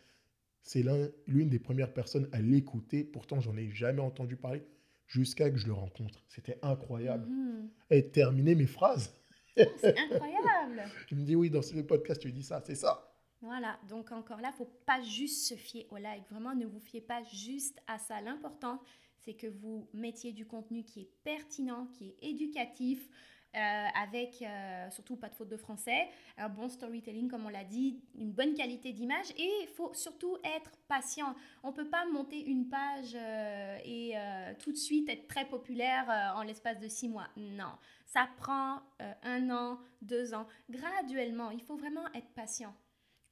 c'est 0.62 0.82
l'un- 0.82 1.08
l'une 1.26 1.48
des 1.48 1.58
premières 1.58 1.92
personnes 1.92 2.28
à 2.32 2.40
l'écouter. 2.40 3.04
Pourtant, 3.04 3.40
j'en 3.40 3.56
ai 3.56 3.70
jamais 3.70 4.00
entendu 4.02 4.36
parler 4.36 4.62
jusqu'à 5.06 5.50
que 5.50 5.56
je 5.56 5.66
le 5.66 5.72
rencontre. 5.72 6.24
C'était 6.28 6.58
incroyable. 6.62 7.26
Mhm. 7.28 7.68
Et 7.90 8.08
terminer 8.08 8.54
mes 8.54 8.66
phrases. 8.66 9.12
C'est 9.56 9.96
incroyable. 9.98 10.82
Je 11.08 11.14
me 11.14 11.22
dis 11.22 11.34
oui, 11.36 11.48
dans 11.48 11.62
ce 11.62 11.74
podcast, 11.80 12.20
tu 12.20 12.30
dis 12.32 12.42
ça, 12.42 12.60
c'est 12.66 12.74
ça. 12.74 13.15
Voilà, 13.46 13.78
donc 13.88 14.10
encore 14.10 14.40
là, 14.40 14.50
faut 14.50 14.68
pas 14.86 15.00
juste 15.02 15.46
se 15.46 15.54
fier 15.54 15.86
au 15.90 15.98
like. 15.98 16.28
Vraiment, 16.30 16.52
ne 16.52 16.66
vous 16.66 16.80
fiez 16.80 17.00
pas 17.00 17.22
juste 17.22 17.80
à 17.86 17.96
ça. 17.96 18.20
L'important, 18.20 18.80
c'est 19.20 19.34
que 19.34 19.46
vous 19.46 19.88
mettiez 19.92 20.32
du 20.32 20.46
contenu 20.46 20.82
qui 20.82 21.02
est 21.02 21.10
pertinent, 21.22 21.86
qui 21.92 22.08
est 22.08 22.16
éducatif, 22.22 23.08
euh, 23.54 23.86
avec 23.94 24.42
euh, 24.42 24.90
surtout 24.90 25.14
pas 25.14 25.28
de 25.28 25.36
faute 25.36 25.48
de 25.48 25.56
français, 25.56 26.08
un 26.38 26.48
bon 26.48 26.68
storytelling, 26.68 27.28
comme 27.28 27.46
on 27.46 27.48
l'a 27.48 27.62
dit, 27.62 28.02
une 28.18 28.32
bonne 28.32 28.52
qualité 28.54 28.92
d'image. 28.92 29.30
Et 29.36 29.48
il 29.62 29.68
faut 29.68 29.94
surtout 29.94 30.38
être 30.42 30.72
patient. 30.88 31.36
On 31.62 31.72
peut 31.72 31.88
pas 31.88 32.04
monter 32.06 32.44
une 32.44 32.68
page 32.68 33.14
euh, 33.14 33.78
et 33.84 34.14
tout 34.58 34.72
de 34.72 34.76
suite 34.76 35.08
être 35.08 35.28
très 35.28 35.44
populaire 35.44 36.34
en 36.34 36.42
l'espace 36.42 36.80
de 36.80 36.88
six 36.88 37.08
mois. 37.08 37.28
Non, 37.36 37.78
ça 38.06 38.28
prend 38.38 38.80
un 39.22 39.50
an, 39.50 39.78
deux 40.02 40.34
ans, 40.34 40.48
graduellement. 40.68 41.52
Il 41.52 41.62
faut 41.62 41.76
vraiment 41.76 42.12
être 42.12 42.34
patient. 42.34 42.74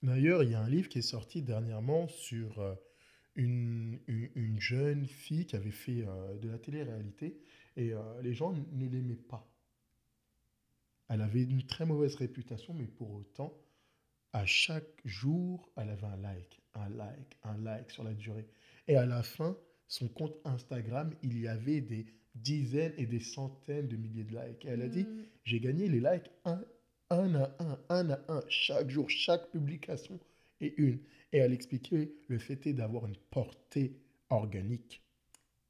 D'ailleurs, 0.05 0.45
il 0.45 0.51
y 0.53 0.55
a 0.55 0.61
un 0.61 0.69
livre 0.69 0.89
qui 0.89 0.99
est 0.99 1.03
sorti 1.03 1.43
dernièrement 1.43 2.07
sur 2.07 2.61
euh, 2.61 2.77
une, 3.35 3.99
une- 4.07 4.31
une 4.37 4.61
jeune 4.61 5.07
fille 5.07 5.47
qui 5.47 5.57
avait 5.57 5.73
fait 5.73 6.05
euh, 6.07 6.37
de 6.39 6.49
la 6.49 6.59
télé-réalité 6.59 7.41
et 7.77 7.93
euh, 7.93 8.01
les 8.23 8.35
gens 8.35 8.53
ne 8.53 8.87
l'aimaient 8.89 9.17
pas. 9.17 9.51
Elle 11.09 11.23
avait 11.23 11.43
une 11.45 11.67
très 11.67 11.87
mauvaise 11.87 12.15
réputation, 12.17 12.75
mais 12.75 12.87
pour 12.87 13.11
autant, 13.13 13.59
à 14.33 14.47
chaque 14.47 15.01
jour, 15.05 15.71
elle 15.77 15.91
avait 15.91 16.07
un 16.07 16.17
like, 16.19 16.61
un 16.75 16.89
like, 16.91 17.39
un 17.45 17.59
like 17.59 17.91
sur 17.91 18.05
la 18.05 18.15
durée. 18.15 18.47
Et 18.89 18.97
à 18.97 19.07
la 19.07 19.23
fin, 19.23 19.57
son 19.89 20.09
compte 20.09 20.37
Instagram, 20.45 21.15
il 21.23 21.39
y 21.41 21.49
avait 21.49 21.81
des 21.83 22.07
dizaines 22.35 22.95
et 22.99 23.07
des 23.07 23.21
centaines 23.21 23.89
de 23.89 23.97
milliers 23.97 24.25
de 24.25 24.37
likes. 24.37 24.65
Et 24.65 24.69
elle 24.69 24.83
a 24.83 24.89
dit, 24.89 25.09
Mm. 25.09 25.25
j'ai 25.45 25.61
gagné 25.61 25.89
les 25.89 26.01
likes 26.01 26.31
un, 26.45 26.63
un 27.11 27.35
à 27.35 27.51
un, 27.59 27.79
un 27.89 28.11
à 28.11 28.21
un, 28.29 28.43
chaque 28.49 28.91
jour, 28.91 29.09
chaque 29.11 29.51
publication 29.51 30.19
et 30.61 30.75
une. 30.81 30.99
Et 31.33 31.39
elle 31.39 31.53
expliquait 31.53 32.13
le 32.29 32.39
fait 32.39 32.67
est 32.67 32.73
d'avoir 32.73 33.07
une 33.07 33.17
portée 33.31 33.97
organique. 34.31 35.03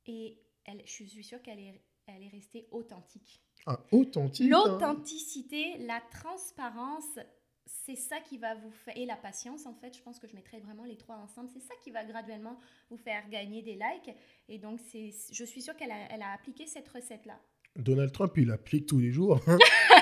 Et 0.07 0.39
elle, 0.65 0.83
je 0.85 1.05
suis 1.05 1.25
sûre 1.25 1.41
qu'elle 1.43 1.59
est, 1.61 1.81
elle 2.07 2.23
est 2.23 2.29
restée 2.29 2.67
authentique. 2.71 3.41
Un 3.67 3.79
authentique. 3.93 4.53
hein. 4.53 4.63
L'authenticité, 4.65 5.79
la 5.79 6.03
transparence, 6.11 7.19
c'est 7.67 7.97
ça 7.97 8.21
qui 8.21 8.37
va 8.37 8.55
vous 8.57 8.71
faire... 8.71 8.97
Et 8.97 9.07
la 9.07 9.17
patience, 9.17 9.65
en 9.65 9.75
fait, 9.75 9.97
je 9.97 10.03
pense 10.03 10.19
que 10.19 10.29
je 10.29 10.35
mettrais 10.35 10.61
vraiment 10.61 10.85
les 10.85 10.99
trois 10.99 11.17
ensemble. 11.17 11.49
C'est 11.53 11.61
ça 11.61 11.75
qui 11.83 11.91
va 11.91 12.05
graduellement 12.05 12.59
vous 12.91 12.99
faire 12.99 13.27
gagner 13.31 13.63
des 13.63 13.75
likes. 13.75 14.15
Et 14.51 14.59
donc, 14.59 14.81
je 14.93 15.45
suis 15.45 15.63
sûre 15.63 15.77
qu'elle 15.77 15.91
a, 15.93 16.13
elle 16.13 16.23
a 16.23 16.33
appliqué 16.33 16.67
cette 16.67 16.89
recette-là. 16.89 17.41
Donald 17.77 18.13
Trump, 18.13 18.35
il 18.37 18.51
applique 18.51 18.87
tous 18.87 18.99
les 19.01 19.11
jours. 19.11 19.41
hein. 19.47 19.59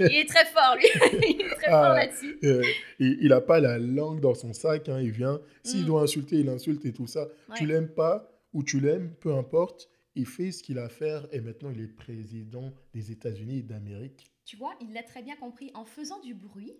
Il 0.00 0.16
est 0.16 0.28
très 0.28 0.44
fort, 0.46 0.76
lui. 0.76 0.84
Il 1.36 1.40
est 1.42 1.54
très 1.56 1.66
Ah. 1.66 1.84
fort 1.84 1.94
là-dessus. 1.94 2.38
Euh, 2.44 2.62
il 2.98 3.28
n'a 3.28 3.40
pas 3.40 3.60
la 3.60 3.78
langue 3.78 4.20
dans 4.20 4.34
son 4.34 4.52
sac. 4.52 4.88
hein, 4.88 5.00
Il 5.00 5.10
vient. 5.10 5.40
S'il 5.64 5.82
Mm. 5.82 5.86
doit 5.86 6.02
insulter, 6.02 6.36
il 6.36 6.48
insulte 6.48 6.84
et 6.84 6.92
tout 6.92 7.06
ça. 7.06 7.28
Tu 7.56 7.62
Ouais. 7.64 7.68
l'aimes 7.72 7.88
pas 7.94 8.30
ou 8.52 8.62
tu 8.62 8.80
l'aimes, 8.80 9.14
peu 9.20 9.32
importe. 9.34 9.88
Il 10.16 10.26
fait 10.26 10.50
ce 10.52 10.62
qu'il 10.62 10.78
a 10.78 10.84
à 10.84 10.88
faire 10.88 11.26
et 11.32 11.40
maintenant 11.40 11.70
il 11.70 11.80
est 11.80 11.86
président 11.86 12.72
des 12.94 13.12
États-Unis 13.12 13.58
et 13.58 13.62
d'Amérique. 13.62 14.26
Tu 14.44 14.56
vois, 14.56 14.74
il 14.80 14.92
l'a 14.92 15.02
très 15.04 15.22
bien 15.22 15.36
compris 15.36 15.70
en 15.74 15.84
faisant 15.84 16.18
du 16.20 16.34
bruit, 16.34 16.74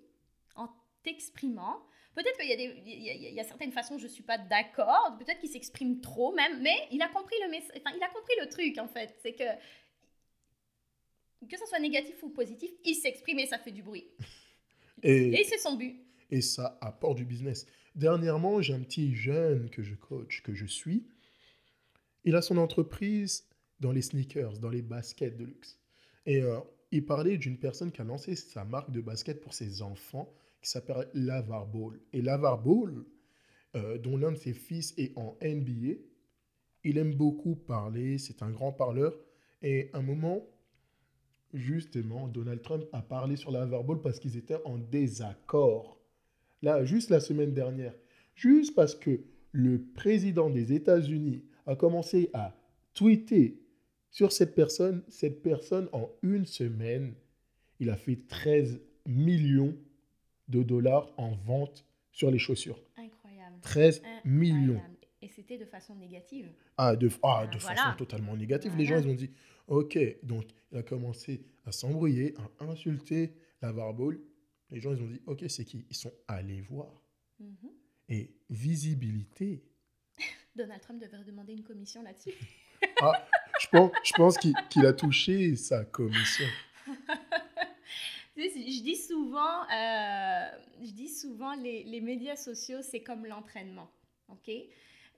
en 0.57 0.69
t'exprimant. 1.05 1.77
Peut-être 2.17 2.37
qu'il 2.39 2.49
y, 2.51 2.53
a 2.53 2.57
des- 2.57 2.75
il 2.85 3.03
y 3.05 3.11
a- 3.11 3.15
il 3.15 3.35
y 3.35 3.41
a 3.41 3.45
certaines 3.45 3.71
façons, 3.71 3.97
je 3.99 4.05
ne 4.05 4.09
suis 4.09 4.25
pas 4.25 4.37
d'accord, 4.37 5.17
peut-être 5.21 5.39
qu'il 5.39 5.49
s'exprime 5.49 6.01
trop 6.01 6.35
même, 6.35 6.61
mais 6.61 6.75
il 6.91 7.01
a 7.03 7.09
compris 7.09 7.37
le 7.41 7.47
enfin, 7.57 7.97
il 7.97 8.03
a 8.03 8.09
compris 8.09 8.35
le 8.41 8.49
truc 8.49 8.79
en 8.79 8.89
fait. 8.89 9.15
C'est 9.23 9.35
que, 9.35 9.45
que 11.49 11.59
ce 11.59 11.67
soit 11.67 11.79
négatif 11.81 12.23
ou 12.23 12.31
positif, 12.31 12.71
il 12.85 12.95
s'exprime 12.95 13.39
et 13.39 13.47
ça 13.47 13.59
fait 13.59 13.73
du 13.73 13.83
bruit. 13.83 14.07
Et, 15.03 15.29
Et 15.41 15.45
c'est 15.45 15.57
son 15.59 15.77
but. 15.77 15.97
et 16.31 16.43
ça 16.43 16.77
apporte 16.83 17.17
du 17.17 17.25
business. 17.25 17.67
Dernièrement, 17.95 18.61
j'ai 18.61 18.75
un 18.75 18.81
petit 18.83 19.15
jeune 19.15 19.71
que 19.71 19.83
je 19.83 19.95
coach, 19.95 20.43
que 20.43 20.55
je 20.55 20.67
suis. 20.67 21.07
Il 22.25 22.37
a 22.37 22.43
son 22.43 22.59
entreprise 22.59 23.49
dans 23.81 23.93
les 23.93 24.03
sneakers, 24.03 24.59
dans 24.59 24.69
les 24.69 24.83
baskets 24.83 25.39
de 25.39 25.45
luxe. 25.45 25.79
Et 26.27 26.43
euh, 26.43 26.59
il 26.91 27.07
parlait 27.07 27.39
d'une 27.39 27.57
personne 27.57 27.91
qui 27.93 28.03
a 28.03 28.05
lancé 28.05 28.37
sa 28.37 28.65
marque 28.67 28.91
de 28.91 29.01
basket 29.01 29.41
pour 29.41 29.55
ses 29.55 29.81
enfants, 29.81 30.31
qui 30.61 30.69
s'appelle 30.69 31.09
Lavar 31.15 31.67
Ball. 31.67 31.99
Et 32.13 32.21
Lavar 32.21 32.59
Ball, 32.63 33.03
euh, 33.77 33.97
dont 33.97 34.19
l'un 34.19 34.33
de 34.33 34.37
ses 34.37 34.53
fils 34.53 34.93
est 34.99 35.17
en 35.17 35.39
NBA, 35.43 35.95
il 36.85 36.99
aime 36.99 37.15
beaucoup 37.15 37.55
parler, 37.57 38.19
c'est 38.19 38.43
un 38.43 38.51
grand 38.51 38.73
parleur. 38.73 39.17
Et 39.63 39.89
un 39.95 40.03
moment, 40.03 40.47
justement, 41.55 42.29
Donald 42.29 42.63
Trump 42.63 42.85
a 42.93 43.03
parlé 43.03 43.37
sur 43.37 43.51
Lavar 43.51 43.85
Ball 43.85 44.01
parce 44.01 44.19
qu'ils 44.19 44.37
étaient 44.37 44.61
en 44.65 44.79
désaccord. 44.79 45.99
Là, 46.63 46.85
juste 46.85 47.11
la 47.11 47.21
semaine 47.21 47.53
dernière, 47.53 47.95
juste 48.35 48.75
parce 48.75 48.95
que 48.95 49.21
le 49.53 49.83
président 49.95 50.51
des 50.51 50.73
États-Unis 50.73 51.43
a 51.67 51.75
commencé 51.77 52.31
à 52.35 52.55
tweeter 52.95 53.61
sur 54.11 54.33
cette 54.33 54.55
personne, 54.55 55.03
cette 55.09 55.43
personne 55.43 55.89
en 55.93 56.11
une 56.23 56.47
semaine, 56.47 57.15
il 57.79 57.91
a 57.91 57.97
fait 57.97 58.19
13 58.29 58.81
millions 59.07 59.75
de 60.49 60.63
dollars 60.63 61.13
en 61.17 61.33
vente 61.47 61.85
sur 62.13 62.31
les 62.31 62.39
chaussures. 62.39 62.83
Incroyable. 62.97 63.57
13 63.63 63.97
Incroyable. 63.99 64.29
millions. 64.29 64.83
Et 65.23 65.29
c'était 65.29 65.59
de 65.59 65.67
façon 65.67 65.95
négative. 65.97 66.51
Ah, 66.79 66.97
de, 66.97 67.11
ah, 67.23 67.47
de 67.47 67.57
Ah, 67.57 67.61
façon 67.61 67.97
totalement 67.99 68.37
négative. 68.37 68.75
Les 68.77 68.87
gens, 68.87 68.99
ils 68.99 69.09
ont 69.09 69.15
dit, 69.15 69.31
OK, 69.67 69.99
donc 70.23 70.45
il 70.73 70.79
a 70.79 70.83
commencé 70.83 71.43
à 71.67 71.73
s'embrouiller, 71.73 72.35
à 72.59 72.65
insulter 72.65 73.35
la 73.61 73.73
Barbole. 73.73 74.21
Les 74.71 74.81
gens, 74.81 74.93
ils 74.95 75.03
ont 75.03 75.07
dit, 75.07 75.21
OK, 75.27 75.45
c'est 75.49 75.65
qui? 75.65 75.85
Ils 75.91 75.97
sont 75.97 76.13
allés 76.27 76.63
voir. 76.63 77.03
Mhm. 77.39 77.71
Et 78.09 78.31
visibilité. 78.49 79.63
Donald 80.57 80.81
Trump 80.81 81.01
devrait 81.03 81.25
demander 81.25 81.53
une 81.53 81.65
commission 81.65 82.03
là-dessus. 82.03 82.33
Ah, 83.03 83.27
je 83.61 83.69
pense, 83.69 83.91
je 84.03 84.13
pense 84.15 84.39
qu'il 84.39 84.87
a 84.87 84.93
touché 84.95 85.55
sa 85.57 85.85
commission. 85.85 86.47
Je 88.37 88.83
dis 88.83 88.97
souvent, 88.97 89.63
euh, 89.65 90.49
je 90.83 90.91
dis 90.93 91.09
souvent, 91.09 91.55
les, 91.57 91.85
les 91.85 92.01
médias 92.01 92.37
sociaux, 92.37 92.79
c'est 92.81 93.01
comme 93.03 93.27
l'entraînement. 93.27 93.91
ok? 94.29 94.51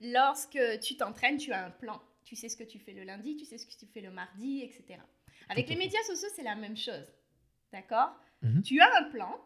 Lorsque 0.03 0.59
tu 0.81 0.97
t'entraînes, 0.97 1.37
tu 1.37 1.51
as 1.51 1.65
un 1.65 1.71
plan. 1.71 2.01
Tu 2.25 2.35
sais 2.35 2.49
ce 2.49 2.57
que 2.57 2.63
tu 2.63 2.79
fais 2.79 2.93
le 2.93 3.03
lundi, 3.03 3.35
tu 3.37 3.45
sais 3.45 3.57
ce 3.57 3.65
que 3.65 3.73
tu 3.73 3.85
fais 3.87 4.01
le 4.01 4.11
mardi, 4.11 4.61
etc. 4.61 4.99
Avec 5.49 5.67
les 5.69 5.75
médias 5.75 6.01
sociaux, 6.03 6.29
c'est 6.35 6.43
la 6.43 6.55
même 6.55 6.77
chose. 6.77 7.07
D'accord? 7.71 8.13
Mhm. 8.41 8.61
Tu 8.63 8.79
as 8.79 8.97
un 8.99 9.09
plan. 9.09 9.39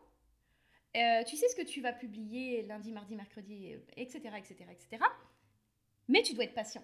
euh, 0.95 1.23
tu 1.25 1.37
sais 1.37 1.47
ce 1.47 1.55
que 1.55 1.61
tu 1.63 1.81
vas 1.81 1.93
publier 1.93 2.63
lundi, 2.63 2.91
mardi, 2.91 3.15
mercredi, 3.15 3.73
etc., 3.95 4.19
etc., 4.37 4.55
etc. 4.71 5.03
Mais 6.07 6.23
tu 6.23 6.33
dois 6.33 6.45
être 6.45 6.55
patient, 6.55 6.83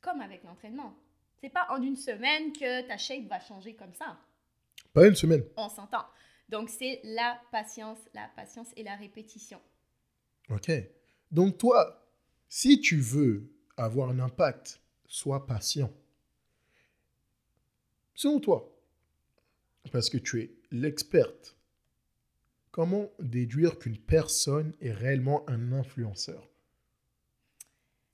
comme 0.00 0.20
avec 0.20 0.44
l'entraînement. 0.44 0.94
C'est 1.40 1.48
pas 1.48 1.66
en 1.70 1.82
une 1.82 1.96
semaine 1.96 2.52
que 2.52 2.82
ta 2.86 2.96
shape 2.98 3.26
va 3.26 3.40
changer 3.40 3.74
comme 3.74 3.94
ça. 3.94 4.18
Pas 4.92 5.06
une 5.08 5.14
semaine. 5.16 5.44
On 5.56 5.68
s'entend. 5.68 6.04
Donc 6.48 6.68
c'est 6.68 7.00
la 7.04 7.40
patience, 7.50 7.98
la 8.14 8.28
patience 8.36 8.68
et 8.76 8.82
la 8.82 8.94
répétition. 8.96 9.60
Ok. 10.50 10.70
Donc 11.30 11.58
toi, 11.58 12.09
si 12.50 12.80
tu 12.80 12.96
veux 12.96 13.50
avoir 13.78 14.10
un 14.10 14.18
impact, 14.18 14.82
sois 15.06 15.46
patient. 15.46 15.90
Selon 18.14 18.40
toi, 18.40 18.70
parce 19.92 20.10
que 20.10 20.18
tu 20.18 20.42
es 20.42 20.50
l'experte, 20.70 21.56
comment 22.70 23.08
déduire 23.20 23.78
qu'une 23.78 23.96
personne 23.96 24.74
est 24.82 24.92
réellement 24.92 25.48
un 25.48 25.72
influenceur? 25.72 26.50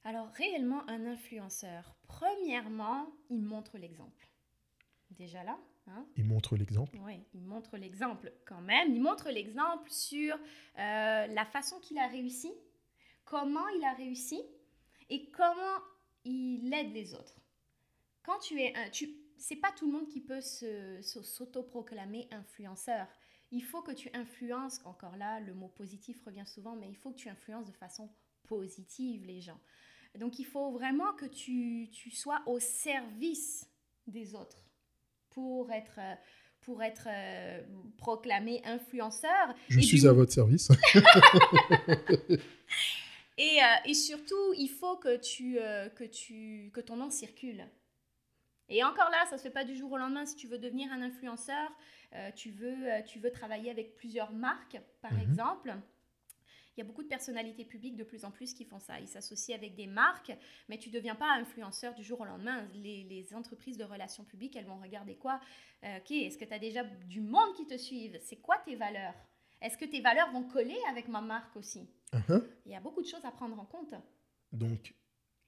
Alors 0.05 0.31
réellement 0.35 0.89
un 0.89 1.07
influenceur, 1.07 1.97
premièrement, 2.07 3.13
il 3.31 3.43
montre 3.43 3.79
l'exemple. 3.79 4.29
Déjà 5.11 5.43
là, 5.43 5.59
Hein? 5.89 6.05
Il 6.17 6.25
montre 6.25 6.57
l'exemple? 6.57 6.99
Oui, 7.05 7.21
il 7.35 7.43
montre 7.43 7.77
l'exemple 7.77 8.33
quand 8.45 8.61
même. 8.61 8.93
Il 8.93 9.01
montre 9.01 9.31
l'exemple 9.31 9.89
sur 9.89 10.35
euh, 10.35 10.39
la 11.27 11.45
façon 11.45 11.79
qu'il 11.79 11.99
a 11.99 12.09
réussi, 12.09 12.53
comment 13.27 13.69
il 13.77 13.85
a 13.85 13.93
réussi 13.93 14.41
et 15.11 15.31
comment 15.31 15.83
il 16.25 16.73
aide 16.73 16.93
les 16.95 17.15
autres. 17.15 17.39
Quand 18.23 18.39
tu 18.39 18.61
es 18.61 18.75
un, 18.75 18.89
tu, 18.91 19.11
c'est 19.37 19.57
pas 19.57 19.73
tout 19.77 19.87
le 19.87 19.93
monde 19.93 20.09
qui 20.09 20.21
peut 20.21 20.41
se, 20.41 21.01
s'autoproclamer 21.03 22.29
influenceur. 22.33 23.07
Il 23.53 23.63
faut 23.63 23.83
que 23.83 23.93
tu 23.93 24.09
influences, 24.15 24.81
encore 24.85 25.17
là, 25.17 25.39
le 25.41 25.55
mot 25.55 25.69
positif 25.69 26.21
revient 26.25 26.47
souvent, 26.47 26.75
mais 26.75 26.89
il 26.89 26.97
faut 26.97 27.11
que 27.11 27.17
tu 27.17 27.29
influences 27.29 27.67
de 27.67 27.73
façon 27.73 28.11
positive 28.49 29.25
les 29.25 29.41
gens. 29.41 29.61
Donc 30.19 30.39
il 30.39 30.47
faut 30.47 30.71
vraiment 30.71 31.13
que 31.13 31.27
tu, 31.27 31.91
tu 31.93 32.11
sois 32.11 32.43
au 32.47 32.59
service 32.59 33.69
des 34.07 34.35
autres 34.35 34.65
pour 35.31 35.71
être, 35.71 36.01
pour 36.63 36.83
être 36.83 37.07
euh, 37.09 37.63
proclamé 37.99 38.63
influenceur. 38.65 39.55
Je 39.69 39.81
suis 39.81 40.07
à 40.07 40.13
votre 40.13 40.33
service. 40.33 40.71
et, 43.39 43.63
euh, 43.63 43.67
et, 43.85 43.95
surtout, 43.95 44.53
il 44.57 44.69
faut 44.69 44.97
que, 44.97 45.17
tu, 45.17 45.59
que, 45.95 46.05
tu, 46.05 46.71
que 46.73 46.81
ton 46.81 46.97
nom 46.97 47.11
circule. 47.11 47.67
Et 48.69 48.83
encore 48.83 49.11
là, 49.11 49.25
ça 49.27 49.33
ne 49.33 49.39
se 49.39 49.43
fait 49.45 49.51
pas 49.51 49.65
du 49.65 49.77
jour 49.77 49.93
au 49.93 49.97
lendemain. 49.97 50.27
Si 50.27 50.37
tu 50.37 50.49
veux 50.49 50.59
devenir 50.59 50.91
un 50.93 51.03
influenceur, 51.03 51.71
tu, 52.35 52.51
veux, 52.51 53.03
tu 53.07 53.19
veux 53.21 53.31
travailler 53.31 53.71
avec 53.71 53.95
plusieurs 53.95 54.33
marques, 54.33 54.81
par 55.01 55.13
mhm. 55.13 55.21
exemple. 55.21 55.77
Il 56.77 56.81
y 56.81 56.83
a 56.83 56.85
beaucoup 56.85 57.03
de 57.03 57.09
personnalités 57.09 57.65
publiques 57.65 57.97
de 57.97 58.05
plus 58.05 58.27
en 58.27 58.31
plus 58.31 58.53
qui 58.53 58.67
font 58.67 58.79
ça. 58.79 59.01
Ils 59.01 59.09
s'associent 59.09 59.57
avec 59.57 59.75
des 59.77 59.87
marques, 59.87 60.33
mais 60.69 60.77
tu 60.77 60.91
ne 60.91 60.95
deviens 60.95 61.15
pas 61.15 61.33
influenceur 61.33 61.95
du 61.95 62.05
jour 62.05 62.21
au 62.21 62.27
lendemain. 62.27 62.69
Les, 62.75 63.27
entreprises 63.35 63.79
de 63.79 63.85
relations 63.85 64.25
publiques, 64.25 64.57
elles 64.57 64.67
vont 64.67 64.79
regarder 64.81 65.17
quoi? 65.17 65.41
Euh, 65.85 65.99
Ok, 65.99 66.11
est-ce 66.11 66.37
que 66.37 66.45
tu 66.45 66.53
as 66.53 66.59
déjà 66.59 66.85
du 66.85 67.21
monde 67.21 67.55
qui 67.57 67.67
te 67.67 67.77
suive 67.79 68.19
C'est 68.23 68.37
quoi 68.37 68.59
tes 68.59 68.77
valeurs? 68.77 69.15
Est-ce 69.67 69.77
que 69.77 69.85
tes 69.85 70.01
valeurs 70.01 70.31
vont 70.31 70.45
coller 70.45 70.79
avec 70.89 71.09
ma 71.09 71.21
marque 71.21 71.57
aussi 71.57 71.89
uh-huh. 72.13 72.41
Il 72.67 72.71
y 72.71 72.77
a 72.77 72.81
beaucoup 72.81 73.03
de 73.03 73.09
choses 73.09 73.25
à 73.25 73.33
prendre 73.33 73.59
en 73.59 73.65
compte. 73.65 73.95
Donc, 74.53 74.95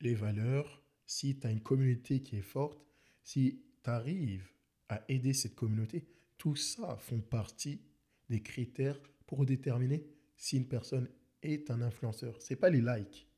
les 0.00 0.14
valeurs, 0.14 0.82
si 1.06 1.38
tu 1.38 1.46
as 1.46 1.52
une 1.52 1.62
communauté 1.62 2.20
qui 2.20 2.36
est 2.36 2.42
forte, 2.42 2.84
si 3.22 3.62
tu 3.84 3.90
arrives 3.90 4.50
à 4.88 5.02
aider 5.08 5.32
cette 5.34 5.54
communauté, 5.54 6.04
tout 6.36 6.56
ça 6.56 6.96
font 6.96 7.20
partie 7.20 7.80
des 8.28 8.42
critères 8.42 8.98
pour 9.24 9.46
déterminer 9.46 10.04
si 10.36 10.56
une 10.56 10.66
personne 10.66 11.08
est 11.44 11.70
un 11.70 11.80
influenceur. 11.80 12.42
C'est 12.42 12.56
pas 12.56 12.70
les 12.70 12.80
likes. 12.80 13.28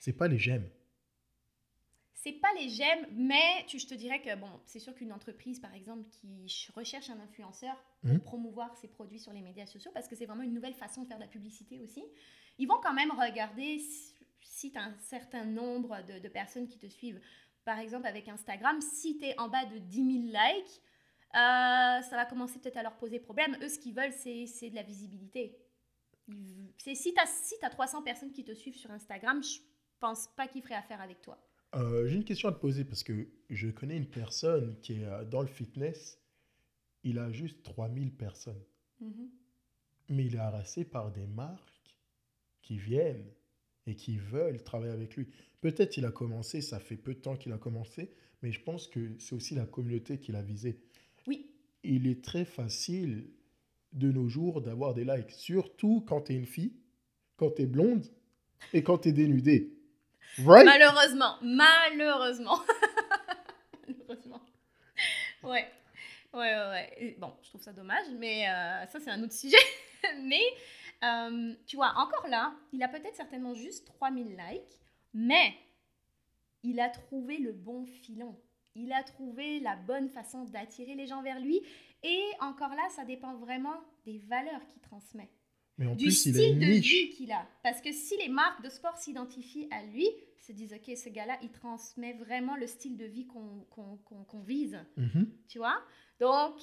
C'est 0.00 0.14
pas 0.14 0.26
les 0.26 0.38
j'aime. 0.38 0.68
C'est 2.16 2.32
pas 2.32 2.48
les 2.58 2.70
j'aime, 2.70 3.06
mais 3.12 3.64
tu, 3.66 3.78
je 3.78 3.86
te 3.86 3.94
dirais 3.94 4.20
que 4.22 4.34
bon, 4.36 4.48
c'est 4.64 4.80
sûr 4.80 4.94
qu'une 4.94 5.12
entreprise, 5.12 5.60
par 5.60 5.74
exemple, 5.74 6.08
qui 6.08 6.48
recherche 6.74 7.10
un 7.10 7.20
influenceur 7.20 7.76
pour 8.00 8.10
mhm. 8.10 8.20
promouvoir 8.20 8.74
ses 8.76 8.88
produits 8.88 9.20
sur 9.20 9.32
les 9.32 9.42
médias 9.42 9.66
sociaux, 9.66 9.90
parce 9.92 10.08
que 10.08 10.16
c'est 10.16 10.24
vraiment 10.24 10.42
une 10.42 10.54
nouvelle 10.54 10.74
façon 10.74 11.02
de 11.02 11.08
faire 11.08 11.18
de 11.18 11.22
la 11.22 11.28
publicité 11.28 11.78
aussi, 11.80 12.02
ils 12.58 12.66
vont 12.66 12.80
quand 12.82 12.94
même 12.94 13.10
regarder 13.10 13.78
si, 14.40 14.72
tu 14.72 14.78
as 14.78 14.82
un 14.82 14.98
certain 14.98 15.44
nombre 15.44 16.02
de, 16.04 16.18
de, 16.18 16.28
personnes 16.28 16.66
qui 16.66 16.78
te 16.78 16.86
suivent. 16.86 17.20
Par 17.66 17.78
exemple, 17.78 18.06
avec 18.06 18.28
Instagram, 18.28 18.80
si 18.80 19.18
tu 19.18 19.26
es 19.26 19.38
en 19.38 19.48
bas 19.48 19.66
de 19.66 19.78
10 19.78 19.96
000 19.96 20.44
likes, 20.44 20.80
euh, 21.34 22.00
ça 22.00 22.12
va 22.12 22.24
commencer 22.24 22.58
peut-être 22.58 22.78
à 22.78 22.82
leur 22.82 22.96
poser 22.96 23.20
problème. 23.20 23.58
Eux, 23.60 23.68
ce 23.68 23.78
qu'ils 23.78 23.94
veulent, 23.94 24.12
c'est 24.12 24.70
de 24.70 24.74
la 24.74 24.82
visibilité. 24.82 25.58
C'est 26.78 26.94
si 26.94 27.12
tu 27.12 27.20
as, 27.20 27.26
si 27.26 27.54
as 27.62 27.70
300 27.70 28.02
personnes 28.02 28.32
qui 28.32 28.42
te 28.42 28.54
suivent 28.54 28.76
sur 28.76 28.90
Instagram, 28.90 29.42
je 29.42 29.58
pense 30.00 30.28
pas 30.28 30.48
qu'ils 30.48 30.62
feraient 30.62 30.74
affaire 30.74 31.00
avec 31.00 31.20
toi. 31.20 31.38
Euh, 31.76 32.08
j'ai 32.08 32.16
une 32.16 32.24
question 32.24 32.48
à 32.48 32.52
te 32.52 32.58
poser 32.58 32.84
parce 32.84 33.02
que 33.02 33.28
je 33.50 33.68
connais 33.68 33.96
une 33.96 34.06
personne 34.06 34.76
qui 34.80 34.94
est 34.94 35.04
euh, 35.04 35.24
dans 35.24 35.42
le 35.42 35.48
fitness. 35.48 36.18
Il 37.04 37.18
a 37.18 37.30
juste 37.30 37.62
3000 37.62 38.12
personnes. 38.12 38.62
Mm-hmm. 39.02 39.28
Mais 40.10 40.26
il 40.26 40.36
est 40.36 40.40
harassé 40.40 40.84
par 40.84 41.12
des 41.12 41.26
marques 41.26 41.96
qui 42.62 42.78
viennent 42.78 43.26
et 43.86 43.94
qui 43.94 44.16
veulent 44.16 44.62
travailler 44.62 44.92
avec 44.92 45.16
lui. 45.16 45.28
Peut-être 45.60 45.96
il 45.96 46.04
a 46.06 46.10
commencé, 46.10 46.60
ça 46.60 46.80
fait 46.80 46.96
peu 46.96 47.14
de 47.14 47.20
temps 47.20 47.36
qu'il 47.36 47.52
a 47.52 47.58
commencé, 47.58 48.10
mais 48.42 48.52
je 48.52 48.62
pense 48.62 48.88
que 48.88 49.12
c'est 49.18 49.34
aussi 49.34 49.54
la 49.54 49.66
communauté 49.66 50.18
qu'il 50.18 50.36
a 50.36 50.42
visée. 50.42 50.80
Oui. 51.26 51.50
Il 51.82 52.06
est 52.06 52.24
très 52.24 52.44
facile 52.44 53.28
de 53.92 54.10
nos 54.10 54.28
jours 54.28 54.62
d'avoir 54.62 54.94
des 54.94 55.04
likes, 55.04 55.30
surtout 55.30 56.04
quand 56.06 56.22
tu 56.22 56.32
es 56.32 56.36
une 56.36 56.46
fille, 56.46 56.74
quand 57.36 57.50
tu 57.50 57.62
es 57.62 57.66
blonde 57.66 58.06
et 58.72 58.82
quand 58.82 58.98
tu 58.98 59.08
es 59.10 59.12
dénudée. 59.12 59.75
Malheureusement, 60.38 61.36
malheureusement. 61.42 62.58
malheureusement. 63.88 64.40
Ouais. 65.42 65.70
Ouais, 66.32 66.54
ouais, 66.54 66.68
ouais. 66.68 67.16
Bon, 67.18 67.32
je 67.42 67.48
trouve 67.48 67.62
ça 67.62 67.72
dommage, 67.72 68.06
mais 68.18 68.48
euh, 68.48 68.86
ça, 68.86 69.00
c'est 69.00 69.10
un 69.10 69.22
autre 69.22 69.32
sujet. 69.32 69.56
mais, 70.22 70.42
euh, 71.02 71.54
tu 71.66 71.76
vois, 71.76 71.94
encore 71.96 72.28
là, 72.28 72.54
il 72.72 72.82
a 72.82 72.88
peut-être 72.88 73.16
certainement 73.16 73.54
juste 73.54 73.86
3000 73.86 74.36
likes, 74.36 74.80
mais 75.14 75.54
il 76.62 76.80
a 76.80 76.90
trouvé 76.90 77.38
le 77.38 77.52
bon 77.52 77.86
filon. 77.86 78.38
Il 78.74 78.92
a 78.92 79.02
trouvé 79.02 79.60
la 79.60 79.76
bonne 79.76 80.10
façon 80.10 80.44
d'attirer 80.44 80.94
les 80.94 81.06
gens 81.06 81.22
vers 81.22 81.40
lui 81.40 81.62
et 82.02 82.22
encore 82.40 82.74
là, 82.74 82.86
ça 82.90 83.04
dépend 83.04 83.34
vraiment 83.34 83.80
des 84.04 84.18
valeurs 84.18 84.66
qu'il 84.66 84.82
transmet. 84.82 85.30
Mais 85.78 85.86
en 85.86 85.94
du 85.94 86.04
plus, 86.06 86.12
style 86.12 86.36
il 86.36 86.64
a 86.64 86.66
de 86.66 86.72
vie 86.80 87.10
qu'il 87.10 87.32
a. 87.32 87.46
Parce 87.62 87.80
que 87.80 87.92
si 87.92 88.16
les 88.18 88.28
marques 88.28 88.62
de 88.62 88.70
sport 88.70 88.96
s'identifient 88.96 89.68
à 89.70 89.84
lui, 89.84 90.06
se 90.38 90.52
disent, 90.52 90.72
OK, 90.72 90.96
ce 90.96 91.08
gars-là, 91.08 91.38
il 91.42 91.50
transmet 91.50 92.12
vraiment 92.14 92.56
le 92.56 92.66
style 92.66 92.96
de 92.96 93.04
vie 93.04 93.26
qu'on 93.26 94.40
vise. 94.40 94.78
Mhm. 94.96 95.28
Tu 95.48 95.58
vois? 95.58 95.78
Donc, 96.20 96.54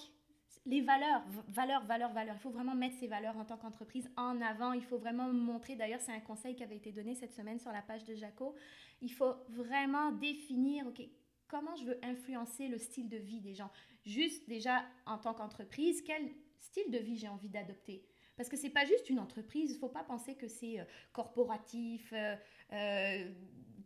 les 0.66 0.82
valeurs, 0.82 1.24
valeurs, 1.50 1.86
valeurs, 1.86 2.14
valeurs. 2.14 2.36
Il 2.38 2.42
faut 2.42 2.50
vraiment 2.50 2.76
mettre 2.76 2.96
ces 2.98 3.08
valeurs 3.08 3.38
en 3.38 3.46
tant 3.46 3.58
qu'entreprise 3.58 4.10
en 4.16 4.42
avant. 4.42 4.72
Il 4.72 4.84
faut 4.84 4.98
vraiment 4.98 5.32
montrer, 5.32 5.76
d'ailleurs, 5.76 6.00
c'est 6.00 6.14
un 6.14 6.22
conseil 6.22 6.56
qui 6.56 6.64
avait 6.64 6.78
été 6.78 6.92
donné 6.92 7.16
cette 7.16 7.34
semaine 7.34 7.60
sur 7.60 7.72
la 7.72 7.82
page 7.82 8.06
de 8.06 8.16
Jaco. 8.16 8.56
Il 9.02 9.12
faut 9.12 9.34
vraiment 9.50 10.12
définir, 10.14 10.88
OK, 10.88 11.02
comment 11.48 11.76
je 11.76 11.86
veux 11.86 12.00
influencer 12.04 12.68
le 12.68 12.78
style 12.78 13.10
de 13.10 13.18
vie 13.18 13.42
des 13.42 13.54
gens 13.54 13.70
juste 14.06 14.48
déjà 14.48 14.84
en 15.06 15.18
tant 15.18 15.34
qu'entreprise, 15.34 16.02
quel 16.02 16.32
style 16.60 16.90
de 16.92 16.98
vie 16.98 17.18
j'ai 17.18 17.28
envie 17.28 17.50
d'adopter? 17.50 18.04
Parce 18.36 18.50
que 18.50 18.58
c'est 18.58 18.70
pas 18.70 18.86
juste 18.86 19.10
une 19.10 19.20
entreprise, 19.20 19.72
il 19.72 19.78
faut 19.78 19.90
pas 19.90 20.04
penser 20.04 20.36
que 20.36 20.48
c'est 20.48 20.80
euh, 20.80 20.84
corporatif, 21.12 22.14
euh, 22.14 22.36
euh, 22.74 23.30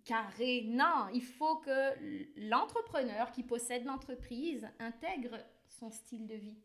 carré. 0.06 0.66
Non, 0.68 1.08
il 1.14 1.24
faut 1.24 1.58
que 1.58 2.50
l'entrepreneur 2.50 3.32
qui 3.32 3.44
possède 3.44 3.86
l'entreprise 3.86 4.68
intègre 4.80 5.38
son 5.68 5.92
style 5.92 6.28
de 6.28 6.36
vie. 6.36 6.58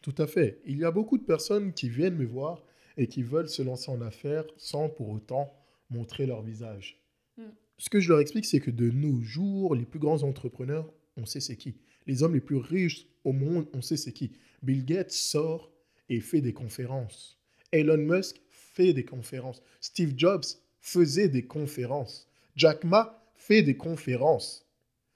Tout 0.00 0.14
à 0.16 0.26
fait. 0.26 0.62
Il 0.64 0.78
y 0.78 0.84
a 0.84 0.90
beaucoup 0.90 1.18
de 1.18 1.24
personnes 1.24 1.74
qui 1.74 1.90
viennent 1.90 2.16
me 2.16 2.24
voir 2.24 2.64
et 2.96 3.06
qui 3.06 3.22
veulent 3.22 3.50
se 3.50 3.62
lancer 3.62 3.90
en 3.90 4.00
affaires 4.00 4.46
sans 4.56 4.88
pour 4.88 5.10
autant 5.10 5.52
montrer 5.90 6.24
leur 6.24 6.42
visage. 6.42 7.02
Hmm. 7.36 7.50
Ce 7.76 7.90
que 7.90 8.00
je 8.00 8.08
leur 8.08 8.20
explique, 8.20 8.46
c'est 8.46 8.60
que 8.60 8.70
de 8.70 8.90
nos 8.90 9.20
jours, 9.20 9.74
les 9.74 9.84
plus 9.84 9.98
grands 9.98 10.22
entrepreneurs, 10.22 10.90
on 11.16 11.26
sait 11.26 11.40
c'est 11.40 11.56
qui 11.56 11.76
les 12.06 12.22
hommes 12.22 12.34
les 12.34 12.40
plus 12.40 12.56
riches 12.56 13.06
au 13.24 13.32
monde, 13.32 13.66
on 13.72 13.82
sait 13.82 13.96
c'est 13.96 14.12
qui. 14.12 14.32
Bill 14.62 14.84
Gates 14.84 15.12
sort 15.12 15.70
et 16.10 16.20
fait 16.20 16.42
des 16.42 16.52
conférences. 16.52 17.38
Elon 17.72 17.96
Musk 17.96 18.42
fait 18.50 18.92
des 18.92 19.04
conférences. 19.04 19.62
Steve 19.80 20.12
Jobs 20.16 20.44
faisait 20.80 21.28
des 21.28 21.46
conférences. 21.46 22.28
Jack 22.56 22.84
Ma 22.84 23.24
fait 23.36 23.62
des 23.62 23.76
conférences. 23.76 24.66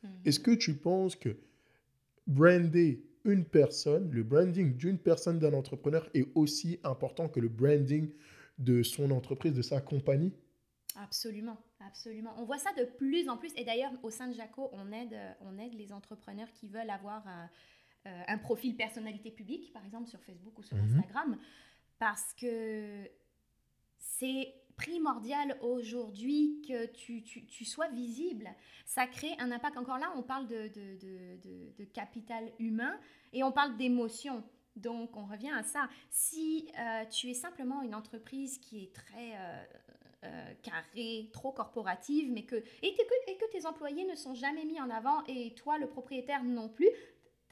Mhm. 0.02 0.10
Est-ce 0.24 0.40
que 0.40 0.52
tu 0.52 0.74
penses 0.74 1.16
que 1.16 1.36
brander 2.26 3.04
une 3.24 3.44
personne, 3.44 4.10
le 4.12 4.22
branding 4.22 4.76
d'une 4.76 4.98
personne, 4.98 5.38
d'un 5.38 5.52
entrepreneur 5.52 6.08
est 6.14 6.26
aussi 6.34 6.78
important 6.84 7.28
que 7.28 7.40
le 7.40 7.48
branding 7.48 8.10
de 8.58 8.82
son 8.82 9.10
entreprise, 9.10 9.52
de 9.52 9.62
sa 9.62 9.80
compagnie? 9.80 10.32
Absolument, 10.96 11.58
absolument. 11.80 12.34
On 12.38 12.44
voit 12.44 12.58
ça 12.58 12.70
de 12.78 12.84
plus 12.84 13.28
en 13.28 13.36
plus. 13.36 13.52
Et 13.56 13.64
d'ailleurs, 13.64 13.90
au 14.04 14.10
sein 14.10 14.28
de 14.28 14.34
Jaco, 14.34 14.70
on 14.72 14.92
aide, 14.92 15.16
on 15.40 15.58
aide 15.58 15.74
les 15.74 15.92
entrepreneurs 15.92 16.52
qui 16.52 16.68
veulent 16.68 16.90
avoir 16.90 17.26
un, 17.26 17.50
euh, 18.06 18.36
profil 18.42 18.76
personnalité 18.76 19.30
publique, 19.30 19.72
par 19.72 19.84
exemple 19.84 20.08
sur 20.08 20.20
Facebook 20.20 20.58
ou 20.58 20.62
sur 20.62 20.76
mhm. 20.76 20.84
Instagram, 20.84 21.38
parce 21.98 22.32
que 22.34 23.08
c'est 23.98 24.54
primordial 24.76 25.56
aujourd'hui 25.62 26.60
que 26.66 26.86
tu, 26.86 27.22
tu, 27.22 27.46
tu, 27.46 27.64
sois 27.64 27.88
visible. 27.88 28.48
Ça 28.84 29.06
crée 29.06 29.34
un 29.38 29.52
impact. 29.52 29.76
Encore 29.76 29.98
là, 29.98 30.12
on 30.16 30.22
parle 30.22 30.48
de, 30.48 30.68
de, 30.68 30.96
de, 31.42 31.72
de 31.78 31.84
capital 31.84 32.50
humain 32.58 32.98
et 33.32 33.44
on 33.44 33.52
parle 33.52 33.76
d'émotion. 33.76 34.42
Donc, 34.76 35.16
on 35.16 35.24
revient 35.24 35.52
à 35.52 35.62
ça. 35.62 35.88
Si 36.10 36.68
euh, 36.78 37.04
tu 37.06 37.30
es 37.30 37.34
simplement 37.34 37.82
une 37.82 37.94
entreprise 37.94 38.58
qui 38.58 38.82
est 38.84 38.92
très 38.92 39.36
euh, 39.36 39.64
euh, 40.24 40.54
carrée, 40.62 41.30
trop 41.32 41.52
corporative, 41.52 42.32
mais 42.32 42.42
que 42.42 42.56
et, 42.56 42.94
que 42.94 43.30
et, 43.30 43.36
que 43.36 43.50
tes 43.52 43.66
employés 43.66 44.04
ne 44.04 44.16
sont 44.16 44.34
jamais 44.34 44.64
mis 44.64 44.80
en 44.80 44.90
avant 44.90 45.22
et 45.28 45.54
toi, 45.54 45.78
le 45.78 45.86
propriétaire, 45.86 46.42
non 46.42 46.68
plus, 46.68 46.88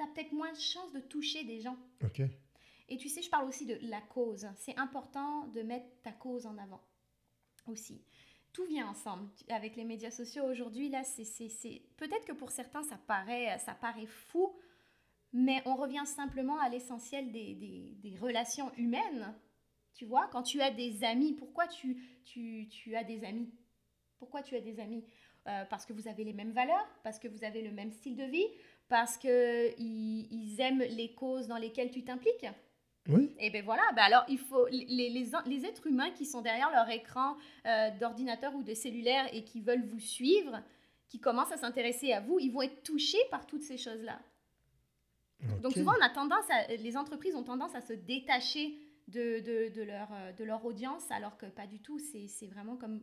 tu 0.03 0.11
as 0.11 0.15
peut-être 0.15 0.33
moins 0.33 0.53
de 0.53 0.59
chances 0.59 0.93
de 0.93 1.01
toucher 1.01 1.45
des 1.45 1.61
gens. 1.61 1.77
Ok. 2.03 2.23
Et 2.89 2.97
tu 2.97 3.09
sais, 3.09 3.23
je 3.23 3.31
parle 3.31 3.49
aussi 3.49 3.67
de 3.67 3.79
la 3.83 4.01
cause. 4.01 4.47
C'est 4.57 4.79
important 4.79 5.47
de 5.49 5.63
mettre 5.63 5.87
ta 6.03 6.13
cause 6.13 6.47
en 6.47 6.59
avant 6.59 6.83
aussi. 7.67 8.03
Tout 8.53 8.67
vient 8.67 8.89
ensemble 8.89 9.31
avec 9.49 9.77
les 9.77 9.85
médias 9.85 10.11
sociaux 10.11 10.45
aujourd'hui. 10.45 10.91
Là, 10.91 11.03
c'est 11.05 11.83
peut-être 11.97 12.27
que 12.27 12.33
pour 12.33 12.51
certains, 12.51 12.83
ça 12.83 12.99
paraît, 12.99 13.59
ça 13.61 13.75
paraît 13.75 14.07
fou, 14.07 14.55
mais 15.33 15.63
on 15.65 15.75
revient 15.75 16.05
simplement 16.05 16.59
à 16.59 16.69
l'essentiel 16.69 17.33
des, 17.33 17.55
des, 17.55 17.97
des, 18.03 18.19
relations 18.19 18.71
humaines. 18.77 19.35
Tu 19.95 20.05
vois, 20.05 20.29
quand 20.29 20.43
tu 20.43 20.61
as 20.61 20.71
des 20.71 21.03
amis, 21.03 21.33
pourquoi 21.33 21.67
tu, 21.69 21.97
tu, 22.25 22.69
tu 22.69 22.95
as 22.95 23.05
des 23.05 23.25
amis? 23.25 23.51
Pourquoi 24.19 24.43
tu 24.43 24.55
as 24.55 24.61
des 24.61 24.81
amis? 24.81 25.05
Euh, 25.49 25.65
Parce 25.71 25.87
que 25.87 25.95
vous 25.95 26.07
avez 26.07 26.25
les 26.25 26.35
mêmes 26.35 26.53
valeurs, 26.53 26.87
parce 27.03 27.19
que 27.19 27.29
vous 27.29 27.43
avez 27.43 27.63
le 27.63 27.73
même 27.73 27.91
style 27.91 28.17
de 28.17 28.25
vie, 28.25 28.47
parce 28.93 29.17
qu'ils 29.17 29.75
ils 29.79 30.57
aiment 30.61 30.83
les 30.83 31.15
causes 31.15 31.47
dans 31.47 31.57
lesquelles 31.57 31.91
tu 31.91 32.05
t'impliques? 32.05 32.47
Oui. 33.09 33.35
Et 33.39 33.49
bien 33.49 33.63
voilà, 33.63 33.83
ben 33.97 34.03
alors 34.03 34.23
il 34.29 34.39
faut 34.39 34.67
les, 34.67 34.85
les, 34.85 35.09
les, 35.47 35.65
êtres 35.65 35.87
humains 35.87 36.11
qui 36.11 36.27
sont 36.27 36.43
derrière 36.43 36.71
leur 36.71 36.91
écran 36.91 37.39
euh, 37.67 37.89
d'ordinateur 37.99 38.55
ou 38.55 38.63
de 38.63 38.75
cellulaire 38.75 39.31
et 39.33 39.45
qui 39.45 39.63
veulent 39.63 39.87
vous 39.87 39.99
suivre, 39.99 40.61
qui 41.09 41.21
commencent 41.21 41.53
à 41.53 41.57
s'intéresser 41.57 42.13
à 42.13 42.21
vous, 42.21 42.39
ils 42.39 42.53
vont 42.53 42.61
être 42.61 42.83
touchés 42.83 43.25
par 43.31 43.47
toutes 43.47 43.63
ces 43.63 43.79
choses-là. 43.79 44.21
Okay. 45.43 45.61
Donc 45.63 45.73
souvent, 45.73 45.95
on 45.99 46.05
a 46.05 46.11
tendance 46.11 46.45
à, 46.51 46.67
les 46.77 46.95
entreprises 46.99 47.35
ont 47.35 47.45
tendance 47.45 47.75
à 47.75 47.81
se 47.81 47.95
détacher 47.95 48.77
de, 49.09 49.41
de, 49.41 49.75
de, 49.75 49.83
leur, 49.85 50.13
euh, 50.13 50.33
de 50.33 50.45
leur 50.45 50.67
audience, 50.67 51.11
alors 51.11 51.39
que 51.39 51.47
pas 51.47 51.67
du 51.67 51.81
tout. 51.81 51.99
C'est 51.99 52.47
vraiment 52.47 52.77
comme, 52.77 53.03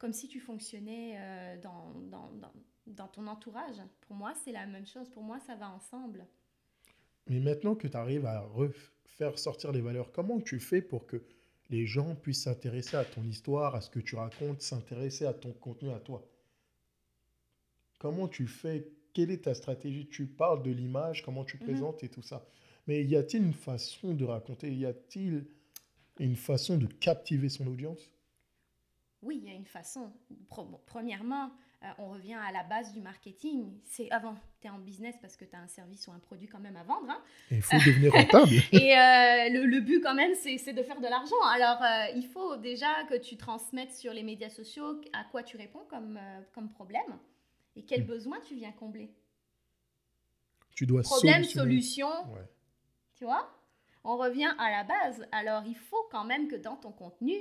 comme 0.00 0.12
si 0.12 0.26
tu 0.26 0.40
fonctionnais 0.40 1.14
euh, 1.16 1.56
dans, 1.62 1.92
dans, 2.10 2.32
dans, 2.32 2.52
dans 2.86 3.08
ton 3.08 3.26
entourage. 3.26 3.76
Pour 4.02 4.16
moi, 4.16 4.34
c'est 4.34 4.52
la 4.52 4.66
même 4.66 4.86
chose. 4.86 5.08
Pour 5.10 5.22
moi, 5.22 5.38
ça 5.40 5.54
va 5.54 5.70
ensemble. 5.70 6.26
Mais 7.28 7.40
maintenant 7.40 7.74
que 7.74 7.86
tu 7.86 7.96
arrives 7.96 8.26
à 8.26 8.48
faire 9.04 9.38
sortir 9.38 9.72
les 9.72 9.80
valeurs, 9.80 10.10
comment 10.12 10.40
tu 10.40 10.58
fais 10.58 10.82
pour 10.82 11.06
que 11.06 11.22
les 11.68 11.86
gens 11.86 12.16
puissent 12.16 12.44
s'intéresser 12.44 12.96
à 12.96 13.04
ton 13.04 13.22
histoire, 13.22 13.74
à 13.74 13.80
ce 13.80 13.90
que 13.90 14.00
tu 14.00 14.16
racontes, 14.16 14.60
s'intéresser 14.60 15.26
à 15.26 15.34
ton 15.34 15.52
contenu, 15.52 15.90
à 15.90 16.00
toi? 16.00 16.26
Comment 17.98 18.28
tu 18.28 18.46
fais? 18.46 18.88
Quelle 19.12 19.30
est 19.30 19.44
ta 19.44 19.54
stratégie? 19.54 20.08
Tu 20.08 20.26
parles 20.26 20.62
de 20.62 20.70
l'image, 20.70 21.22
comment 21.22 21.44
tu 21.44 21.58
présentes 21.58 22.02
mm 22.02 22.06
-hmm. 22.06 22.06
et 22.06 22.14
tout 22.14 22.22
ça. 22.22 22.46
Mais 22.86 23.04
y 23.04 23.14
a-t-il 23.14 23.44
une 23.44 23.52
façon 23.52 24.14
de 24.14 24.24
raconter? 24.24 24.72
Y 24.72 24.86
a-t-il 24.86 25.44
une 26.18 26.36
façon 26.36 26.78
de 26.78 26.86
captiver 26.86 27.48
son 27.48 27.66
audience? 27.66 28.10
Oui, 29.22 29.38
il 29.42 29.48
y 29.48 29.50
a 29.50 29.54
une 29.54 29.66
façon. 29.66 30.12
Premièrement, 30.86 31.50
euh, 31.82 31.88
on 31.96 32.10
revient 32.10 32.34
à 32.34 32.52
la 32.52 32.62
base 32.62 32.92
du 32.92 33.00
marketing. 33.00 33.72
C'est 33.84 34.10
avant, 34.10 34.36
tu 34.60 34.66
es 34.66 34.70
en 34.70 34.78
business 34.78 35.14
parce 35.22 35.34
que 35.36 35.46
tu 35.46 35.56
as 35.56 35.60
un 35.60 35.66
service 35.66 36.06
ou 36.08 36.12
un 36.12 36.18
produit 36.18 36.46
quand 36.46 36.58
même 36.58 36.76
à 36.76 36.82
vendre. 36.82 37.08
Hein. 37.08 37.22
Il 37.50 37.62
faut 37.62 37.78
devenir 37.78 38.12
rentable. 38.12 38.52
et 38.72 38.98
euh, 38.98 39.48
le, 39.48 39.64
le, 39.64 39.80
but 39.80 40.02
quand 40.02 40.14
même, 40.14 40.34
c'est 40.34 40.74
de 40.74 40.82
faire 40.82 41.00
de 41.00 41.06
l'argent. 41.06 41.40
Alors, 41.48 41.82
euh, 41.82 42.12
il 42.16 42.26
faut 42.26 42.58
déjà 42.58 43.04
que 43.08 43.16
tu 43.16 43.38
transmettes 43.38 43.94
sur 43.94 44.12
les 44.12 44.22
médias 44.22 44.50
sociaux 44.50 45.00
à 45.14 45.24
quoi 45.24 45.42
tu 45.42 45.56
réponds 45.56 45.86
comme, 45.88 46.20
comme 46.52 46.70
problème 46.70 47.18
et 47.76 47.82
quel 47.82 48.02
mmh. 48.02 48.08
besoin 48.08 48.40
tu 48.46 48.56
viens 48.56 48.72
combler. 48.72 49.14
Tu 50.74 50.84
dois 50.84 51.00
Problème, 51.00 51.44
solution. 51.44 52.10
Ouais. 52.30 52.46
Tu 53.14 53.24
vois? 53.24 53.50
On 54.04 54.18
revient 54.18 54.52
à 54.58 54.70
la 54.70 54.84
base. 54.84 55.26
Alors, 55.32 55.62
il 55.66 55.76
faut 55.76 56.08
quand 56.10 56.24
même 56.24 56.46
que 56.48 56.56
dans 56.56 56.76
ton 56.76 56.92
contenu, 56.92 57.36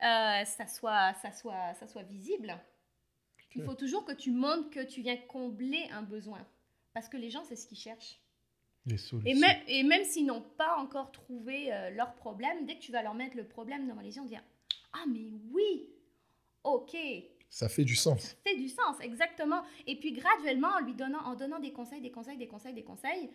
ça, 0.00 0.66
soit, 0.66 1.12
ça, 1.20 1.30
soit, 1.30 1.74
ça 1.74 1.86
soit 1.86 2.02
visible. 2.02 2.58
Il 3.56 3.64
faut 3.64 3.74
toujours 3.74 4.04
que 4.04 4.12
tu 4.12 4.30
montres 4.30 4.70
que 4.70 4.84
tu 4.84 5.02
viens 5.02 5.16
combler 5.16 5.84
un 5.92 6.02
besoin. 6.02 6.46
Parce 6.94 7.08
que 7.08 7.16
les 7.16 7.30
gens, 7.30 7.44
c'est 7.44 7.56
ce 7.56 7.66
qu'ils 7.66 7.78
cherchent. 7.78 8.20
Des 8.84 8.98
solutions. 8.98 9.30
Et 9.30 9.34
même, 9.34 9.56
et 9.68 9.82
même 9.82 10.04
s'ils 10.04 10.26
n'ont 10.26 10.42
pas 10.42 10.76
encore 10.78 11.12
trouvé 11.12 11.72
euh, 11.72 11.90
leur 11.90 12.14
problème, 12.14 12.66
dès 12.66 12.76
que 12.76 12.80
tu 12.80 12.92
vas 12.92 13.02
leur 13.02 13.14
mettre 13.14 13.36
le 13.36 13.46
problème 13.46 13.88
devant 13.88 14.00
les 14.00 14.16
yeux, 14.16 14.22
on 14.22 14.26
dire 14.26 14.42
Ah, 14.92 15.04
mais 15.08 15.30
oui 15.52 15.88
Ok. 16.64 16.96
Ça 17.48 17.68
fait 17.68 17.84
du 17.84 17.94
sens. 17.94 18.20
Ça 18.22 18.36
fait 18.44 18.56
du 18.56 18.68
sens, 18.68 18.96
exactement. 19.00 19.62
Et 19.86 19.96
puis 19.96 20.12
graduellement, 20.12 20.68
en 20.68 20.80
lui 20.80 20.94
donnant, 20.94 21.22
en 21.24 21.34
donnant 21.34 21.60
des 21.60 21.72
conseils, 21.72 22.00
des 22.00 22.10
conseils, 22.10 22.38
des 22.38 22.46
conseils, 22.48 22.72
des 22.72 22.82
conseils, 22.82 23.30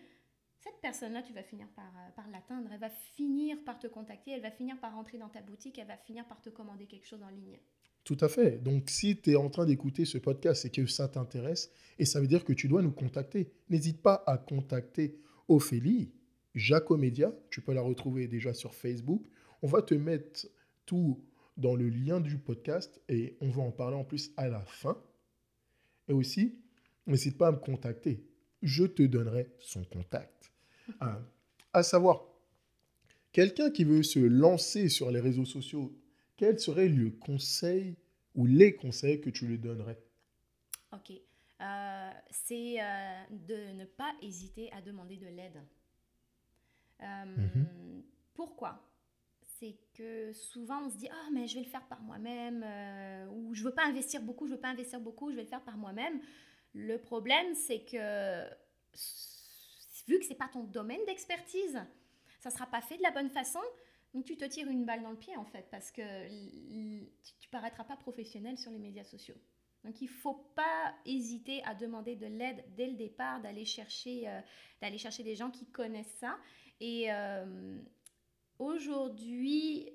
cette 0.58 0.80
personne-là, 0.82 1.22
tu 1.22 1.32
vas 1.32 1.42
finir 1.42 1.68
par, 1.76 1.86
euh, 1.86 2.10
par 2.16 2.28
l'atteindre. 2.30 2.68
Elle 2.72 2.80
va 2.80 2.90
finir 2.90 3.56
par 3.64 3.78
te 3.78 3.86
contacter, 3.86 4.32
elle 4.32 4.42
va 4.42 4.50
finir 4.50 4.78
par 4.80 4.94
rentrer 4.94 5.18
dans 5.18 5.28
ta 5.28 5.40
boutique, 5.40 5.78
elle 5.78 5.86
va 5.86 5.96
finir 5.96 6.26
par 6.26 6.40
te 6.40 6.50
commander 6.50 6.86
quelque 6.86 7.06
chose 7.06 7.22
en 7.22 7.30
ligne. 7.30 7.58
Tout 8.04 8.16
à 8.20 8.28
fait. 8.28 8.62
Donc, 8.62 8.88
si 8.88 9.20
tu 9.20 9.32
es 9.32 9.36
en 9.36 9.50
train 9.50 9.66
d'écouter 9.66 10.04
ce 10.04 10.18
podcast 10.18 10.64
et 10.64 10.70
que 10.70 10.86
ça 10.86 11.08
t'intéresse, 11.08 11.70
et 11.98 12.04
ça 12.04 12.20
veut 12.20 12.26
dire 12.26 12.44
que 12.44 12.52
tu 12.52 12.66
dois 12.66 12.82
nous 12.82 12.92
contacter, 12.92 13.52
n'hésite 13.68 14.02
pas 14.02 14.22
à 14.26 14.38
contacter 14.38 15.20
Ophélie, 15.46 16.12
Jacomédia. 16.54 17.32
Tu 17.50 17.60
peux 17.60 17.72
la 17.72 17.82
retrouver 17.82 18.26
déjà 18.26 18.54
sur 18.54 18.74
Facebook. 18.74 19.26
On 19.62 19.66
va 19.66 19.82
te 19.82 19.94
mettre 19.94 20.46
tout 20.86 21.22
dans 21.56 21.74
le 21.74 21.88
lien 21.88 22.20
du 22.20 22.38
podcast 22.38 23.00
et 23.08 23.36
on 23.40 23.50
va 23.50 23.62
en 23.62 23.72
parler 23.72 23.96
en 23.96 24.04
plus 24.04 24.32
à 24.36 24.48
la 24.48 24.64
fin. 24.64 24.96
Et 26.08 26.12
aussi, 26.12 26.58
n'hésite 27.06 27.36
pas 27.36 27.48
à 27.48 27.52
me 27.52 27.58
contacter. 27.58 28.27
Je 28.62 28.84
te 28.84 29.02
donnerai 29.02 29.48
son 29.60 29.84
contact. 29.84 30.52
à, 31.00 31.20
à 31.72 31.82
savoir, 31.82 32.24
quelqu'un 33.32 33.70
qui 33.70 33.84
veut 33.84 34.02
se 34.02 34.18
lancer 34.18 34.88
sur 34.88 35.10
les 35.10 35.20
réseaux 35.20 35.44
sociaux 35.44 35.92
quel 36.38 36.58
serait 36.60 36.88
le 36.88 37.10
conseil 37.10 37.96
ou 38.34 38.46
les 38.46 38.74
conseils 38.74 39.20
que 39.20 39.28
tu 39.28 39.46
lui 39.46 39.58
donnerais? 39.58 39.98
Ok. 40.92 41.10
Euh, 41.60 42.10
c'est 42.30 42.80
euh, 42.80 43.24
de 43.30 43.72
ne 43.72 43.84
pas 43.84 44.12
hésiter 44.22 44.72
à 44.72 44.80
demander 44.80 45.16
de 45.16 45.26
l'aide. 45.26 45.60
Euh, 47.02 47.04
-hmm. 47.04 48.02
Pourquoi? 48.34 48.80
C'est 49.58 49.76
que 49.92 50.32
souvent 50.32 50.86
on 50.86 50.90
se 50.90 50.96
dit 50.96 51.08
Ah, 51.10 51.26
oh, 51.26 51.30
mais 51.34 51.48
je 51.48 51.54
vais 51.56 51.64
le 51.64 51.70
faire 51.70 51.86
par 51.88 52.00
moi-même, 52.00 52.64
ou 53.34 53.52
je 53.54 53.64
veux 53.64 53.74
pas 53.74 53.86
investir 53.86 54.22
beaucoup, 54.22 54.46
je 54.46 54.52
veux 54.54 54.60
pas 54.60 54.70
investir 54.70 55.00
beaucoup, 55.00 55.30
je 55.32 55.36
vais 55.36 55.42
le 55.42 55.48
faire 55.48 55.64
par 55.64 55.76
moi-même. 55.76 56.20
Le 56.74 56.98
problème, 56.98 57.54
c'est 57.54 57.84
que 57.84 58.44
vu 60.06 60.18
que 60.18 60.24
c'est 60.24 60.34
pas 60.34 60.48
ton 60.48 60.64
domaine 60.64 61.04
d'expertise, 61.06 61.80
ça 62.40 62.50
sera 62.50 62.66
pas 62.66 62.80
fait 62.80 62.96
de 62.96 63.02
la 63.02 63.10
bonne 63.10 63.30
façon. 63.30 63.60
Donc 64.14 64.24
tu 64.24 64.36
te 64.36 64.44
tires 64.44 64.68
une 64.68 64.84
balle 64.84 65.02
dans 65.02 65.10
le 65.10 65.18
pied 65.18 65.36
en 65.36 65.44
fait 65.44 65.68
parce 65.70 65.90
que 65.90 66.00
tu 67.40 67.48
paraîtras 67.50 67.84
pas 67.84 67.96
professionnel 67.96 68.56
sur 68.56 68.70
les 68.70 68.78
médias 68.78 69.04
sociaux. 69.04 69.36
Donc 69.84 70.00
il 70.00 70.06
ne 70.06 70.12
faut 70.12 70.50
pas 70.54 70.94
hésiter 71.04 71.62
à 71.64 71.74
demander 71.74 72.16
de 72.16 72.26
l'aide 72.26 72.64
dès 72.76 72.86
le 72.86 72.94
départ, 72.94 73.40
d'aller 73.40 73.64
chercher, 73.64 74.28
euh, 74.28 74.98
chercher 74.98 75.22
des 75.22 75.36
gens 75.36 75.50
qui 75.50 75.66
connaissent 75.66 76.16
ça. 76.18 76.38
Et 76.80 77.12
euh, 77.12 77.78
aujourd'hui, 78.58 79.88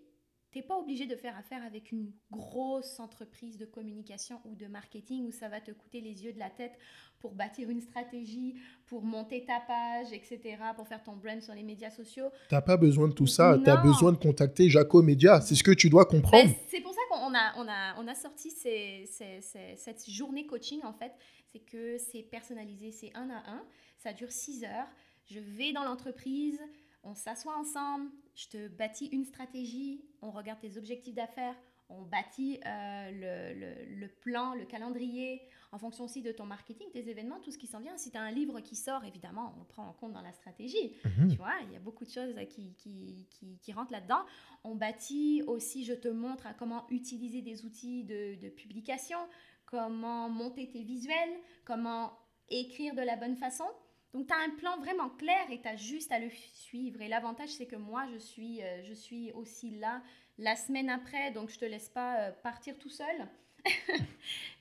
tu 0.53 0.59
n'es 0.59 0.63
pas 0.63 0.77
obligé 0.77 1.07
de 1.07 1.15
faire 1.15 1.35
affaire 1.35 1.63
avec 1.65 1.91
une 1.91 2.11
grosse 2.29 2.99
entreprise 2.99 3.57
de 3.57 3.65
communication 3.65 4.39
ou 4.45 4.55
de 4.55 4.67
marketing 4.67 5.25
où 5.25 5.31
ça 5.31 5.49
va 5.49 5.59
te 5.59 5.71
coûter 5.71 5.99
les 5.99 6.23
yeux 6.23 6.31
de 6.31 6.37
la 6.37 6.51
tête 6.51 6.77
pour 7.19 7.33
bâtir 7.33 7.71
une 7.71 7.81
stratégie, 7.81 8.55
pour 8.85 9.01
monter 9.01 9.45
ta 9.45 9.59
page, 9.61 10.13
etc., 10.13 10.57
pour 10.75 10.87
faire 10.87 11.01
ton 11.01 11.15
brand 11.15 11.41
sur 11.41 11.55
les 11.55 11.63
médias 11.63 11.89
sociaux. 11.89 12.29
Tu 12.49 12.53
n'as 12.53 12.61
pas 12.61 12.77
besoin 12.77 13.07
de 13.07 13.13
tout 13.13 13.25
ça. 13.25 13.57
Tu 13.63 13.67
as 13.67 13.77
besoin 13.77 14.11
de 14.11 14.17
contacter 14.17 14.69
Jaco 14.69 15.01
Média. 15.01 15.41
C'est 15.41 15.55
ce 15.55 15.63
que 15.63 15.71
tu 15.71 15.89
dois 15.89 16.05
comprendre. 16.05 16.45
Ben, 16.45 16.55
c'est 16.69 16.81
pour 16.81 16.93
ça 16.93 17.01
qu'on 17.09 17.33
a, 17.33 17.53
on 17.57 17.67
a, 17.67 17.99
on 17.99 18.07
a 18.07 18.13
sorti 18.13 18.51
ces, 18.51 19.05
ces, 19.07 19.41
ces, 19.41 19.75
cette 19.75 20.07
journée 20.07 20.45
coaching, 20.45 20.81
en 20.83 20.93
fait. 20.93 21.13
C'est 21.51 21.61
que 21.61 21.97
c'est 21.97 22.21
personnalisé, 22.21 22.91
c'est 22.91 23.11
un 23.15 23.29
à 23.31 23.49
un. 23.49 23.63
Ça 23.97 24.13
dure 24.13 24.31
six 24.31 24.63
heures. 24.63 24.87
Je 25.25 25.39
vais 25.39 25.71
dans 25.71 25.83
l'entreprise, 25.83 26.59
on 27.03 27.15
s'assoit 27.15 27.57
ensemble, 27.57 28.11
je 28.35 28.47
te 28.47 28.67
bâtis 28.67 29.07
une 29.07 29.25
stratégie, 29.25 30.03
on 30.21 30.31
regarde 30.31 30.59
tes 30.59 30.77
objectifs 30.77 31.15
d'affaires, 31.15 31.55
on 31.89 32.03
bâtit 32.03 32.59
euh, 32.65 33.11
le, 33.11 33.59
le, 33.59 33.99
le, 33.99 34.07
plan, 34.07 34.55
le 34.55 34.65
calendrier, 34.65 35.41
en 35.71 35.77
fonction 35.77 36.05
aussi 36.05 36.21
de 36.21 36.31
ton 36.31 36.45
marketing, 36.45 36.87
tes 36.91 37.07
événements, 37.09 37.39
tout 37.39 37.51
ce 37.51 37.57
qui 37.57 37.67
s'en 37.67 37.79
vient. 37.79 37.97
Si 37.97 38.09
tu 38.09 38.17
as 38.17 38.21
un 38.21 38.31
livre 38.31 38.59
qui 38.61 38.75
sort, 38.75 39.03
évidemment, 39.03 39.53
on 39.55 39.59
le 39.59 39.65
prend 39.65 39.87
en 39.87 39.93
compte 39.93 40.13
dans 40.13 40.21
la 40.21 40.31
stratégie. 40.31 40.95
Mmh. 41.03 41.29
Tu 41.29 41.35
vois, 41.35 41.53
il 41.67 41.73
y 41.73 41.75
a 41.75 41.79
beaucoup 41.79 42.05
de 42.05 42.09
choses 42.09 42.35
qui, 42.49 42.73
qui, 42.75 43.27
qui, 43.29 43.57
qui 43.59 43.73
rentrent 43.73 43.91
là-dedans. 43.91 44.23
On 44.63 44.75
bâtit 44.75 45.43
aussi, 45.45 45.83
je 45.83 45.93
te 45.93 46.07
montre 46.07 46.47
à 46.47 46.53
comment 46.53 46.85
utiliser 46.89 47.41
des 47.41 47.65
outils 47.65 48.03
de, 48.03 48.35
de 48.35 48.49
publication, 48.49 49.19
comment 49.65 50.29
monter 50.29 50.69
tes 50.69 50.83
visuels, 50.83 51.33
comment 51.65 52.13
écrire 52.49 52.95
de 52.95 53.01
la 53.01 53.15
bonne 53.15 53.35
façon. 53.35 53.65
Donc, 54.13 54.27
tu 54.27 54.33
as 54.33 54.37
un 54.37 54.51
plan 54.51 54.77
vraiment 54.77 55.09
clair 55.09 55.49
et 55.49 55.59
tu 55.59 55.67
as 55.67 55.75
juste 55.75 56.11
à 56.11 56.19
le 56.19 56.29
suivre. 56.29 57.01
Et 57.01 57.07
l'avantage, 57.07 57.49
c'est 57.49 57.65
que 57.65 57.75
moi, 57.75 58.05
je 58.13 58.17
suis, 58.17 58.61
euh, 58.61 58.83
je 58.83 58.93
suis 58.93 59.31
aussi 59.31 59.71
là 59.71 60.03
la 60.37 60.55
semaine 60.55 60.89
après, 60.89 61.31
donc 61.31 61.49
je 61.49 61.59
te 61.59 61.65
laisse 61.65 61.89
pas 61.89 62.19
euh, 62.19 62.31
partir 62.43 62.77
tout 62.77 62.89
seul. 62.89 63.27
tu 63.65 63.71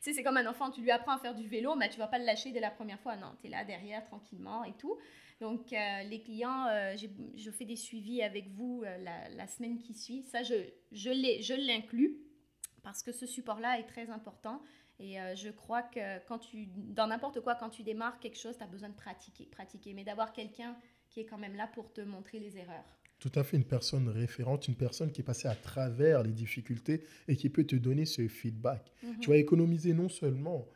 sais, 0.01 0.13
c'est 0.13 0.23
comme 0.23 0.37
un 0.37 0.47
enfant, 0.47 0.71
tu 0.71 0.81
lui 0.81 0.91
apprends 0.91 1.13
à 1.13 1.19
faire 1.19 1.35
du 1.35 1.47
vélo, 1.49 1.75
mais 1.75 1.91
tu 1.91 1.99
vas 1.99 2.07
pas 2.07 2.19
le 2.19 2.25
lâcher 2.25 2.51
dès 2.51 2.61
la 2.61 2.71
première 2.71 3.01
fois. 3.01 3.17
Non, 3.17 3.35
tu 3.41 3.49
es 3.49 3.51
là 3.51 3.65
derrière 3.65 4.05
tranquillement 4.07 4.65
et 4.65 4.73
tout. 4.73 4.97
Donc, 5.41 5.73
euh, 5.73 6.03
les 6.05 6.23
clients, 6.23 6.67
je 6.97 7.51
fais 7.51 7.65
des 7.65 7.77
suivis 7.77 8.23
avec 8.23 8.49
vous 8.51 8.85
la, 8.85 9.29
la, 9.29 9.47
semaine 9.49 9.79
qui 9.79 9.93
suit. 9.93 10.23
Ça, 10.23 10.45
je, 10.45 10.55
je 10.93 11.55
l'inclus 11.55 12.17
parce 12.83 13.03
que 13.03 13.13
ce 13.13 13.27
support-là 13.27 13.79
est 13.81 13.87
très 13.87 14.11
important. 14.11 14.63
Et 15.03 15.21
euh, 15.21 15.35
je 15.35 15.49
crois 15.51 15.83
que 15.83 16.25
quand 16.29 16.39
tu, 16.39 16.69
dans 16.77 17.09
n'importe 17.09 17.41
quoi, 17.41 17.57
quand 17.57 17.71
tu 17.71 17.83
démarres 17.83 18.21
quelque 18.21 18.39
chose, 18.39 18.57
tu 18.57 18.63
as 18.63 18.69
besoin 18.69 18.89
de 18.89 18.95
pratiquer, 18.95 19.47
pratiquer, 19.47 19.95
mais 19.95 20.05
d'avoir 20.05 20.33
quelqu'un 20.33 20.77
qui 21.11 21.21
est 21.21 21.25
quand 21.25 21.39
même 21.39 21.57
là 21.57 21.69
pour 21.75 21.93
te 21.93 22.01
montrer 22.01 22.39
les 22.39 22.57
erreurs. 22.57 22.85
Tout 23.19 23.33
à 23.35 23.43
fait, 23.43 23.57
une 23.57 23.65
personne 23.65 24.09
référente, 24.09 24.69
une 24.69 24.77
personne 24.77 25.11
qui 25.11 25.21
est 25.21 25.25
passée 25.25 25.49
à 25.49 25.55
travers 25.57 26.23
les 26.23 26.33
difficultés 26.33 27.05
et 27.27 27.37
qui 27.37 27.51
peut 27.51 27.65
te 27.65 27.77
donner 27.77 28.05
ce 28.05 28.27
feedback. 28.29 28.93
Mhm. 29.03 29.19
Tu 29.19 29.31
vas 29.31 29.37
économiser 29.37 29.93
non 29.93 30.09
seulement 30.09 30.69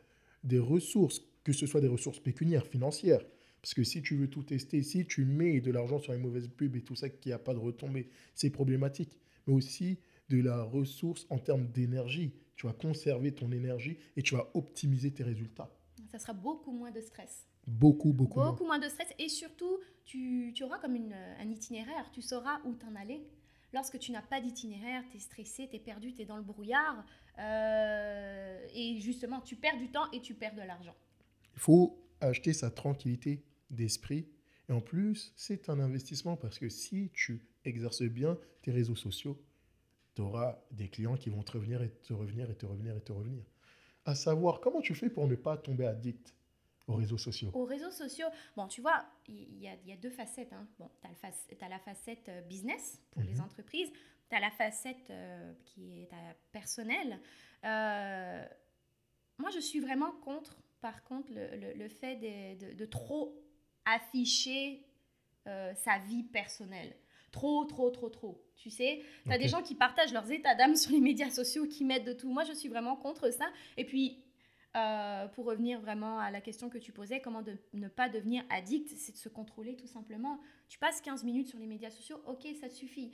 des 0.43 0.59
ressources, 0.59 1.21
que 1.43 1.53
ce 1.53 1.65
soit 1.65 1.81
des 1.81 1.87
ressources 1.87 2.19
pécuniaires, 2.19 2.65
financières, 2.65 3.21
parce 3.61 3.73
que 3.73 3.83
si 3.83 4.01
tu 4.01 4.15
veux 4.15 4.29
tout 4.29 4.43
tester, 4.43 4.83
si 4.83 5.05
tu 5.05 5.25
mets 5.25 5.61
de 5.61 5.71
l'argent 5.71 5.99
sur 5.99 6.13
les 6.13 6.19
mauvaises 6.19 6.47
pubs 6.47 6.75
et 6.75 6.81
tout 6.81 6.95
ça 6.95 7.09
qui 7.09 7.31
a 7.31 7.39
pas 7.39 7.53
de 7.53 7.59
retombées, 7.59 8.09
c'est 8.33 8.49
problématique, 8.49 9.17
mais 9.45 9.53
aussi 9.53 9.99
de 10.29 10.41
la 10.41 10.63
ressource 10.63 11.25
en 11.29 11.37
termes 11.37 11.67
d'énergie. 11.67 12.33
Tu 12.55 12.65
vas 12.65 12.73
conserver 12.73 13.33
ton 13.33 13.51
énergie 13.51 13.97
et 14.15 14.21
tu 14.21 14.35
vas 14.35 14.49
optimiser 14.53 15.11
tes 15.11 15.23
résultats. 15.23 15.71
Ça 16.11 16.19
sera 16.19 16.33
beaucoup 16.33 16.71
moins 16.71 16.91
de 16.91 17.01
stress. 17.01 17.45
Beaucoup, 17.67 18.13
beaucoup, 18.13 18.39
beaucoup 18.39 18.65
moins. 18.65 18.79
de 18.79 18.87
stress. 18.87 19.09
Et 19.19 19.29
surtout, 19.29 19.79
tu, 20.05 20.53
tu 20.55 20.63
auras 20.63 20.79
comme 20.79 20.95
une, 20.95 21.13
un 21.13 21.49
itinéraire. 21.49 22.09
Tu 22.11 22.21
sauras 22.21 22.59
où 22.65 22.73
t'en 22.75 22.95
aller. 22.95 23.27
Lorsque 23.73 23.99
tu 23.99 24.11
n'as 24.11 24.21
pas 24.21 24.39
d'itinéraire, 24.39 25.03
tu 25.11 25.17
es 25.17 25.19
stressé, 25.19 25.67
tu 25.69 25.75
es 25.75 25.79
perdu, 25.79 26.13
tu 26.13 26.21
es 26.21 26.25
dans 26.25 26.37
le 26.37 26.43
brouillard. 26.43 27.05
Euh, 27.37 28.65
et 28.73 28.99
justement, 28.99 29.41
tu 29.41 29.57
perds 29.57 29.77
du 29.77 29.89
temps 29.89 30.09
et 30.11 30.21
tu 30.21 30.33
perds 30.33 30.55
de 30.55 30.61
l'argent. 30.61 30.95
Il 31.53 31.59
faut 31.59 32.01
acheter 32.21 32.53
sa 32.53 32.71
tranquillité 32.71 33.43
d'esprit. 33.69 34.27
Et 34.69 34.73
en 34.73 34.81
plus, 34.81 35.33
c'est 35.35 35.69
un 35.69 35.79
investissement 35.79 36.37
parce 36.37 36.59
que 36.59 36.69
si 36.69 37.11
tu 37.13 37.45
exerces 37.65 38.03
bien 38.03 38.37
tes 38.61 38.71
réseaux 38.71 38.95
sociaux, 38.95 39.41
tu 40.17 40.21
auras 40.23 40.57
des 40.71 40.89
clients 40.89 41.15
qui 41.15 41.29
vont 41.29 41.43
te 41.43 41.51
revenir 41.51 41.83
et 41.83 41.91
te 41.91 42.11
revenir 42.11 42.49
et 42.49 42.55
te 42.55 42.65
revenir 42.65 42.97
et 42.97 43.01
te 43.01 43.11
revenir. 43.11 43.43
À 44.03 44.15
savoir, 44.15 44.61
comment 44.61 44.81
tu 44.81 44.95
fais 44.95 45.11
pour 45.11 45.27
ne 45.27 45.35
pas 45.35 45.57
tomber 45.57 45.85
addict 45.85 46.33
aux 46.87 46.95
réseaux 46.95 47.19
sociaux? 47.19 47.51
Aux 47.53 47.65
réseaux 47.65 47.91
sociaux, 47.91 48.25
bon, 48.55 48.67
tu 48.67 48.81
vois, 48.81 49.05
il 49.27 49.59
y, 49.59 49.67
y, 49.67 49.93
a 49.93 49.95
deux 49.95 50.09
facettes. 50.09 50.51
Hein. 50.53 50.67
Bon, 50.79 50.89
tu 51.03 51.63
as, 51.63 51.69
la 51.69 51.77
facette 51.77 52.29
euh, 52.29 52.41
business 52.41 52.99
pour 53.11 53.21
les 53.21 53.35
mhm. 53.35 53.41
entreprises, 53.41 53.91
tu 54.27 54.35
as 54.35 54.39
la 54.39 54.49
facette 54.49 55.07
euh, 55.11 55.53
qui 55.65 56.01
est 56.01 56.09
personnelle. 56.51 57.19
Euh, 57.63 58.43
moi, 59.37 59.51
je 59.51 59.59
suis 59.59 59.79
vraiment 59.79 60.13
contre, 60.23 60.57
par 60.81 61.03
contre, 61.03 61.31
le, 61.31 61.73
le, 61.75 61.89
fait 61.89 62.15
de, 62.15 62.73
de, 62.73 62.85
trop 62.87 63.39
afficher 63.85 64.83
sa 65.45 65.99
vie 65.99 66.23
personnelle. 66.23 66.93
Trop, 67.31 67.65
trop, 67.65 67.89
trop, 67.89 68.09
trop. 68.09 68.43
Tu 68.55 68.69
sais, 68.69 69.01
tu 69.25 69.31
as 69.31 69.37
des 69.37 69.47
gens 69.47 69.61
qui 69.61 69.75
partagent 69.75 70.13
leurs 70.13 70.31
états 70.31 70.55
d'âme 70.55 70.75
sur 70.77 70.91
les 70.91 71.01
médias 71.01 71.29
sociaux, 71.29 71.67
qui 71.67 71.83
mettent 71.85 72.05
de 72.05 72.13
tout. 72.13 72.29
Moi, 72.29 72.43
je 72.43 72.53
suis 72.53 72.69
vraiment 72.69 72.95
contre 72.95 73.31
ça. 73.31 73.45
Et 73.77 73.85
puis, 73.85 74.23
euh, 74.75 75.27
pour 75.29 75.45
revenir 75.45 75.79
vraiment 75.81 76.19
à 76.19 76.29
la 76.29 76.41
question 76.41 76.69
que 76.69 76.77
tu 76.77 76.91
posais, 76.91 77.19
comment 77.19 77.41
de, 77.41 77.57
ne 77.73 77.87
pas 77.87 78.09
devenir 78.09 78.43
addict, 78.49 78.89
c'est 78.89 79.11
de 79.11 79.17
se 79.17 79.29
contrôler 79.29 79.75
tout 79.75 79.87
simplement. 79.87 80.39
Tu 80.69 80.77
passes 80.77 81.01
15 81.01 81.23
minutes 81.23 81.47
sur 81.47 81.57
les 81.57 81.65
médias 81.65 81.89
sociaux, 81.89 82.17
ok, 82.27 82.47
ça 82.59 82.69
te 82.69 82.73
suffit. 82.73 83.11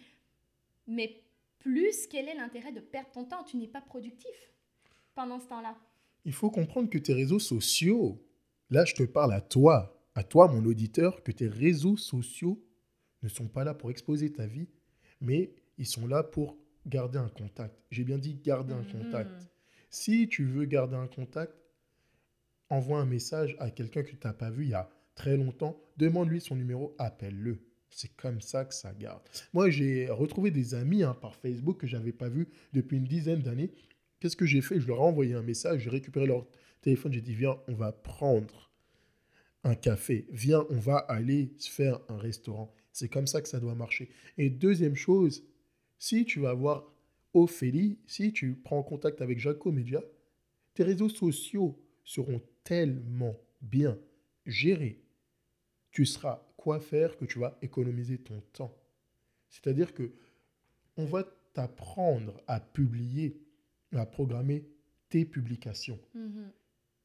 Mais 0.87 1.23
plus, 1.59 2.07
quel 2.07 2.27
est 2.27 2.35
l'intérêt 2.35 2.71
de 2.71 2.81
perdre 2.81 3.11
ton 3.11 3.23
temps? 3.23 3.43
Tu 3.43 3.57
n'es 3.57 3.67
pas 3.67 3.81
productif 3.81 4.51
pendant 5.15 5.39
ce 5.39 5.47
temps-là. 5.47 5.77
Il 6.25 6.33
faut 6.33 6.49
comprendre 6.49 6.89
que 6.89 6.97
tes 6.97 7.13
réseaux 7.13 7.39
sociaux, 7.39 8.21
là 8.69 8.83
je 8.83 8.95
te 8.95 9.03
parle 9.03 9.33
à 9.33 9.41
toi, 9.41 10.01
à 10.15 10.23
toi 10.23 10.47
mon 10.47 10.65
auditeur, 10.65 11.23
que 11.23 11.31
tes 11.31 11.47
réseaux 11.47 11.97
sociaux 11.97 12.61
ne 13.23 13.29
sont 13.29 13.47
pas 13.47 13.63
là 13.63 13.73
pour 13.73 13.91
exposer 13.91 14.31
ta 14.31 14.45
vie, 14.45 14.67
mais 15.21 15.53
ils 15.77 15.87
sont 15.87 16.07
là 16.07 16.23
pour 16.23 16.57
garder 16.85 17.17
un 17.17 17.29
contact. 17.29 17.75
J'ai 17.91 18.03
bien 18.03 18.17
dit 18.17 18.35
garder 18.35 18.73
un 18.73 18.81
mhm. 18.81 18.91
contact. 18.91 19.49
Si 19.89 20.27
tu 20.27 20.45
veux 20.45 20.65
garder 20.65 20.95
un 20.95 21.07
contact, 21.07 21.53
envoie 22.69 22.99
un 22.99 23.05
message 23.05 23.55
à 23.59 23.69
quelqu'un 23.69 24.03
que 24.03 24.11
tu 24.11 24.17
n'as 24.23 24.33
pas 24.33 24.49
vu 24.49 24.63
il 24.63 24.69
y 24.71 24.73
a 24.73 24.89
très 25.15 25.37
longtemps, 25.37 25.79
demande-lui 25.97 26.41
son 26.41 26.55
numéro, 26.55 26.95
appelle-le. 26.97 27.59
C'est 27.89 28.15
comme 28.15 28.41
ça 28.41 28.65
que 28.65 28.73
ça 28.73 28.91
garde. 28.93 29.21
Moi, 29.53 29.69
j'ai 29.69 30.09
retrouvé 30.09 30.49
des 30.49 30.73
amis 30.73 31.03
hein, 31.03 31.13
par 31.13 31.35
Facebook 31.35 31.79
que 31.79 31.85
j'avais 31.85 32.11
pas 32.11 32.29
vus 32.29 32.47
depuis 32.73 32.97
une 32.97 33.03
dizaine 33.03 33.41
d'années. 33.41 33.71
Qu'est-ce 34.19 34.35
que 34.35 34.47
j'ai 34.47 34.61
fait? 34.61 34.79
Je 34.79 34.87
leur 34.87 34.97
ai 34.97 35.01
envoyé 35.01 35.35
un 35.35 35.43
message, 35.43 35.81
j'ai 35.81 35.91
récupéré 35.91 36.25
leur 36.25 36.47
téléphone, 36.81 37.13
j'ai 37.13 37.21
dit 37.21 37.35
viens, 37.35 37.57
on 37.67 37.75
va 37.75 37.91
prendre 37.91 38.71
un 39.63 39.75
café, 39.75 40.27
viens, 40.31 40.65
on 40.69 40.79
va 40.79 40.97
aller 40.97 41.53
se 41.57 41.69
faire 41.69 41.99
un 42.09 42.17
restaurant. 42.17 42.73
C'est 42.93 43.09
comme 43.09 43.27
ça 43.27 43.41
que 43.41 43.49
ça 43.49 43.59
doit 43.59 43.75
marcher. 43.75 44.09
Et 44.37 44.49
deuxième 44.49 44.95
chose, 44.95 45.43
si 45.97 46.25
tu 46.25 46.39
vas 46.39 46.53
voir 46.53 46.93
Ophélie, 47.33 47.97
si 48.05 48.31
tu 48.31 48.53
prends 48.53 48.83
contact 48.83 49.21
avec 49.21 49.39
Jaco 49.39 49.71
Media, 49.71 50.01
tes 50.75 50.83
réseaux 50.83 51.09
sociaux 51.09 51.79
seront 52.03 52.41
tellement 52.63 53.35
bien 53.61 53.97
gérés. 54.45 55.01
Tu 55.91 56.05
seras 56.05 56.47
quoi 56.55 56.79
faire 56.79 57.17
que 57.17 57.25
tu 57.25 57.39
vas 57.39 57.57
économiser 57.61 58.19
ton 58.19 58.39
temps. 58.53 58.77
C'est-à-dire 59.49 59.93
que 59.93 60.11
on 60.95 61.05
va 61.05 61.23
t'apprendre 61.53 62.41
à 62.47 62.59
publier, 62.59 63.41
à 63.93 64.05
programmer 64.05 64.67
tes 65.09 65.25
publications. 65.25 65.99
Mm-hmm. 66.15 66.49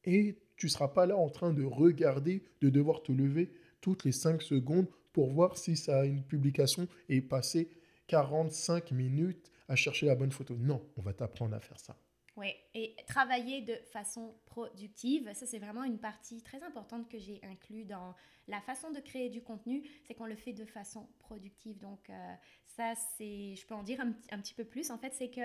Et 0.05 0.37
tu 0.55 0.67
ne 0.67 0.71
seras 0.71 0.89
pas 0.89 1.07
là 1.07 1.17
en 1.17 1.29
train 1.29 1.53
de 1.53 1.63
regarder, 1.63 2.43
de 2.61 2.69
devoir 2.69 3.01
te 3.01 3.11
lever 3.11 3.51
toutes 3.81 4.03
les 4.03 4.11
5 4.11 4.41
secondes 4.41 4.87
pour 5.13 5.29
voir 5.31 5.57
si 5.57 5.75
ça 5.75 6.01
a 6.01 6.05
une 6.05 6.23
publication 6.23 6.87
et 7.07 7.21
passer 7.21 7.69
45 8.07 8.91
minutes 8.91 9.51
à 9.67 9.75
chercher 9.75 10.07
la 10.07 10.15
bonne 10.15 10.31
photo. 10.31 10.55
Non, 10.57 10.81
on 10.97 11.01
va 11.01 11.13
t'apprendre 11.13 11.55
à 11.55 11.59
faire 11.59 11.79
ça. 11.79 11.95
Oui, 12.39 12.53
et 12.73 12.95
travailler 13.05 13.61
de 13.61 13.75
façon 13.91 14.33
productive, 14.45 15.29
ça 15.33 15.45
c'est 15.45 15.59
vraiment 15.59 15.83
une 15.83 15.99
partie 15.99 16.41
très 16.41 16.63
importante 16.63 17.09
que 17.09 17.19
j'ai 17.19 17.41
inclus 17.43 17.83
dans 17.83 18.15
la 18.47 18.61
façon 18.61 18.91
de 18.91 18.99
créer 19.01 19.29
du 19.29 19.41
contenu, 19.41 19.83
c'est 20.07 20.13
qu'on 20.13 20.25
le 20.25 20.37
fait 20.37 20.53
de 20.53 20.63
façon 20.63 21.09
productive. 21.19 21.77
Donc 21.79 22.09
euh, 22.09 22.33
ça 22.65 22.93
c'est, 23.17 23.55
je 23.55 23.65
peux 23.67 23.75
en 23.75 23.83
dire 23.83 23.99
un, 23.99 24.39
petit 24.39 24.53
peu 24.53 24.63
plus, 24.63 24.89
en 24.89 24.97
fait 24.97 25.13
c'est 25.13 25.29
que 25.29 25.41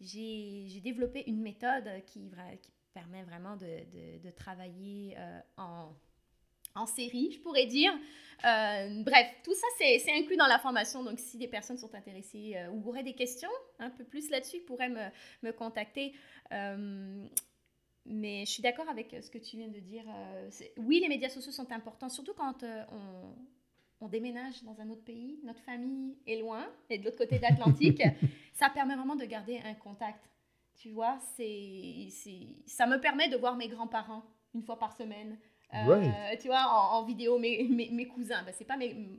j'ai 0.00 0.80
développé 0.80 1.24
une 1.26 1.42
méthode 1.42 1.88
qui, 2.06 2.30
qui 2.62 2.72
permet 2.94 3.24
vraiment 3.24 3.56
de, 3.56 4.18
de, 4.20 4.30
travailler 4.30 5.16
euh, 5.18 5.40
en 5.56 5.92
en 6.78 6.86
série, 6.86 7.32
je 7.32 7.40
pourrais 7.40 7.66
dire. 7.66 7.92
Euh, 8.44 9.02
bref, 9.02 9.26
tout 9.42 9.54
ça, 9.54 9.66
c'est 9.78 10.12
inclus 10.12 10.36
dans 10.36 10.46
la 10.46 10.58
formation. 10.58 11.02
Donc, 11.02 11.18
si 11.18 11.38
des 11.38 11.48
personnes 11.48 11.78
sont 11.78 11.94
intéressées 11.94 12.54
euh, 12.56 12.70
ou 12.70 12.88
auraient 12.88 13.02
des 13.02 13.14
questions 13.14 13.50
un 13.78 13.90
peu 13.90 14.04
plus 14.04 14.30
là-dessus, 14.30 14.60
pourraient 14.60 14.88
me, 14.88 15.08
me 15.42 15.52
contacter. 15.52 16.14
Euh, 16.52 17.26
mais 18.06 18.46
je 18.46 18.50
suis 18.50 18.62
d'accord 18.62 18.88
avec 18.88 19.14
ce 19.20 19.30
que 19.30 19.38
tu 19.38 19.56
viens 19.56 19.68
de 19.68 19.80
dire. 19.80 20.04
oui, 20.78 21.00
les 21.00 21.08
médias 21.08 21.28
sociaux 21.28 21.52
sont 21.52 21.70
importants, 21.72 22.08
surtout 22.08 22.32
quand 22.32 22.62
on, 22.62 23.34
on, 24.00 24.08
déménage 24.08 24.62
dans 24.62 24.80
un 24.80 24.88
autre 24.88 25.04
pays, 25.04 25.38
notre 25.44 25.60
famille 25.60 26.16
est 26.26 26.38
loin, 26.38 26.66
et 26.88 26.96
de 26.96 27.04
l'autre 27.04 27.18
côté 27.18 27.36
de 27.36 27.42
l'Atlantique. 27.42 28.02
ça 28.54 28.70
permet 28.70 28.94
vraiment 28.94 29.16
de 29.16 29.26
garder 29.26 29.60
un 29.64 29.74
contact. 29.74 30.24
Tu 30.76 30.90
vois, 30.90 31.18
c'est 31.36 32.08
ça 32.66 32.86
me 32.86 32.98
permet 32.98 33.28
de 33.28 33.36
voir 33.36 33.56
mes 33.56 33.68
grands-parents 33.68 34.22
une 34.54 34.62
fois 34.62 34.78
par 34.78 34.96
semaine. 34.96 35.38
Euh, 35.74 36.36
tu 36.40 36.48
vois, 36.48 36.64
en, 36.66 37.04
vidéo, 37.04 37.38
mes, 37.38 37.62
mes, 37.68 38.06
cousins. 38.06 38.42
Ben, 38.44 38.54
c'est 38.56 38.64
pas 38.64 38.78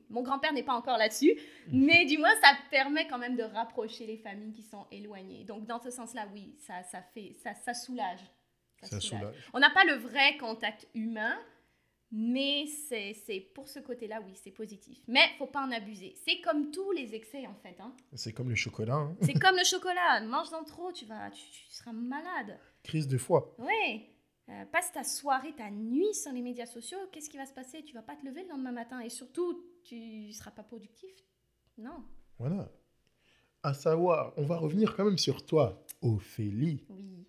mon 0.10 0.24
grand-père 0.24 0.52
n'est 0.52 0.64
pas 0.64 0.74
encore 0.74 0.98
là-dessus, 0.98 1.38
mm. 1.68 1.86
mais 1.86 2.06
du 2.06 2.18
moins, 2.18 2.34
ça 2.42 2.54
permet 2.72 3.08
quand 3.08 3.20
même 3.20 3.36
de 3.36 3.44
rapprocher 3.44 4.08
les 4.08 4.18
familles 4.18 4.54
qui 4.54 4.64
sont 4.64 4.88
éloignées. 4.92 5.44
Donc, 5.44 5.68
dans 5.68 5.80
ce 5.80 5.92
sens-là, 5.92 6.28
oui, 6.34 6.56
ça, 6.58 6.82
ça, 6.84 7.02
fait, 7.02 7.36
ça, 7.44 7.54
ça 7.54 7.74
soulage. 7.74 8.22
Ça, 8.82 9.00
soulage. 9.00 9.36
On 9.54 9.60
n'a 9.60 9.70
pas 9.70 9.84
le 9.84 9.94
vrai 9.94 10.38
contact 10.38 10.88
humain, 10.96 11.38
mais 12.12 12.66
c'est 12.66 13.52
pour 13.54 13.68
ce 13.68 13.80
côté-là, 13.80 14.20
oui, 14.26 14.34
c'est 14.34 14.52
positif. 14.52 14.98
Mais 15.08 15.22
faut 15.38 15.46
pas 15.46 15.62
en 15.62 15.72
abuser. 15.72 16.16
C'est 16.26 16.42
comme 16.42 16.72
tous 16.72 16.92
les 16.94 17.14
excès, 17.14 17.46
en 17.46 17.56
fait. 17.62 17.80
Hein. 17.80 17.94
C'est 18.16 18.34
comme 18.34 18.50
le 18.50 18.56
chocolat. 18.56 18.96
Hein. 18.96 19.16
C'est 19.22 19.40
comme 19.40 19.56
le 19.56 19.64
chocolat. 19.66 20.22
Mange-en 20.22 20.64
trop, 20.64 20.92
tu, 20.92 21.06
vas, 21.06 21.30
tu, 21.30 21.44
tu 21.44 21.76
seras 21.76 21.92
malade. 21.92 22.58
Crise 22.82 23.08
de 23.08 23.20
foie. 23.20 23.54
Oui. 23.60 24.08
Euh, 24.50 24.66
passe 24.66 24.92
ta 24.92 25.04
soirée, 25.04 25.54
ta 25.56 25.70
nuit 25.70 26.14
sur 26.14 26.32
les 26.32 26.42
médias 26.42 26.66
sociaux, 26.66 26.98
qu'est-ce 27.12 27.30
qui 27.30 27.38
va 27.38 27.46
se 27.46 27.54
passer? 27.54 27.84
Tu 27.84 27.94
vas 27.94 28.02
pas 28.02 28.16
te 28.16 28.26
lever 28.26 28.44
le 28.44 28.50
lendemain 28.50 28.72
matin 28.72 29.00
et 29.00 29.10
surtout, 29.10 29.64
tu 29.84 29.96
ne 29.96 30.32
seras 30.32 30.50
pas 30.52 30.64
productif? 30.64 31.12
Non. 31.78 32.04
Voilà. 32.40 32.72
À 33.62 33.74
savoir, 33.76 34.34
on 34.38 34.44
va 34.46 34.58
revenir 34.58 34.96
quand 34.96 35.06
même 35.06 35.18
sur 35.20 35.46
toi, 35.46 35.86
Ophélie. 36.02 36.84
Oui. 36.90 37.28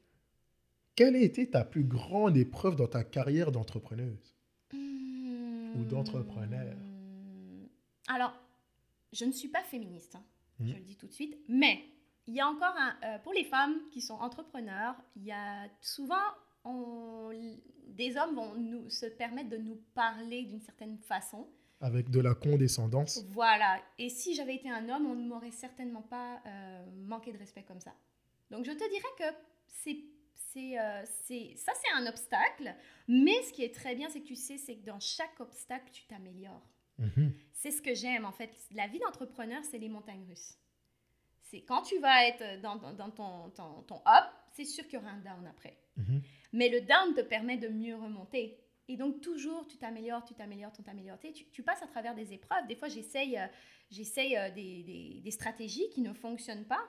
Quelle 0.95 1.15
a 1.17 1.21
été 1.21 1.51
ta 1.51 1.65
plus 1.65 1.85
grande 1.85 2.37
épreuve 2.37 2.77
dans 2.77 2.87
ta 2.89 3.05
carrière 3.05 3.53
d'entrepreneuse? 3.53 4.35
Hmm. 4.73 5.73
ou 5.81 5.85
d'entrepreneur? 5.85 6.77
Alors, 8.09 8.33
je 9.13 9.25
ne 9.25 9.33
suis 9.33 9.49
pas 9.49 9.63
féministe, 9.63 10.15
hein, 10.15 10.25
Mhm. 10.61 10.69
je 10.69 10.75
le 10.75 10.81
dis 10.81 10.97
tout 10.97 11.07
de 11.07 11.13
suite, 11.13 11.37
mais 11.49 11.85
il 12.27 12.35
y 12.35 12.41
a 12.41 12.47
encore 12.49 12.75
un. 12.77 12.97
euh, 13.05 13.19
pour 13.19 13.33
les 13.33 13.45
femmes 13.45 13.75
qui 13.91 14.01
sont 14.01 14.15
entrepreneurs, 14.15 14.95
il 15.17 15.25
y 15.25 15.33
a 15.33 15.69
souvent. 15.81 16.15
On- 16.65 17.31
des 17.89 18.17
hommes 18.17 18.35
vont 18.37 18.55
nous, 18.55 18.89
se 18.91 19.07
permettre 19.07 19.49
de 19.51 19.57
nous 19.59 19.77
parler 19.95 20.45
d'une 20.45 20.61
certaine 20.61 20.99
façon. 20.99 21.49
avec 21.83 22.11
de 22.11 22.21
la 22.21 22.35
condescendance. 22.35 23.25
Voilà. 23.29 23.81
Et 23.99 24.11
si 24.11 24.35
j'avais 24.35 24.57
été 24.57 24.69
un 24.71 24.87
homme, 24.91 25.07
on 25.07 25.15
ne 25.15 25.27
m'aurait 25.27 25.51
certainement 25.51 26.03
pas 26.03 26.39
euh, 26.45 26.85
manqué 27.07 27.33
de 27.33 27.39
respect 27.39 27.63
comme 27.63 27.81
ça. 27.81 27.95
Donc 28.51 28.67
je 28.67 28.73
te 28.73 28.87
dirais 28.91 29.09
que 29.19 29.25
c'est, 29.67 29.97
c'est, 30.35 30.79
euh, 30.79 31.03
c'est, 31.25 31.55
ça 31.57 31.73
c'est 31.83 31.91
un 31.95 32.07
obstacle. 32.07 32.75
Mais 33.09 33.41
ce 33.45 33.53
qui 33.55 33.63
est 33.65 33.75
très 33.75 33.95
bien, 33.95 34.11
c'est 34.11 34.21
que 34.21 34.27
tu 34.27 34.37
sais, 34.37 34.59
c'est 34.59 34.77
que 34.77 34.85
dans 34.85 35.01
chaque 35.01 35.41
obstacle, 35.41 35.91
tu 35.91 36.05
t'améliores. 36.07 36.69
Mhm. 36.99 37.33
C'est 37.55 37.71
ce 37.71 37.81
que 37.81 37.95
j'aime 37.95 38.27
en 38.27 38.33
fait. 38.33 38.51
La 38.73 38.87
vie 38.87 38.99
d'entrepreneur, 38.99 39.65
c'est 39.65 39.79
les 39.79 39.89
montagnes 39.89 40.27
russes. 40.29 40.59
C'est 41.45 41.63
quand 41.63 41.81
tu 41.81 41.99
vas 41.99 42.27
être 42.27 42.61
dans, 42.61 42.77
dans- 42.77 42.93
dans 42.93 43.11
ton, 43.11 43.49
ton, 43.51 43.83
ton 43.85 44.03
up, 44.07 44.25
c'est 44.53 44.67
sûr 44.67 44.85
qu'il 44.87 44.99
y 44.99 45.03
aura 45.03 45.13
un 45.13 45.21
down 45.21 45.47
après. 45.47 45.79
Mhm. 45.97 46.21
Mais 46.53 46.69
le 46.69 46.81
down 46.81 47.15
te 47.15 47.21
permet 47.21 47.57
de 47.57 47.69
mieux 47.69 47.97
remonter. 47.97 48.59
Et 48.89 48.97
donc, 48.97 49.21
toujours, 49.21 49.67
tu 49.69 49.77
t'améliores, 49.77 50.25
tu 50.25 50.35
t'améliores, 50.35 50.73
tu 50.73 50.83
t'améliores. 50.83 51.19
Tu, 51.53 51.63
passes 51.63 51.83
à 51.83 51.87
travers 51.87 52.15
des 52.15 52.33
épreuves. 52.33 52.67
Des 52.67 52.75
fois, 52.75 52.89
j'essaye, 52.89 53.39
euh, 53.39 53.47
j'essaye 53.91 54.37
euh, 54.37 54.51
des, 54.51 54.83
des- 54.83 55.21
des 55.23 55.31
stratégies 55.31 55.89
qui 55.91 56.01
ne 56.01 56.13
fonctionnent 56.13 56.65
pas. 56.65 56.83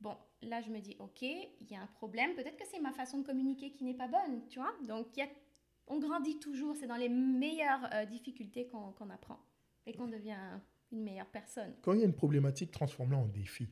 Bon, 0.00 0.14
là, 0.42 0.60
je 0.60 0.68
me 0.70 0.78
dis, 0.80 0.94
OK, 0.98 1.22
il 1.22 1.70
y 1.70 1.74
a 1.74 1.80
un 1.80 1.86
problème. 1.86 2.34
Peut-être 2.34 2.56
que 2.58 2.66
c'est 2.70 2.80
ma 2.80 2.92
façon 2.92 3.18
de 3.20 3.24
communiquer 3.26 3.70
qui 3.72 3.84
n'est 3.84 3.94
pas 3.94 4.08
bonne, 4.08 4.46
tu 4.50 4.58
vois. 4.58 4.74
Donc, 4.86 5.16
y 5.16 5.22
a- 5.22 5.28
on 5.86 5.98
grandit 5.98 6.38
toujours. 6.38 6.76
C'est 6.76 6.86
dans 6.86 6.96
les 6.96 7.08
meilleures 7.08 7.88
euh, 7.94 8.04
difficultés 8.04 8.68
qu'on 8.68 9.08
apprend 9.10 9.38
et 9.86 9.94
qu'on 9.94 10.08
devient 10.08 10.36
une 10.92 11.02
meilleure 11.02 11.30
personne. 11.30 11.74
Quand 11.80 11.94
il 11.94 12.00
y 12.00 12.02
a 12.02 12.06
une 12.06 12.12
problématique, 12.14 12.70
transforme-la 12.72 13.16
en 13.16 13.26
défi. 13.26 13.68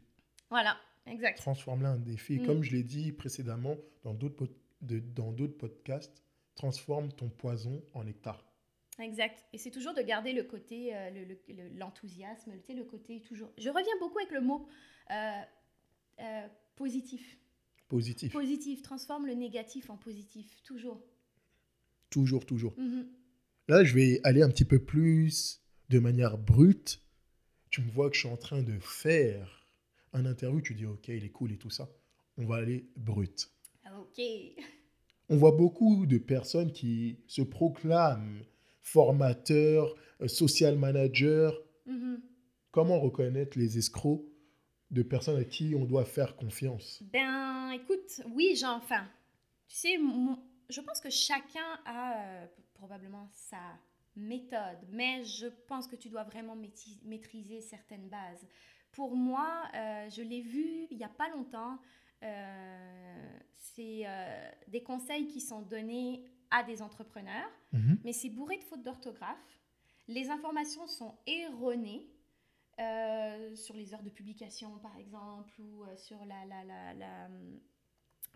Voilà, 0.48 0.76
exact. 1.06 1.36
Transforme-la 1.36 1.92
en 1.92 1.98
défi. 1.98 2.38
Mm. 2.38 2.46
Comme 2.46 2.62
je 2.62 2.72
l'ai 2.72 2.82
dit 2.84 3.12
précédemment 3.12 3.76
dans 4.02 4.14
d'autres 4.14 4.36
pod- 4.36 4.56
de- 4.80 4.98
dans 5.00 5.32
d'autres 5.32 5.56
podcasts, 5.56 6.22
transforme 6.54 7.12
ton 7.12 7.28
poison 7.28 7.82
en 7.94 8.04
nectar. 8.04 8.44
Exact. 8.98 9.44
Et 9.52 9.58
c'est 9.58 9.70
toujours 9.70 9.94
de 9.94 10.02
garder 10.02 10.32
le 10.32 10.42
côté, 10.44 10.94
euh, 10.94 11.10
le- 11.10 11.24
le- 11.24 11.38
le- 11.48 11.68
l'enthousiasme, 11.78 12.52
sais, 12.66 12.74
le 12.74 12.84
côté 12.84 13.20
toujours. 13.22 13.50
Je 13.56 13.68
reviens 13.70 13.96
beaucoup 13.98 14.18
avec 14.18 14.30
le 14.30 14.40
mot 14.42 14.68
euh, 15.10 15.40
euh, 16.20 16.48
positif. 16.76 17.38
Positif. 17.88 18.32
Positif, 18.32 18.82
transforme 18.82 19.26
le 19.26 19.34
négatif 19.34 19.90
en 19.90 19.96
positif, 19.96 20.62
toujours. 20.62 21.02
Toujours, 22.10 22.44
toujours. 22.46 22.74
Mhm. 22.78 23.08
Là, 23.68 23.84
je 23.84 23.94
vais 23.94 24.20
aller 24.24 24.42
un 24.42 24.48
petit 24.48 24.64
peu 24.64 24.78
plus 24.84 25.62
de 25.88 25.98
manière 25.98 26.36
brute. 26.38 27.02
Tu 27.70 27.82
me 27.82 27.90
vois 27.90 28.08
que 28.10 28.14
je 28.16 28.20
suis 28.20 28.28
en 28.28 28.36
train 28.36 28.62
de 28.62 28.78
faire 28.80 29.64
un 30.12 30.26
interview, 30.26 30.60
tu 30.60 30.74
dis 30.74 30.86
ok, 30.86 31.08
il 31.08 31.24
est 31.24 31.30
cool 31.30 31.52
et 31.52 31.58
tout 31.58 31.70
ça. 31.70 31.88
On 32.36 32.44
va 32.46 32.56
aller 32.56 32.88
brut. 32.96 33.50
Ok. 34.00 34.22
On 35.28 35.36
voit 35.36 35.52
beaucoup 35.52 36.06
de 36.06 36.18
personnes 36.18 36.72
qui 36.72 37.18
se 37.26 37.42
proclament 37.42 38.42
formateurs, 38.80 39.94
euh, 40.20 40.28
social 40.28 40.76
managers. 40.76 41.50
Mhm. 41.86 42.22
Comment 42.70 42.98
reconnaître 43.00 43.58
les 43.58 43.78
escrocs 43.78 44.24
de 44.90 45.02
personnes 45.02 45.38
à 45.38 45.44
qui 45.44 45.74
on 45.76 45.84
doit 45.84 46.04
faire 46.04 46.34
confiance? 46.36 47.02
Ben, 47.12 47.70
écoute, 47.72 48.22
oui, 48.34 48.54
j'ai 48.56 48.66
enfin. 48.66 49.06
Tu 49.68 49.76
sais, 49.76 49.98
je 50.68 50.80
pense 50.80 51.00
que 51.00 51.10
chacun 51.10 51.78
a 51.84 52.42
euh, 52.42 52.46
probablement 52.74 53.28
sa 53.32 53.78
méthode, 54.16 54.78
mais 54.90 55.24
je 55.24 55.46
pense 55.68 55.86
que 55.86 55.94
tu 55.96 56.08
dois 56.08 56.24
vraiment 56.24 56.56
maîtri- 56.56 56.98
maîtriser 57.04 57.60
certaines 57.60 58.08
bases. 58.08 58.46
Pour 58.92 59.14
moi, 59.14 59.62
euh, 59.74 60.10
je 60.10 60.22
l'ai 60.22 60.40
vu 60.40 60.86
il 60.90 60.96
n'y 60.96 61.04
a 61.04 61.08
pas 61.08 61.28
longtemps, 61.30 61.78
c'est 63.56 64.02
euh, 64.06 64.50
des 64.68 64.82
conseils 64.82 65.26
qui 65.26 65.40
sont 65.40 65.62
donnés 65.62 66.24
à 66.50 66.62
des 66.64 66.82
entrepreneurs, 66.82 67.50
mais 68.04 68.12
c'est 68.12 68.28
bourré 68.30 68.58
de 68.58 68.64
fautes 68.64 68.82
d'orthographe. 68.82 69.60
Les 70.08 70.30
informations 70.30 70.86
sont 70.86 71.16
erronées. 71.26 72.06
euh, 72.78 73.54
sur 73.56 73.74
les 73.76 73.92
heures 73.92 74.02
de 74.02 74.08
publication, 74.10 74.78
par 74.78 74.96
exemple, 74.96 75.52
ou 75.60 75.84
euh, 75.84 75.94
sur 75.96 76.24
la, 76.24 76.46
la, 76.46 76.64
la, 76.64 76.94
la, 76.94 77.28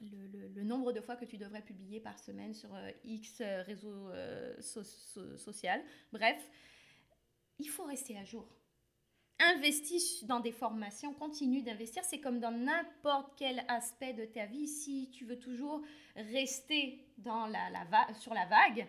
le, 0.03 0.26
le- 0.26 0.49
le 0.49 0.64
nombre 0.64 0.93
de 0.93 1.01
fois 1.01 1.16
que 1.16 1.24
tu 1.24 1.39
devrais 1.39 1.62
publier 1.62 1.99
par 1.99 2.18
semaine 2.18 2.53
sur 2.53 2.74
euh, 2.74 2.91
X 3.05 3.41
euh, 3.41 3.62
réseau 3.62 4.11
euh, 4.11 4.55
so- 4.61 4.82
so- 4.85 5.39
social. 5.39 5.80
Bref, 6.12 6.37
il 7.59 7.68
faut 7.70 7.85
rester 7.85 8.18
à 8.18 8.24
jour. 8.24 8.47
Investis 9.41 10.24
dans 10.24 10.41
des 10.41 10.53
formations, 10.53 11.12
continue 11.12 11.62
d'investir. 11.62 12.03
C'est 12.05 12.20
comme 12.20 12.39
dans 12.39 12.53
n'importe 12.53 13.32
quel 13.37 13.64
aspect 13.68 14.12
de 14.12 14.24
ta 14.24 14.47
vie. 14.47 14.68
Si 14.68 15.11
tu 15.12 15.24
veux 15.24 15.39
toujours 15.39 15.82
rester 16.14 17.01
dans 17.18 17.47
la, 17.47 17.68
la 17.70 17.85
va- 17.87 18.14
sur 18.14 18.32
la 18.32 18.47
vague, 18.47 18.87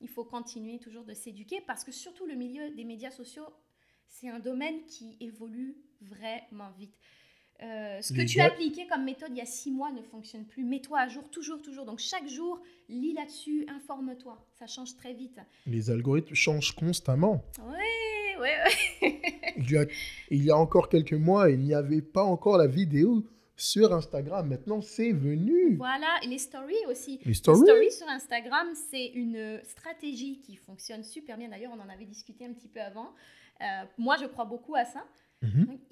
il 0.00 0.08
faut 0.08 0.24
continuer 0.24 0.78
toujours 0.78 1.04
de 1.04 1.12
s'éduquer 1.14 1.60
parce 1.66 1.84
que 1.84 1.92
surtout 1.92 2.24
le 2.26 2.34
milieu 2.34 2.70
des 2.70 2.84
médias 2.84 3.10
sociaux, 3.10 3.46
c'est 4.08 4.28
un 4.28 4.38
domaine 4.40 4.84
qui 4.86 5.16
évolue 5.20 5.76
vraiment 6.00 6.70
vite. 6.78 6.96
Euh, 7.62 8.02
ce 8.02 8.12
que 8.12 8.22
tu 8.26 8.38
gars- 8.38 8.46
appliquais 8.46 8.86
comme 8.88 9.04
méthode 9.04 9.30
il 9.30 9.36
y 9.38 9.40
a 9.40 9.46
six 9.46 9.70
mois 9.70 9.92
ne 9.92 10.02
fonctionne 10.02 10.44
plus. 10.46 10.64
Mets-toi 10.64 10.98
à 10.98 11.08
jour 11.08 11.30
toujours, 11.30 11.62
toujours. 11.62 11.84
Donc 11.84 11.98
chaque 12.00 12.26
jour, 12.26 12.60
lis 12.88 13.12
là-dessus, 13.12 13.64
informe-toi. 13.68 14.44
Ça 14.58 14.66
change 14.66 14.96
très 14.96 15.12
vite. 15.14 15.38
Les 15.66 15.88
algorithmes 15.90 16.34
changent 16.34 16.74
constamment. 16.74 17.44
Ouais, 17.64 18.13
ouais, 18.40 18.56
ouais. 19.02 19.20
Il 19.56 19.70
y, 19.70 19.76
a, 19.76 19.84
il 20.30 20.44
y 20.44 20.50
a 20.50 20.56
encore 20.56 20.88
quelques 20.88 21.12
mois, 21.14 21.50
il 21.50 21.60
n'y 21.60 21.74
avait 21.74 22.02
pas 22.02 22.22
encore 22.24 22.56
la 22.58 22.66
vidéo 22.66 23.24
sur 23.56 23.92
Instagram. 23.92 24.48
Maintenant, 24.48 24.80
c'est 24.80 25.12
venu. 25.12 25.76
Voilà, 25.76 26.08
et 26.22 26.26
les 26.26 26.38
stories 26.38 26.74
aussi. 26.88 27.18
Les 27.18 27.26
Les 27.28 27.34
stories. 27.34 27.90
sur 27.92 28.08
Instagram, 28.08 28.68
c'est 28.90 29.06
une 29.06 29.60
stratégie 29.64 30.40
qui 30.40 30.56
fonctionne 30.56 31.04
super 31.04 31.36
bien. 31.38 31.48
D'ailleurs, 31.48 31.72
on 31.72 31.80
en 31.80 31.88
avait 31.88 32.04
discuté 32.06 32.44
un 32.46 32.52
petit 32.52 32.68
peu 32.68 32.80
avant. 32.80 33.12
Euh, 33.60 33.64
moi, 33.98 34.16
je 34.20 34.26
crois 34.26 34.44
beaucoup 34.44 34.74
à 34.74 34.84
ça. 34.84 35.04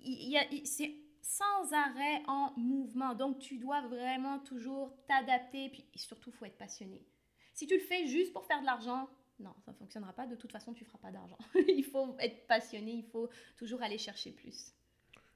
Il- 0.05 0.63
c'est 0.65 0.93
sans 1.21 1.73
arrêt 1.73 2.23
en 2.27 2.53
mouvement. 2.57 3.15
Donc, 3.15 3.39
tu 3.39 3.59
dois 3.59 3.81
vraiment 3.87 4.41
toujours 4.41 4.93
t'adapter. 5.07 5.69
Puis, 5.69 5.85
et 5.95 5.99
surtout, 5.99 6.31
il 6.31 6.37
faut 6.37 6.45
être 6.47 6.59
passionné. 6.59 7.01
Si 7.55 7.67
tu 7.69 7.75
le 7.75 7.81
fais 7.81 8.07
juste 8.07 8.33
pour 8.33 8.45
faire 8.47 8.61
de 8.61 8.67
l'argent, 8.67 9.09
non, 9.41 9.55
ça 9.65 9.73
ne 9.73 9.77
fonctionnera 9.77 10.13
pas. 10.13 10.27
De 10.27 10.37
toute 10.37 10.53
façon, 10.53 10.73
tu 10.73 10.85
ne 10.85 10.89
feras 10.89 10.99
pas 10.99 11.11
d'argent. 11.11 11.39
il 11.69 11.85
faut 11.85 12.17
être 12.21 12.47
passionné. 12.47 12.93
Il 12.93 13.05
faut 13.05 13.29
toujours 13.57 13.83
aller 13.83 13.99
chercher 13.99 14.31
plus. 14.31 14.73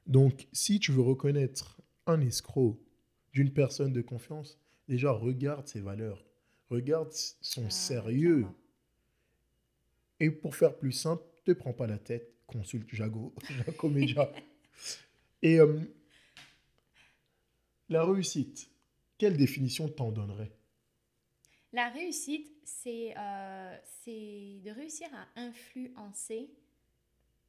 Donc, 0.06 0.46
si 0.52 0.78
tu 0.78 0.92
veux 0.92 1.02
reconnaître 1.02 1.80
un 2.06 2.20
escroc 2.20 2.78
d'une 3.32 3.52
personne 3.52 3.92
de 3.92 4.02
confiance, 4.02 4.58
déjà 4.88 5.10
regarde 5.10 5.66
ses 5.66 5.80
valeurs, 5.80 6.24
regarde 6.70 7.12
son 7.40 7.66
Ah, 7.66 7.70
sérieux. 7.70 8.36
clairement. 8.40 8.54
Et 10.20 10.30
pour 10.30 10.54
faire 10.54 10.76
plus 10.76 10.92
simple, 10.92 11.24
te 11.44 11.52
prends 11.52 11.72
pas 11.72 11.86
la 11.86 11.98
tête, 11.98 12.32
consulte 12.46 12.88
Jago, 12.94 13.34
Jaco 13.66 13.88
Media. 13.88 14.30
Et 15.42 15.58
euh, 15.60 15.78
la 17.88 18.04
réussite, 18.04 18.70
quelle 19.18 19.36
définition 19.36 19.88
t'en 19.88 20.12
donnerais? 20.12 20.52
La 21.76 21.90
réussite, 21.90 22.50
c'est 22.64 23.12
euh, 23.18 23.76
c'est 24.02 24.60
de 24.64 24.70
réussir 24.70 25.08
à 25.12 25.26
influencer 25.38 26.50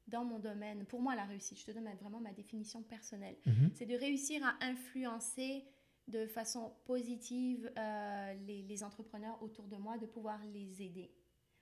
dans 0.05 0.25
mon 0.25 0.37
domaine. 0.37 0.85
Pour 0.85 1.01
moi, 1.01 1.15
la 1.15 1.23
réussite, 1.23 1.57
je 1.57 1.65
te 1.65 1.71
donne 1.71 1.89
vraiment 2.01 2.19
ma 2.19 2.33
définition 2.33 2.83
personnelle. 2.83 3.37
Mhm. 3.45 3.71
C'est 3.73 3.85
de 3.85 3.95
réussir 3.95 4.45
à 4.45 4.57
influencer 4.65 5.63
de 6.09 6.27
façon 6.27 6.73
positive 6.83 7.71
euh, 7.77 8.33
les, 8.45 8.63
les 8.63 8.83
entrepreneurs 8.83 9.41
autour 9.41 9.65
de 9.69 9.77
moi, 9.77 9.97
de 9.97 10.05
pouvoir 10.05 10.43
les 10.53 10.81
aider. 10.81 11.09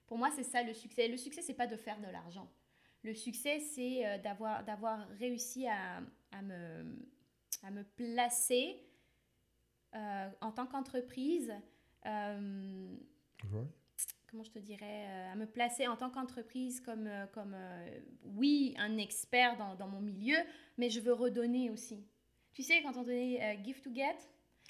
Pour 0.07 0.17
moi, 0.17 0.31
c'est 0.35 0.41
ça 0.41 0.63
le 0.63 0.73
succès. 0.73 1.07
Le 1.07 1.17
succès, 1.17 1.43
c'est 1.43 1.53
pas 1.53 1.67
de 1.67 1.77
faire 1.77 2.01
de 2.01 2.07
l'argent. 2.07 2.51
Le 3.03 3.13
succès, 3.13 3.59
c'est 3.59 4.07
euh, 4.07 4.17
d'avoir 4.17 4.63
d'avoir 4.63 5.07
réussi 5.19 5.67
à, 5.67 6.01
à 6.31 6.41
me, 6.41 6.97
à 7.61 7.69
me 7.69 7.83
placer 7.83 8.81
euh, 9.93 10.29
en 10.41 10.51
tant 10.51 10.65
qu'entreprise. 10.65 11.53
Euh, 12.05 12.95
Ouais. 13.53 13.65
comment 14.27 14.43
je 14.43 14.51
te 14.51 14.59
dirais, 14.59 15.05
euh, 15.07 15.33
à 15.33 15.35
me 15.35 15.45
placer 15.45 15.87
en 15.87 15.95
tant 15.95 16.09
qu'entreprise 16.09 16.81
comme, 16.81 17.07
euh, 17.07 17.25
comme 17.27 17.53
euh, 17.55 17.99
oui, 18.23 18.73
un 18.77 18.97
expert 18.97 19.57
dans, 19.57 19.75
dans 19.75 19.87
mon 19.87 20.01
milieu, 20.01 20.37
mais 20.77 20.89
je 20.89 20.99
veux 20.99 21.13
redonner 21.13 21.69
aussi. 21.69 22.05
Tu 22.53 22.63
sais, 22.63 22.81
quand 22.81 22.95
on 22.97 23.07
euh, 23.07 23.55
give 23.63 23.81
to 23.81 23.93
get, 23.93 24.15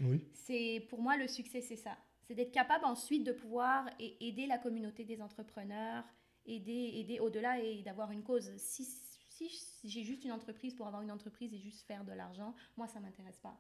Oui. 0.02 0.28
c'est 0.34 0.86
pour 0.90 1.02
moi 1.02 1.18
le 1.18 1.28
succès, 1.28 1.62
c'est 1.62 1.76
ça. 1.76 1.98
C'est 2.24 2.34
d'être 2.36 2.52
capable 2.52 2.86
ensuite 2.86 3.24
de 3.24 3.32
pouvoir 3.32 3.88
aider 4.00 4.48
la 4.48 4.58
communauté 4.58 5.06
des 5.06 5.22
entrepreneurs, 5.22 6.04
aider, 6.48 6.92
aider 6.96 7.20
au-delà 7.20 7.60
et 7.60 7.84
d'avoir 7.84 8.12
une 8.12 8.24
cause. 8.24 8.52
Si, 8.58 8.84
si 8.84 9.50
j'ai 9.84 10.04
juste 10.04 10.24
une 10.26 10.32
entreprise 10.32 10.74
pour 10.74 10.88
avoir 10.88 11.04
une 11.04 11.12
entreprise 11.12 11.54
et 11.54 11.60
juste 11.60 11.86
faire 11.86 12.04
de 12.04 12.14
l'argent, 12.14 12.56
moi, 12.78 12.88
ça 12.88 13.00
ne 13.00 13.06
m'intéresse 13.06 13.40
pas. 13.40 13.60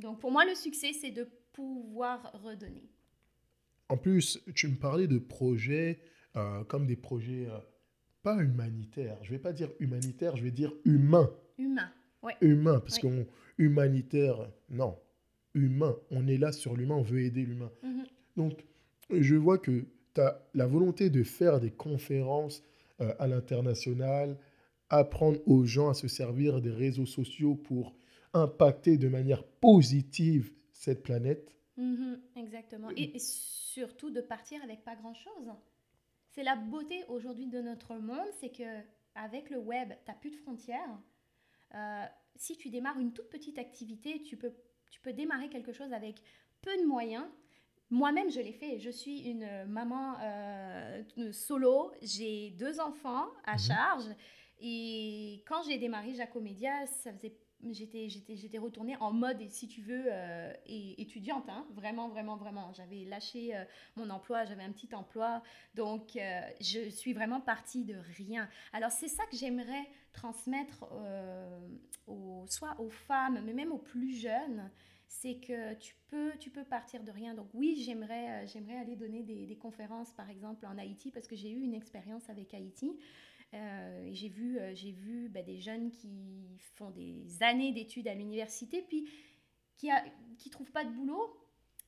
Donc 0.00 0.18
pour 0.20 0.30
moi, 0.30 0.44
le 0.44 0.54
succès, 0.54 0.92
c'est 0.92 1.10
de 1.10 1.28
pouvoir 1.52 2.32
redonner. 2.44 2.88
En 3.88 3.96
plus, 3.96 4.40
tu 4.54 4.68
me 4.68 4.76
parlais 4.76 5.06
de 5.06 5.18
projets 5.18 6.00
euh, 6.36 6.62
comme 6.64 6.86
des 6.86 6.96
projets 6.96 7.46
euh, 7.48 7.58
pas 8.22 8.36
humanitaires. 8.42 9.18
Je 9.22 9.30
vais 9.30 9.38
pas 9.38 9.52
dire 9.52 9.70
humanitaire, 9.80 10.36
je 10.36 10.42
vais 10.44 10.50
dire 10.52 10.72
humain. 10.84 11.30
Humain, 11.58 11.90
ouais. 12.22 12.34
Humain, 12.40 12.80
parce 12.80 12.96
Oui. 12.96 13.00
qu'on 13.02 13.26
humanitaire, 13.58 14.48
non. 14.68 14.96
Humain, 15.54 15.96
on 16.10 16.28
est 16.28 16.38
là 16.38 16.52
sur 16.52 16.76
l'humain, 16.76 16.94
on 16.94 17.02
veut 17.02 17.20
aider 17.22 17.42
l'humain. 17.44 17.70
Mhm. 17.82 18.04
Donc, 18.36 18.64
je 19.10 19.34
vois 19.34 19.58
que 19.58 19.84
tu 20.14 20.20
as 20.20 20.40
la 20.54 20.66
volonté 20.66 21.10
de 21.10 21.22
faire 21.24 21.58
des 21.60 21.72
conférences 21.72 22.62
euh, 23.00 23.12
à 23.18 23.26
l'international, 23.26 24.38
apprendre 24.88 25.40
aux 25.46 25.64
gens 25.64 25.88
à 25.90 25.94
se 25.94 26.06
servir 26.08 26.60
des 26.60 26.70
réseaux 26.70 27.06
sociaux 27.06 27.54
pour 27.56 27.94
impacter 28.32 28.96
de 28.96 29.08
manière 29.08 29.44
positive 29.44 30.52
cette 30.72 31.02
planète. 31.02 31.54
Mhm, 31.76 32.20
exactement. 32.36 32.90
Et, 32.96 33.16
et 33.16 33.18
surtout 33.18 34.10
de 34.10 34.20
partir 34.20 34.62
avec 34.62 34.84
pas 34.84 34.96
grand-chose. 34.96 35.52
C'est 36.28 36.42
la 36.42 36.56
beauté 36.56 37.04
aujourd'hui 37.08 37.46
de 37.48 37.60
notre 37.60 37.96
monde, 37.96 38.28
c'est 38.40 38.50
que 38.50 38.80
avec 39.14 39.50
le 39.50 39.58
web, 39.58 39.88
tu 40.04 40.10
n'as 40.10 40.16
plus 40.16 40.30
de 40.30 40.36
frontières. 40.36 40.98
Euh, 41.74 42.04
si 42.36 42.56
tu 42.56 42.70
démarres 42.70 42.98
une 43.00 43.12
toute 43.12 43.28
petite 43.30 43.58
activité, 43.58 44.22
tu 44.22 44.36
peux, 44.36 44.52
tu 44.90 45.00
peux 45.00 45.12
démarrer 45.12 45.48
quelque 45.48 45.72
chose 45.72 45.92
avec 45.92 46.22
peu 46.62 46.76
de 46.78 46.84
moyens. 46.86 47.24
Moi-même, 47.90 48.30
je 48.30 48.38
l'ai 48.40 48.52
fait. 48.52 48.78
Je 48.78 48.90
suis 48.90 49.22
une 49.28 49.64
maman 49.66 50.14
euh, 50.22 51.02
solo. 51.32 51.90
J'ai 52.02 52.50
deux 52.50 52.78
enfants 52.78 53.26
à 53.44 53.54
Mhm. 53.54 53.58
charge. 53.58 54.04
Et 54.60 55.42
quand 55.48 55.62
j'ai 55.68 55.78
démarré 55.78 56.14
Jacomédia, 56.14 56.86
ça 56.86 57.12
faisait 57.12 57.36
j'étais 57.70 58.08
j'étais 58.08 58.36
j'étais 58.36 58.58
retournée 58.58 58.96
en 59.00 59.12
mode 59.12 59.48
si 59.50 59.68
tu 59.68 59.82
veux 59.82 60.04
euh, 60.06 60.52
et- 60.66 61.00
étudiante 61.00 61.48
hein, 61.48 61.66
vraiment 61.72 62.08
vraiment 62.08 62.36
vraiment. 62.36 62.72
J'avais 62.72 63.04
lâché 63.04 63.54
euh, 63.56 63.64
mon 63.96 64.10
emploi 64.10 64.44
j'avais 64.44 64.62
un 64.62 64.72
petit 64.72 64.94
emploi. 64.94 65.42
Donc 65.74 66.16
euh, 66.16 66.40
je 66.60 66.88
suis 66.90 67.12
vraiment 67.12 67.40
partie 67.40 67.84
de 67.84 67.96
rien. 68.16 68.48
Alors 68.72 68.90
c'est 68.90 69.08
ça 69.08 69.24
que 69.30 69.36
j'aimerais 69.36 69.86
transmettre 70.12 70.84
euh, 70.92 71.60
aux, 72.06 72.44
soit 72.48 72.78
aux 72.80 72.90
femmes 72.90 73.40
mais 73.44 73.52
même 73.52 73.72
aux 73.72 73.78
plus 73.78 74.12
jeunes 74.12 74.70
c'est 75.06 75.36
que 75.40 75.74
tu 75.74 75.94
peux 76.08 76.32
tu 76.38 76.50
peux 76.50 76.64
partir 76.64 77.02
de 77.02 77.10
rien. 77.10 77.34
Donc 77.34 77.48
oui 77.52 77.82
j'aimerais 77.84 78.44
euh, 78.44 78.46
j'aimerais 78.46 78.76
aller 78.76 78.96
donner 78.96 79.22
des, 79.22 79.56
conférences 79.56 80.12
par 80.12 80.30
exemple 80.30 80.64
en 80.66 80.78
Haïti 80.78 81.10
parce 81.10 81.26
que 81.26 81.36
j'ai 81.36 81.50
eu 81.50 81.60
une 81.60 81.74
expérience 81.74 82.30
avec 82.30 82.54
Haïti. 82.54 82.96
euh, 82.96 83.29
et 83.52 84.14
j'ai 84.14 84.28
vu, 84.28 84.58
euh, 84.58 84.74
j'ai 84.74 84.92
vu 84.92 85.28
bah, 85.28 85.42
des 85.42 85.58
jeunes 85.58 85.90
qui 85.90 86.58
font 86.76 86.90
des 86.90 87.42
années 87.42 87.72
d'études 87.72 88.08
à 88.08 88.14
l'université, 88.14 88.82
puis 88.82 89.08
qui 89.76 89.88
ne 89.88 90.50
trouvent 90.50 90.70
pas 90.70 90.84
de 90.84 90.90
boulot, 90.90 91.36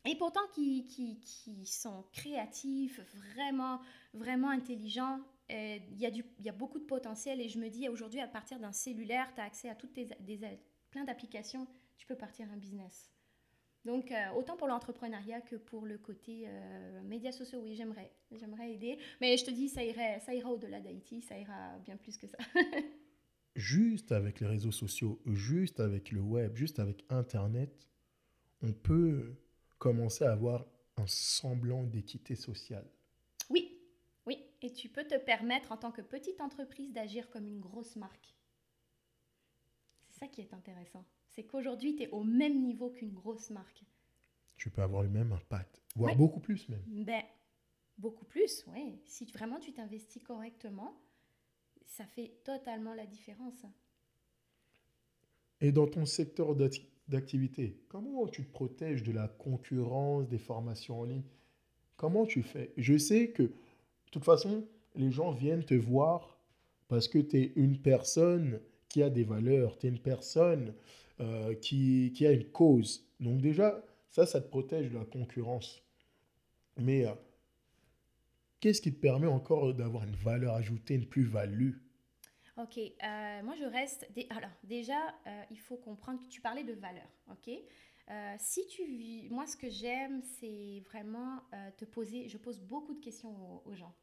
et 0.04 0.16
pourtant 0.16 0.40
qui, 0.54 1.62
sont 1.64 2.04
créatifs, 2.12 3.00
vraiment, 3.34 3.80
vraiment 4.14 4.48
intelligents. 4.48 5.20
Euh, 5.50 5.78
Il 5.90 6.00
y, 6.00 6.48
a 6.48 6.52
beaucoup 6.52 6.78
de 6.78 6.84
potentiel, 6.84 7.40
et 7.40 7.48
je 7.48 7.58
me 7.58 7.68
dis, 7.68 7.88
aujourd'hui, 7.88 8.20
à 8.20 8.28
partir 8.28 8.58
d'un 8.58 8.72
cellulaire, 8.72 9.32
tu 9.34 9.40
as 9.40 9.44
accès 9.44 9.68
à 9.68 9.74
toutes 9.74 9.92
tes, 9.92 10.06
des, 10.20 10.40
plein 10.90 11.04
d'applications, 11.04 11.68
tu 11.96 12.06
peux 12.06 12.16
partir 12.16 12.50
un 12.50 12.56
business. 12.56 13.10
Donc, 13.84 14.12
euh, 14.12 14.30
autant 14.36 14.56
pour 14.56 14.68
l'entrepreneuriat 14.68 15.40
que 15.40 15.56
pour 15.56 15.84
le 15.84 15.98
côté 15.98 16.44
euh, 16.46 17.02
médias 17.02 17.32
sociaux, 17.32 17.60
oui, 17.62 17.74
j'aimerais. 17.74 18.12
J'aimerais 18.30 18.72
aider. 18.72 18.98
Mais 19.20 19.36
je 19.36 19.44
te 19.44 19.50
dis, 19.50 19.68
ça, 19.68 19.82
irait, 19.82 20.20
ça 20.20 20.34
ira 20.34 20.50
au-delà 20.50 20.80
d'Haïti, 20.80 21.20
ça 21.20 21.36
ira 21.36 21.78
bien 21.84 21.96
plus 21.96 22.16
que 22.16 22.26
ça. 22.26 22.38
Juste 23.56 24.12
avec 24.12 24.40
les 24.40 24.46
réseaux 24.46 24.72
sociaux, 24.72 25.20
juste 25.26 25.78
avec 25.78 26.10
le 26.10 26.20
web, 26.20 26.56
juste 26.56 26.78
avec 26.78 27.04
Internet, 27.10 27.86
on 28.62 28.72
peut 28.72 29.34
commencer 29.76 30.24
à 30.24 30.32
avoir 30.32 30.64
un 30.96 31.06
semblant 31.06 31.82
d'équité 31.82 32.34
sociale. 32.34 32.88
oui, 33.50 33.78
oui. 34.24 34.38
Et 34.62 34.72
tu 34.72 34.88
peux 34.88 35.04
te 35.04 35.18
permettre, 35.18 35.70
en 35.70 35.76
tant 35.76 35.92
que 35.92 36.00
petite 36.00 36.40
entreprise, 36.40 36.94
d'agir 36.94 37.28
comme 37.28 37.46
une 37.46 37.60
grosse 37.60 37.94
marque. 37.96 38.34
C'est 40.08 40.20
ça 40.20 40.28
qui 40.28 40.40
est 40.40 40.54
intéressant. 40.54 41.04
C'est 41.34 41.44
qu'aujourd'hui, 41.44 41.96
tu 41.96 42.02
es 42.04 42.10
au 42.10 42.24
même 42.24 42.62
niveau 42.62 42.90
qu'une 42.90 43.12
grosse 43.12 43.50
marque. 43.50 43.82
Tu 44.56 44.70
peux 44.70 44.82
avoir 44.82 45.02
le 45.02 45.08
même 45.08 45.32
impact, 45.32 45.82
voire 45.96 46.14
beaucoup 46.14 46.40
plus 46.40 46.68
même. 46.68 46.82
Ben, 46.86 47.22
beaucoup 47.98 48.24
plus, 48.24 48.64
oui. 48.68 49.00
Si 49.06 49.24
vraiment 49.24 49.58
tu 49.58 49.72
t'investis 49.72 50.22
correctement, 50.22 50.94
ça 51.86 52.04
fait 52.04 52.32
totalement 52.44 52.94
la 52.94 53.06
différence. 53.06 53.64
Et 55.60 55.72
dans 55.72 55.86
ton 55.86 56.04
secteur 56.04 56.54
d'acti- 56.54 56.86
d'activité, 57.08 57.78
comment 57.88 58.26
tu 58.26 58.44
te 58.44 58.50
protèges 58.50 59.02
de 59.02 59.12
la 59.12 59.28
concurrence 59.28 60.28
des 60.28 60.38
formations 60.38 61.00
en 61.00 61.04
ligne? 61.04 61.24
Comment 61.96 62.26
tu 62.26 62.42
fais? 62.42 62.72
Je 62.76 62.98
sais 62.98 63.30
que, 63.30 63.44
de 63.44 63.52
toute 64.10 64.24
façon, 64.24 64.66
les 64.96 65.10
gens 65.10 65.32
viennent 65.32 65.64
te 65.64 65.74
voir 65.74 66.38
parce 66.88 67.08
que 67.08 67.18
tu 67.18 67.38
es 67.38 67.52
une 67.56 67.78
personne 67.78 68.60
qui 68.88 69.02
a 69.02 69.08
des 69.08 69.24
valeurs, 69.24 69.78
tu 69.78 69.86
es 69.86 69.90
une 69.90 69.98
personne 69.98 70.74
euh, 71.22 71.54
qui, 71.54 72.26
a 72.26 72.32
une 72.32 72.50
cause. 72.50 73.06
Donc 73.20 73.40
déjà, 73.40 73.80
ça, 74.10 74.26
ça 74.26 74.40
te 74.40 74.48
protège 74.48 74.90
de 74.90 74.98
la 74.98 75.04
concurrence. 75.04 75.80
Mais 76.76 77.06
euh, 77.06 77.14
qu'est-ce 78.58 78.82
qui 78.82 78.92
te 78.92 78.98
permet 79.00 79.28
encore 79.28 79.72
d'avoir 79.72 80.02
une 80.02 80.16
valeur 80.16 80.54
ajoutée, 80.54 80.94
une 80.94 81.06
plus-value? 81.06 81.74
Ok, 82.56 82.76
euh, 82.76 83.42
moi 83.44 83.54
je 83.54 83.64
reste. 83.64 84.08
Alors 84.30 84.50
déjà, 84.64 84.98
il 85.50 85.58
faut 85.60 85.76
comprendre 85.76 86.20
que 86.20 86.26
tu 86.26 86.40
parlais 86.40 86.64
de 86.64 86.72
valeur. 86.72 87.08
Ok, 87.30 87.50
si 88.38 88.66
tu 88.66 88.84
vis, 88.84 89.28
moi 89.30 89.46
ce 89.46 89.56
que 89.56 89.70
j'aime, 89.70 90.22
c'est 90.22 90.82
vraiment 90.86 91.40
te 91.78 91.84
poser. 91.84 92.28
Je 92.28 92.36
pose 92.36 92.60
beaucoup 92.60 92.94
de 92.94 93.00
questions 93.00 93.62
aux 93.64 93.74
gens, 93.74 93.94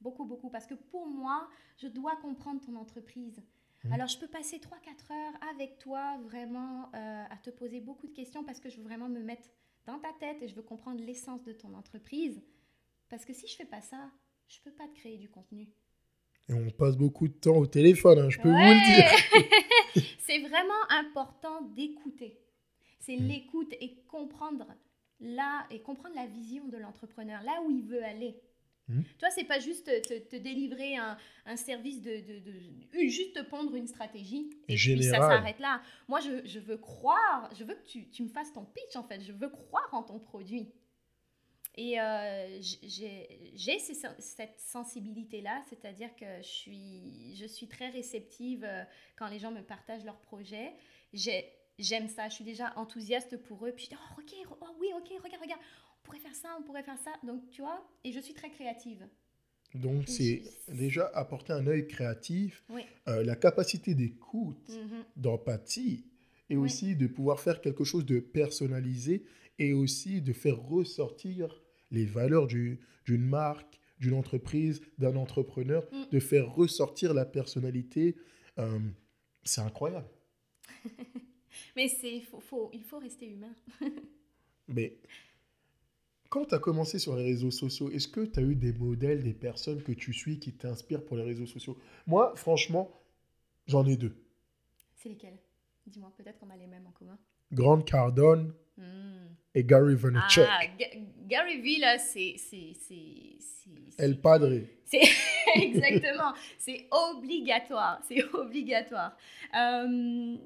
beaucoup 0.00 0.24
beaucoup, 0.24 0.48
parce 0.48 0.66
que 0.66 0.74
pour 0.74 1.06
moi, 1.06 1.48
je 1.76 1.88
dois 1.88 2.16
comprendre 2.16 2.60
ton 2.64 2.76
entreprise. 2.76 3.42
Mhm. 3.84 3.92
Alors 3.92 4.08
je 4.08 4.18
peux 4.18 4.28
passer 4.28 4.58
3-4 4.58 5.10
heures 5.12 5.34
avec 5.54 5.78
toi 5.78 6.18
vraiment 6.24 6.90
euh, 6.94 7.24
à 7.30 7.36
te 7.36 7.50
poser 7.50 7.80
beaucoup 7.80 8.06
de 8.06 8.12
questions 8.12 8.44
parce 8.44 8.60
que 8.60 8.68
je 8.70 8.76
veux 8.76 8.84
vraiment 8.84 9.08
me 9.08 9.20
mettre 9.22 9.48
dans 9.86 9.98
ta 9.98 10.12
tête 10.20 10.40
et 10.42 10.48
je 10.48 10.54
veux 10.54 10.62
comprendre 10.62 11.02
l'essence 11.04 11.42
de 11.42 11.52
ton 11.52 11.74
entreprise. 11.74 12.40
Parce 13.08 13.24
que 13.24 13.32
si 13.32 13.46
je 13.48 13.56
fais 13.56 13.64
pas 13.64 13.80
ça, 13.80 14.10
je 14.48 14.58
peux 14.60 14.70
pas 14.70 14.86
te 14.88 14.94
créer 14.94 15.18
du 15.18 15.28
contenu. 15.28 15.68
Et 16.48 16.54
on 16.54 16.70
passe 16.70 16.96
beaucoup 16.96 17.28
de 17.28 17.32
temps 17.34 17.56
au 17.56 17.66
téléphone, 17.66 18.18
hein, 18.18 18.30
je 18.30 18.38
peux 18.38 18.48
vous 18.48 18.54
le 18.54 19.94
dire. 19.94 20.02
c'est 20.20 20.38
vraiment 20.40 20.82
important 20.90 21.62
d'écouter. 21.62 22.38
C'est 22.98 23.16
Mm. 23.16 23.26
l'écoute 23.26 23.72
et 23.80 23.96
comprendre 24.08 24.66
là 25.20 25.66
et 25.70 25.82
comprendre 25.82 26.14
la 26.14 26.26
vision 26.26 26.66
de 26.68 26.76
l'entrepreneur, 26.78 27.42
là 27.42 27.60
où 27.66 27.70
il 27.70 27.82
veut 27.84 28.02
aller. 28.04 28.40
Mm. 28.92 29.02
Toi, 29.18 29.30
c'est 29.30 29.44
pas 29.44 29.58
juste 29.58 29.86
te, 29.86 30.18
te 30.18 30.36
délivrer 30.36 30.96
un, 30.96 31.16
un 31.46 31.56
service 31.56 32.00
de, 32.02 32.10
de, 32.20 32.38
de- 32.40 32.98
une- 33.00 33.08
juste 33.08 33.34
te 33.34 33.42
pondre 33.42 33.74
une 33.74 33.86
stratégie 33.86 34.50
et 34.68 34.76
puis 34.94 35.02
ça 35.10 35.18
s'arrête 35.28 35.58
là. 35.58 35.82
Moi, 36.08 36.20
je, 36.20 36.46
je 36.46 36.58
veux 36.58 36.76
croire, 36.78 37.50
je 37.58 37.64
veux 37.64 37.74
que 37.74 37.84
tu, 37.86 38.08
tu 38.10 38.22
me 38.22 38.28
fasses 38.28 38.52
ton 38.52 38.64
pitch 38.64 38.96
en 38.96 39.02
fait. 39.04 39.20
Je 39.20 39.32
veux 39.32 39.48
croire 39.48 39.88
en 39.92 40.02
ton 40.02 40.18
produit. 40.18 40.68
Et 41.74 41.98
euh, 41.98 42.60
j'ai 42.60 43.78
cette 44.18 44.60
sensibilité-là, 44.60 45.62
c'est-à-dire 45.68 46.14
que 46.16 46.26
je 46.42 46.48
suis, 46.48 47.34
je 47.36 47.46
suis 47.46 47.66
très 47.66 47.88
réceptive 47.88 48.62
euh, 48.64 48.82
quand 49.16 49.28
les 49.28 49.38
gens 49.38 49.50
me 49.50 49.62
partagent 49.62 50.04
leurs 50.04 50.20
projets. 50.20 50.72
J'ai- 51.12 51.50
J'aime 51.78 52.06
ça, 52.06 52.28
je 52.28 52.34
suis 52.34 52.44
déjà 52.44 52.72
enthousiaste 52.76 53.38
pour 53.38 53.66
eux. 53.66 53.72
Puis 53.72 53.86
je 53.86 53.90
dis, 53.90 53.96
oh, 53.98 54.20
ok, 54.20 54.56
oh, 54.60 54.66
oui, 54.78 54.88
ok, 54.94 55.08
regarde, 55.24 55.42
regarde, 55.42 55.60
on 56.02 56.08
pourrait 56.08 56.18
faire 56.20 56.34
ça, 56.34 56.48
on 56.58 56.62
pourrait 56.62 56.82
faire 56.82 56.98
ça. 56.98 57.12
Donc, 57.24 57.48
tu 57.50 57.62
vois, 57.62 57.86
et 58.04 58.12
je 58.12 58.20
suis 58.20 58.34
très 58.34 58.50
créative. 58.50 59.06
Donc, 59.74 60.08
c'est 60.08 60.42
déjà 60.68 61.06
apporter 61.14 61.52
un 61.52 61.66
œil 61.66 61.86
créatif, 61.86 62.62
Oui. 62.68 62.82
euh, 63.08 63.22
la 63.24 63.36
capacité 63.36 63.94
d'écoute, 63.94 64.68
Mhm. 64.68 65.04
d'empathie, 65.16 66.04
et 66.50 66.56
Oui. 66.56 66.64
aussi 66.66 66.94
de 66.96 67.06
pouvoir 67.06 67.40
faire 67.40 67.60
quelque 67.60 67.84
chose 67.84 68.04
de 68.04 68.20
personnalisé, 68.20 69.24
et 69.58 69.72
aussi 69.72 70.20
de 70.20 70.32
faire 70.32 70.58
ressortir 70.60 71.62
les 71.90 72.04
valeurs 72.04 72.46
du- 72.46 72.80
d'une 73.06 73.24
marque, 73.24 73.78
d'une 73.98 74.14
entreprise, 74.14 74.82
d'un 74.98 75.14
entrepreneur, 75.16 75.86
Mm. 75.92 76.08
de 76.10 76.20
faire 76.20 76.52
ressortir 76.54 77.14
la 77.14 77.24
personnalité. 77.24 78.16
euh, 78.58 78.78
c'est 79.44 79.62
incroyable. 79.62 80.06
Mais 81.76 81.88
faut, 82.20 82.40
faut, 82.40 82.70
il 82.74 82.82
faut 82.82 82.98
rester 82.98 83.26
humain. 83.30 83.54
Mais 84.68 84.98
quand 86.32 86.46
tu 86.46 86.54
as 86.54 86.58
commencé 86.58 86.98
sur 86.98 87.14
les 87.14 87.24
réseaux 87.24 87.50
sociaux, 87.50 87.90
est-ce 87.90 88.08
que 88.08 88.22
tu 88.24 88.40
as 88.40 88.42
eu 88.42 88.54
des 88.54 88.72
modèles, 88.72 89.22
des 89.22 89.34
personnes 89.34 89.82
que 89.82 89.92
tu 89.92 90.14
suis 90.14 90.38
qui 90.38 90.52
t'inspirent 90.54 91.04
pour 91.04 91.18
les 91.18 91.24
réseaux 91.24 91.44
sociaux? 91.46 91.76
Moi, 92.06 92.32
franchement, 92.36 92.90
j'en 93.66 93.84
ai 93.86 93.96
deux. 93.98 94.14
C'est 94.96 95.10
lesquels? 95.10 95.36
Dis-moi, 95.86 96.10
peut-être 96.16 96.38
qu'on 96.38 96.48
a 96.48 96.56
les 96.56 96.66
mêmes 96.66 96.86
en 96.86 96.92
commun. 96.92 97.18
Grant 97.52 97.82
Cardone 97.82 98.54
Hmm. 98.78 99.26
et 99.54 99.62
Gary 99.64 99.94
Vaynerchuk. 99.94 100.46
Ah, 100.48 100.62
Ga- 100.78 100.98
Gary 101.26 101.78
là, 101.78 101.98
c'est- 101.98 102.36
c'est- 102.38 102.72
El 103.98 104.18
Padre. 104.18 104.48
C'est 104.86 105.02
exactement, 105.56 106.32
c'est 106.58 106.86
obligatoire, 106.90 108.00
c'est 108.08 108.24
obligatoire. 108.32 109.14
Euh, 109.54 110.36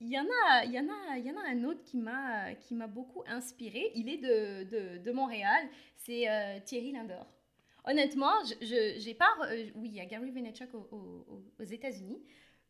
Il 0.00 0.08
y 0.08 0.18
en 0.18 0.26
a, 0.46 0.64
il 0.64 0.72
y 0.72 0.80
en 0.80 0.88
a, 0.88 1.18
il 1.18 1.26
y 1.26 1.30
en 1.30 1.36
a 1.36 1.46
un 1.46 1.64
autre 1.64 1.82
qui 1.82 1.98
m'a, 1.98 2.54
qui 2.54 2.74
m'a 2.74 2.86
beaucoup 2.86 3.22
inspiré. 3.26 3.92
Il 3.94 4.08
est 4.08 4.16
de, 4.16 4.64
de, 4.64 4.98
de 4.98 5.12
Montréal, 5.12 5.68
c'est 5.96 6.28
euh, 6.30 6.58
Thierry 6.64 6.92
Lindor. 6.92 7.26
honnêtement, 7.84 8.32
je 8.62 8.94
j'ai 8.98 9.14
pas. 9.14 9.28
oui, 9.74 9.90
il 9.90 9.94
y 9.94 10.00
a 10.00 10.06
Gary 10.06 10.30
Vaynerchuk 10.30 10.70
aux, 10.74 11.62
États-Unis, 11.62 12.22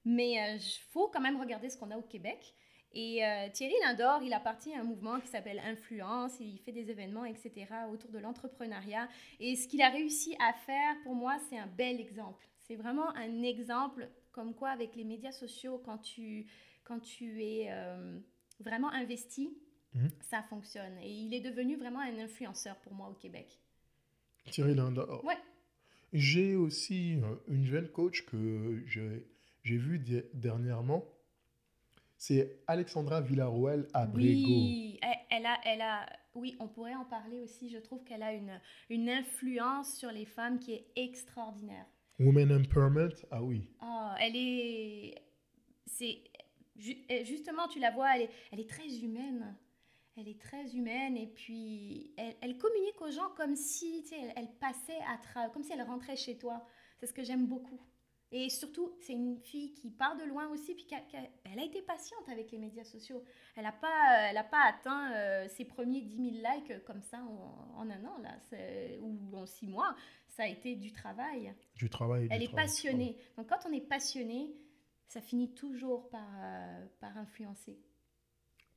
mais 0.05 0.57
il 0.57 0.61
faut 0.91 1.07
quand 1.09 1.21
même 1.21 1.41
regarder 1.41 1.71
ce 1.71 1.79
qu'on 1.79 1.93
a 1.93 1.97
au 1.97 2.03
Québec. 2.03 2.55
Et 2.93 3.23
Thierry 3.53 3.75
Lindor, 3.85 4.25
il 4.25 4.33
a 4.33 4.41
parti 4.41 4.75
à 4.75 4.81
un 4.81 4.83
mouvement 4.83 5.21
qui 5.21 5.29
s'appelle 5.29 5.61
Influence, 5.61 6.41
il 6.41 6.59
fait 6.59 6.73
des 6.73 6.91
événements, 6.91 7.25
etc., 7.25 7.67
autour 7.93 8.11
de 8.11 8.19
l'entrepreneuriat. 8.19 9.09
Et 9.39 9.55
ce 9.55 9.69
qu'il 9.69 9.83
a 9.83 9.91
réussi 9.91 10.35
à 10.41 10.53
faire, 10.53 10.97
pour 11.05 11.15
moi, 11.15 11.37
c'est 11.49 11.59
un 11.59 11.69
bel 11.69 12.01
exemple. 12.01 12.49
C'est 12.59 12.75
vraiment 12.75 13.15
un 13.15 13.43
exemple 13.45 14.11
comme 14.33 14.55
quoi, 14.55 14.71
avec 14.71 14.97
les 14.97 15.05
médias 15.05 15.33
sociaux, 15.33 15.81
quand 15.85 15.99
tu, 15.99 16.47
quand 16.91 16.99
tu 16.99 17.41
es 17.45 17.71
vraiment 18.59 18.91
investi, 18.91 19.57
mhm. 19.95 20.11
ça 20.29 20.43
fonctionne. 20.43 20.99
Et 20.99 21.09
il 21.09 21.33
est 21.33 21.41
devenu 21.41 21.77
vraiment 21.77 22.01
un 22.01 22.19
influenceur 22.19 22.75
pour 22.79 22.93
moi 22.95 23.09
au 23.09 23.15
Québec. 23.15 23.61
Thierry 24.51 24.75
Lindor. 24.75 25.25
Ouais. 25.25 25.39
J'ai 26.13 26.57
aussi 26.57 27.21
euh, 27.23 27.37
une 27.47 27.65
jeune 27.65 27.89
coach 27.89 28.27
que 28.27 28.83
j'ai 28.87 29.77
vue 29.77 30.01
dernièrement. 30.35 31.05
C'est 32.17 32.61
Alexandra 32.67 33.21
Villaruel 33.21 33.87
à 33.95 34.07
Oui, 34.07 34.99
elle, 35.31 35.47
a, 35.47 35.61
elle 35.65 35.81
a, 35.81 36.07
oui, 36.35 36.57
on 36.59 36.67
pourrait 36.67 36.97
en 36.97 37.05
parler 37.05 37.41
aussi. 37.41 37.71
Je 37.71 37.79
trouve 37.79 38.03
qu'elle 38.03 38.25
a 38.25 38.33
une, 38.35 38.61
une 38.91 39.09
influence 39.09 39.97
sur 39.97 40.11
les 40.11 40.27
femmes 40.27 40.59
qui 40.59 40.73
est 40.73 40.87
extraordinaire. 40.97 41.87
Women 42.19 42.53
Empowerment, 42.53 43.15
ah 43.31 43.43
oui. 43.43 43.71
Oh, 43.81 44.11
elle 44.21 44.35
est, 44.35 45.15
c'est, 45.87 46.23
justement, 46.81 47.69
tu 47.69 47.79
la 47.79 47.91
vois, 47.91 48.17
elle 48.17 48.23
est, 48.23 48.31
elle 48.53 48.61
est 48.61 48.69
très 48.69 48.89
humaine. 48.89 49.57
Elle 50.17 50.29
est 50.29 50.41
très 50.41 50.75
humaine 50.75 51.17
et 51.17 51.29
puis 51.29 52.13
elle, 52.17 52.35
elle 52.43 52.59
communique 52.59 53.01
aux 53.01 53.11
gens 53.11 53.31
comme 53.37 53.57
si 53.57 54.05
elle, 54.13 54.33
elle, 54.37 54.51
passait 54.59 54.99
à 55.09 55.17
travers, 55.19 55.53
comme 55.53 55.63
si 55.63 55.73
elle 55.73 55.83
rentrait 55.83 56.17
chez 56.17 56.37
toi. 56.37 56.67
C'est 56.99 57.07
ce 57.07 57.15
que 57.15 57.23
j'aime 57.23 57.47
beaucoup. 57.47 57.81
Et 58.33 58.49
surtout, 58.49 58.93
c'est 59.01 59.13
une 59.13 59.41
fille 59.41 59.75
qui 59.75 59.91
part 59.91 60.17
de 60.17 60.23
loin 60.23 60.49
aussi, 60.51 60.75
puis 60.75 60.87
elle 61.45 61.59
a 61.59 61.65
été 61.65 61.83
patiente 61.83 62.29
avec 62.29 62.53
les 62.53 62.59
médias 62.59 62.85
sociaux. 62.85 63.25
Elle 63.57 63.65
n'a 63.65 63.73
pas, 63.73 64.29
elle 64.31 64.37
a 64.37 64.45
pas 64.45 64.63
atteint 64.69 65.13
euh, 65.13 65.49
ses 65.49 65.65
premiers 65.65 66.01
10 66.01 66.17
000 66.17 66.47
likes 66.55 66.85
comme 66.85 67.03
ça 67.03 67.19
en, 67.19 67.81
en 67.81 67.91
un 67.91 68.05
an, 68.05 68.19
là, 68.23 68.37
ou 69.01 69.37
en 69.37 69.47
six 69.47 69.67
mois. 69.67 69.97
Ça 70.29 70.45
a 70.45 70.47
été 70.47 70.77
du 70.77 70.93
travail. 70.93 71.53
Du 71.75 71.91
travail. 71.91 72.29
Elle 72.31 72.45
est 72.45 72.55
passionnée. 72.55 73.17
Donc 73.37 73.49
quand 73.49 73.69
on 73.69 73.73
est 73.73 73.81
passionné, 73.81 74.55
ça 75.11 75.21
finit 75.21 75.53
toujours 75.53 76.09
par, 76.09 76.29
euh, 76.41 76.87
par 77.01 77.19
influencer. 77.19 77.77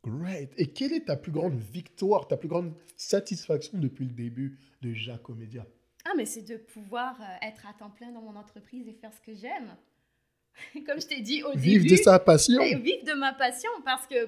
Great. 0.03 0.51
Et 0.57 0.65
quelle 0.65 0.91
est 0.91 1.05
ta 1.05 1.15
plus 1.15 1.31
grande 1.31 1.59
victoire, 1.59 2.27
ta 2.27 2.37
plus 2.37 2.47
grande 2.47 2.73
satisfaction 2.97 3.77
depuis 3.77 4.05
le 4.05 4.13
début 4.13 4.59
de 4.81 4.93
Jacomédia 4.93 5.65
Ah, 6.05 6.13
mais 6.17 6.25
c'est 6.25 6.41
de 6.41 6.57
pouvoir 6.57 7.21
euh, 7.21 7.47
être 7.47 7.67
à 7.67 7.73
temps 7.73 7.91
plein 7.91 8.11
dans 8.11 8.21
mon 8.21 8.35
entreprise 8.35 8.87
et 8.87 8.93
faire 8.93 9.13
ce 9.13 9.21
que 9.21 9.35
j'aime. 9.35 9.77
Comme 10.87 10.99
je 10.99 11.07
t'ai 11.07 11.21
dit 11.21 11.43
au 11.43 11.51
début. 11.51 11.61
Vivre 11.61 11.89
de 11.91 11.95
sa 11.97 12.17
passion. 12.17 12.63
Vivre 12.63 13.05
de 13.05 13.13
ma 13.13 13.33
passion 13.33 13.69
parce 13.85 14.07
que 14.07 14.27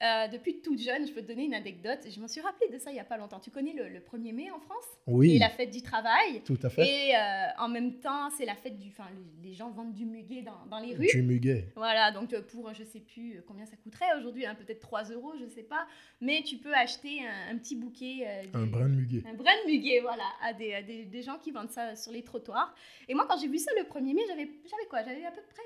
euh, 0.00 0.28
depuis 0.28 0.60
toute 0.60 0.78
jeune, 0.78 1.08
je 1.08 1.12
peux 1.12 1.22
te 1.22 1.26
donner 1.26 1.44
une 1.44 1.54
anecdote. 1.54 1.98
Je 2.08 2.20
m'en 2.20 2.28
suis 2.28 2.40
rappelé 2.40 2.70
de 2.70 2.78
ça 2.78 2.90
il 2.90 2.94
n'y 2.94 3.00
a 3.00 3.04
pas 3.04 3.16
longtemps. 3.16 3.40
Tu 3.40 3.50
connais 3.50 3.72
le, 3.72 3.98
1er 3.98 4.32
mai 4.32 4.50
en 4.50 4.60
France? 4.60 4.84
Oui. 5.08 5.32
C'est 5.32 5.38
la 5.40 5.50
fête 5.50 5.72
du 5.72 5.82
travail. 5.82 6.42
Tout 6.44 6.58
à 6.62 6.70
fait. 6.70 6.86
Et 6.86 7.16
euh, 7.16 7.48
en 7.58 7.68
même 7.68 7.94
temps, 7.98 8.30
c'est 8.30 8.44
la 8.44 8.54
fête 8.54 8.78
du. 8.78 8.88
Enfin, 8.90 9.08
les 9.42 9.54
gens 9.54 9.70
vendent 9.70 9.94
du 9.94 10.04
muguet 10.04 10.42
dans, 10.42 10.66
dans 10.70 10.78
les 10.78 10.94
rues. 10.94 11.08
Du 11.08 11.22
muguet. 11.22 11.72
Voilà, 11.74 12.12
donc 12.12 12.32
euh, 12.32 12.42
pour, 12.42 12.72
je 12.74 12.82
ne 12.82 12.86
sais 12.86 13.00
plus 13.00 13.42
combien 13.48 13.66
ça 13.66 13.76
coûterait 13.76 14.16
aujourd'hui, 14.16 14.46
hein, 14.46 14.54
peut-être 14.54 14.80
3 14.80 15.04
euros, 15.10 15.32
je 15.36 15.44
ne 15.44 15.50
sais 15.50 15.64
pas. 15.64 15.86
Mais 16.20 16.42
tu 16.44 16.58
peux 16.58 16.74
acheter 16.74 17.20
un, 17.50 17.58
petit 17.58 17.74
bouquet. 17.74 18.24
un 18.54 18.66
brin 18.66 18.88
de 18.88 18.94
muguet. 18.94 19.24
Un 19.28 19.34
brin 19.34 19.50
de 19.64 19.70
muguet, 19.70 20.00
voilà, 20.00 20.24
à, 20.42 20.52
des, 20.52 20.74
à 20.74 20.82
des, 20.82 21.06
des, 21.06 21.22
gens 21.22 21.38
qui 21.38 21.50
vendent 21.50 21.70
ça 21.70 21.96
sur 21.96 22.12
les 22.12 22.22
trottoirs. 22.22 22.72
Et 23.08 23.14
moi, 23.14 23.26
quand 23.28 23.38
j'ai 23.38 23.48
vu 23.48 23.58
ça 23.58 23.72
le 23.76 23.82
1er 23.82 24.14
mai, 24.14 24.22
j'avais 24.28 24.86
quoi? 24.88 25.02
J'avais 25.02 25.24
à 25.24 25.32
peu 25.32 25.42
près 25.42 25.62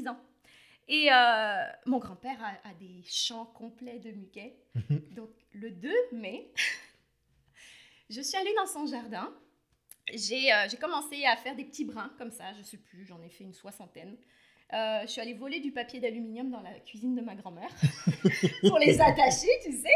5-6 0.00 0.08
ans. 0.08 0.18
Et 0.88 1.08
euh, 1.10 1.64
mon 1.86 1.98
grand-père 1.98 2.38
a, 2.42 2.74
des 2.74 3.02
champs 3.04 3.46
complets 3.46 3.98
de 3.98 4.10
muguet. 4.10 4.56
Mhm. 4.74 5.00
Donc, 5.12 5.30
le 5.52 5.70
2 5.70 5.90
mai, 6.12 6.52
je 8.10 8.20
suis 8.20 8.36
allée 8.36 8.54
dans 8.56 8.66
son 8.66 8.86
jardin. 8.86 9.32
Euh, 10.10 10.16
j'ai 10.16 10.76
commencé 10.78 11.24
à 11.24 11.36
faire 11.36 11.56
des 11.56 11.64
petits 11.64 11.86
brins 11.86 12.12
comme 12.18 12.30
ça, 12.30 12.52
je 12.52 12.58
ne 12.58 12.62
sais 12.62 12.76
plus, 12.76 13.06
j'en 13.06 13.22
ai 13.22 13.30
fait 13.30 13.44
une 13.44 13.54
soixantaine. 13.54 14.16
Euh, 14.72 15.02
je 15.02 15.06
suis 15.06 15.20
allée 15.20 15.34
voler 15.34 15.60
du 15.60 15.72
papier 15.72 16.00
d'aluminium 16.00 16.50
dans 16.50 16.60
la 16.60 16.72
cuisine 16.80 17.14
de 17.14 17.20
ma 17.20 17.34
grand-mère 17.34 17.70
pour 18.68 18.78
les 18.78 19.00
attacher, 19.00 19.48
tu 19.62 19.72
sais. 19.72 19.88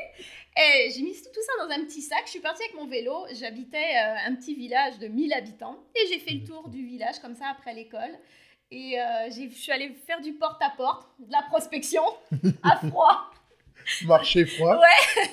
Et 0.56 0.90
j'ai 0.90 1.02
mis 1.02 1.12
tout 1.12 1.42
ça 1.42 1.66
dans 1.66 1.70
un 1.70 1.84
petit 1.84 2.00
sac. 2.00 2.22
Je 2.26 2.30
suis 2.30 2.40
partie 2.40 2.62
avec 2.62 2.74
mon 2.76 2.86
vélo. 2.86 3.26
J'habitais 3.32 3.96
un 3.96 4.34
petit 4.36 4.54
village 4.54 4.98
de 4.98 5.08
1000 5.08 5.32
habitants 5.32 5.84
et 5.94 6.06
j'ai 6.08 6.18
fait 6.18 6.34
le 6.34 6.44
tour 6.44 6.68
du 6.68 6.84
village 6.84 7.18
comme 7.20 7.34
ça 7.34 7.48
après 7.48 7.74
l'école. 7.74 8.18
Et 8.70 9.00
euh, 9.00 9.30
je 9.30 9.54
suis 9.54 9.72
allée 9.72 9.94
faire 10.06 10.20
du 10.20 10.34
porte-à-porte, 10.34 11.08
de 11.18 11.32
la 11.32 11.42
prospection, 11.42 12.02
à 12.62 12.76
froid. 12.76 13.30
Marché 14.04 14.44
froid. 14.44 14.78
Ouais. 14.78 15.24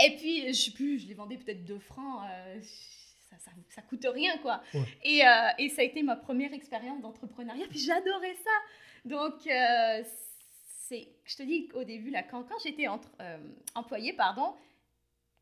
Et 0.04 0.16
puis, 0.16 0.46
je 0.48 0.52
sais 0.52 0.70
plus, 0.70 1.00
je 1.00 1.08
les 1.08 1.14
vendais 1.14 1.36
peut-être 1.36 1.64
2 1.64 1.78
francs. 1.80 2.22
Euh, 2.30 2.60
ça, 3.30 3.36
ça, 3.38 3.50
ça, 3.68 3.82
coûte 3.82 4.06
rien, 4.12 4.38
quoi. 4.38 4.62
Et, 5.02 5.26
euh, 5.26 5.48
et, 5.58 5.68
ça 5.68 5.82
a 5.82 5.84
été 5.84 6.02
ma 6.02 6.14
première 6.14 6.52
expérience 6.52 7.00
d'entrepreneuriat. 7.00 7.66
Puis 7.68 7.80
j'adorais 7.80 8.36
ça. 8.36 8.50
Donc, 9.04 9.40
c'est, 10.88 11.08
je 11.24 11.36
te 11.36 11.42
dis 11.42 11.68
au 11.74 11.82
début, 11.82 12.10
là, 12.10 12.22
quand, 12.22 12.44
quand 12.44 12.58
j'étais 12.62 12.86
employée, 13.74 14.12
pardon, 14.12 14.54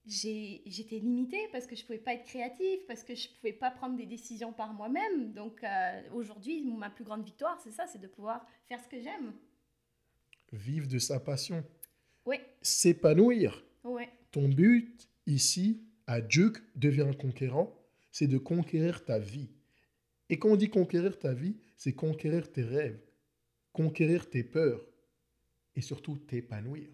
j'étais 0.06 0.98
limitée 0.98 1.48
parce 1.52 1.66
que 1.66 1.74
je 1.74 1.82
ne 1.82 1.86
pouvais 1.86 1.98
pas 1.98 2.14
être 2.14 2.24
créative, 2.24 2.80
parce 2.86 3.02
que 3.02 3.14
je 3.14 3.28
ne 3.28 3.34
pouvais 3.34 3.52
pas 3.52 3.70
prendre 3.70 3.96
des 3.96 4.06
décisions 4.06 4.52
par 4.52 4.72
moi-même. 4.72 5.32
Donc 5.32 5.62
euh, 5.64 6.02
aujourd'hui, 6.12 6.62
ma 6.62 6.90
plus 6.90 7.04
grande 7.04 7.24
victoire, 7.24 7.60
c'est 7.62 7.72
ça, 7.72 7.86
c'est 7.86 8.00
de 8.00 8.06
pouvoir 8.06 8.46
faire 8.68 8.80
ce 8.82 8.88
que 8.88 9.00
j'aime. 9.00 9.32
Vivre 10.52 10.86
de 10.86 10.98
sa 10.98 11.18
passion. 11.18 11.64
Oui. 12.24 12.36
S'épanouir. 12.62 13.64
Oui. 13.84 14.04
Ton 14.30 14.48
but 14.48 15.08
ici, 15.26 15.82
à 16.06 16.20
Duke, 16.20 16.62
devient 16.76 17.10
conquérant, 17.18 17.76
c'est 18.12 18.28
de 18.28 18.38
conquérir 18.38 19.04
ta 19.04 19.18
vie. 19.18 19.50
Et 20.28 20.38
quand 20.38 20.50
on 20.50 20.56
dit 20.56 20.70
conquérir 20.70 21.18
ta 21.18 21.34
vie, 21.34 21.56
c'est 21.76 21.92
conquérir 21.94 22.50
tes 22.50 22.62
rêves, 22.62 23.00
conquérir 23.72 24.28
tes 24.30 24.42
peurs 24.42 24.84
et 25.74 25.80
surtout 25.80 26.16
t'épanouir. 26.16 26.88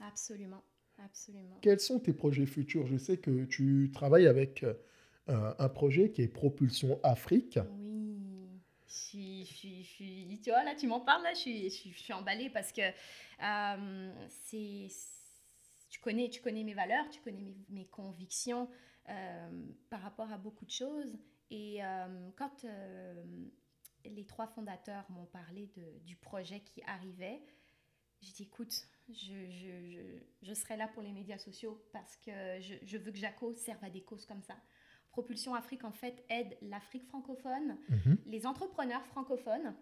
Absolument. 0.00 0.62
Absolument. 0.98 1.58
Quels 1.60 1.80
sont 1.80 1.98
tes 1.98 2.12
projets 2.12 2.46
futurs? 2.46 2.86
Je 2.86 2.96
sais 2.96 3.18
que 3.18 3.44
tu 3.44 3.90
travailles 3.92 4.26
avec 4.26 4.62
euh, 4.62 4.74
un 5.58 5.68
projet 5.68 6.10
qui 6.10 6.22
est 6.22 6.28
Propulsion 6.28 7.00
Afrique. 7.02 7.58
Oui, 7.78 9.44
je 9.44 9.82
suis, 9.82 10.40
tu 10.42 10.50
vois, 10.50 10.64
là, 10.64 10.74
tu 10.74 10.86
m'en 10.86 11.00
parles, 11.00 11.22
là, 11.22 11.34
je 11.34 11.38
suis, 11.38 11.70
je 11.70 11.98
suis, 11.98 12.12
emballée 12.12 12.50
parce 12.50 12.72
que 12.72 12.82
euh, 12.82 14.12
c'est, 14.28 14.88
tu, 15.88 16.00
connais, 16.00 16.28
tu 16.28 16.40
connais 16.40 16.64
mes 16.64 16.74
valeurs, 16.74 17.08
tu 17.10 17.20
connais 17.20 17.42
mes, 17.42 17.56
mes 17.70 17.86
convictions 17.86 18.68
euh, 19.08 19.50
par 19.90 20.00
rapport 20.02 20.30
à 20.32 20.38
beaucoup 20.38 20.64
de 20.64 20.70
choses. 20.70 21.16
Et 21.50 21.78
quand 22.36 22.66
les 24.04 24.24
trois 24.26 24.48
fondateurs 24.48 25.06
m'ont 25.10 25.26
parlé 25.26 25.70
de, 25.76 25.98
du 26.04 26.16
projet 26.16 26.60
qui 26.60 26.82
arrivait, 26.84 27.40
j'ai 28.20 28.32
dit, 28.32 28.42
écoute, 28.44 28.88
je, 29.08 29.50
je, 29.50 30.18
je, 30.42 30.54
serai 30.54 30.76
là 30.76 30.88
pour 30.88 31.02
les 31.02 31.12
médias 31.12 31.38
sociaux 31.38 31.82
parce 31.92 32.16
que 32.16 32.30
je, 32.60 32.96
veux 32.96 33.12
que 33.12 33.18
Jaco 33.18 33.54
serve 33.54 33.82
à 33.84 33.90
des 33.90 34.02
causes 34.02 34.26
comme 34.26 34.42
ça. 34.42 34.56
Propulsion 35.10 35.54
Afrique, 35.54 35.84
en 35.84 35.92
fait, 35.92 36.24
aide 36.28 36.56
l'Afrique 36.62 37.04
francophone, 37.04 37.78
mhm. 37.88 38.18
les 38.26 38.46
entrepreneurs 38.46 39.04
francophones 39.06 39.74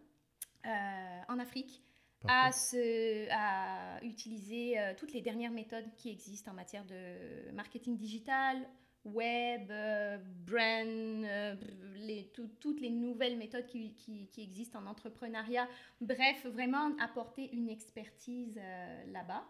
euh, 0.67 1.21
en 1.29 1.39
Afrique 1.39 1.83
à, 2.29 2.53
se, 2.53 3.29
à 3.31 4.03
utiliser 4.05 4.79
euh, 4.79 4.95
toutes 4.97 5.13
les 5.13 5.21
dernières 5.21 5.51
méthodes 5.51 5.91
qui 5.97 6.11
existent 6.11 6.51
en 6.51 6.55
matière 6.55 6.85
de 6.85 7.51
marketing 7.53 7.97
digital, 7.97 8.69
web, 9.05 9.71
euh, 9.71 10.19
brand, 10.47 10.87
euh, 10.87 11.55
les, 11.97 12.33
toutes 12.61 12.81
les 12.81 12.91
nouvelles 12.91 13.37
méthodes 13.37 13.67
qui, 13.67 13.95
qui, 13.95 14.29
qui, 14.29 14.43
existent 14.43 14.79
en 14.81 14.87
entrepreneuriat. 14.87 15.69
Bref, 16.01 16.47
vraiment 16.47 16.97
apporter 16.99 17.53
une 17.53 17.69
expertise 17.69 18.59
euh, 18.59 19.13
là-bas. 19.13 19.45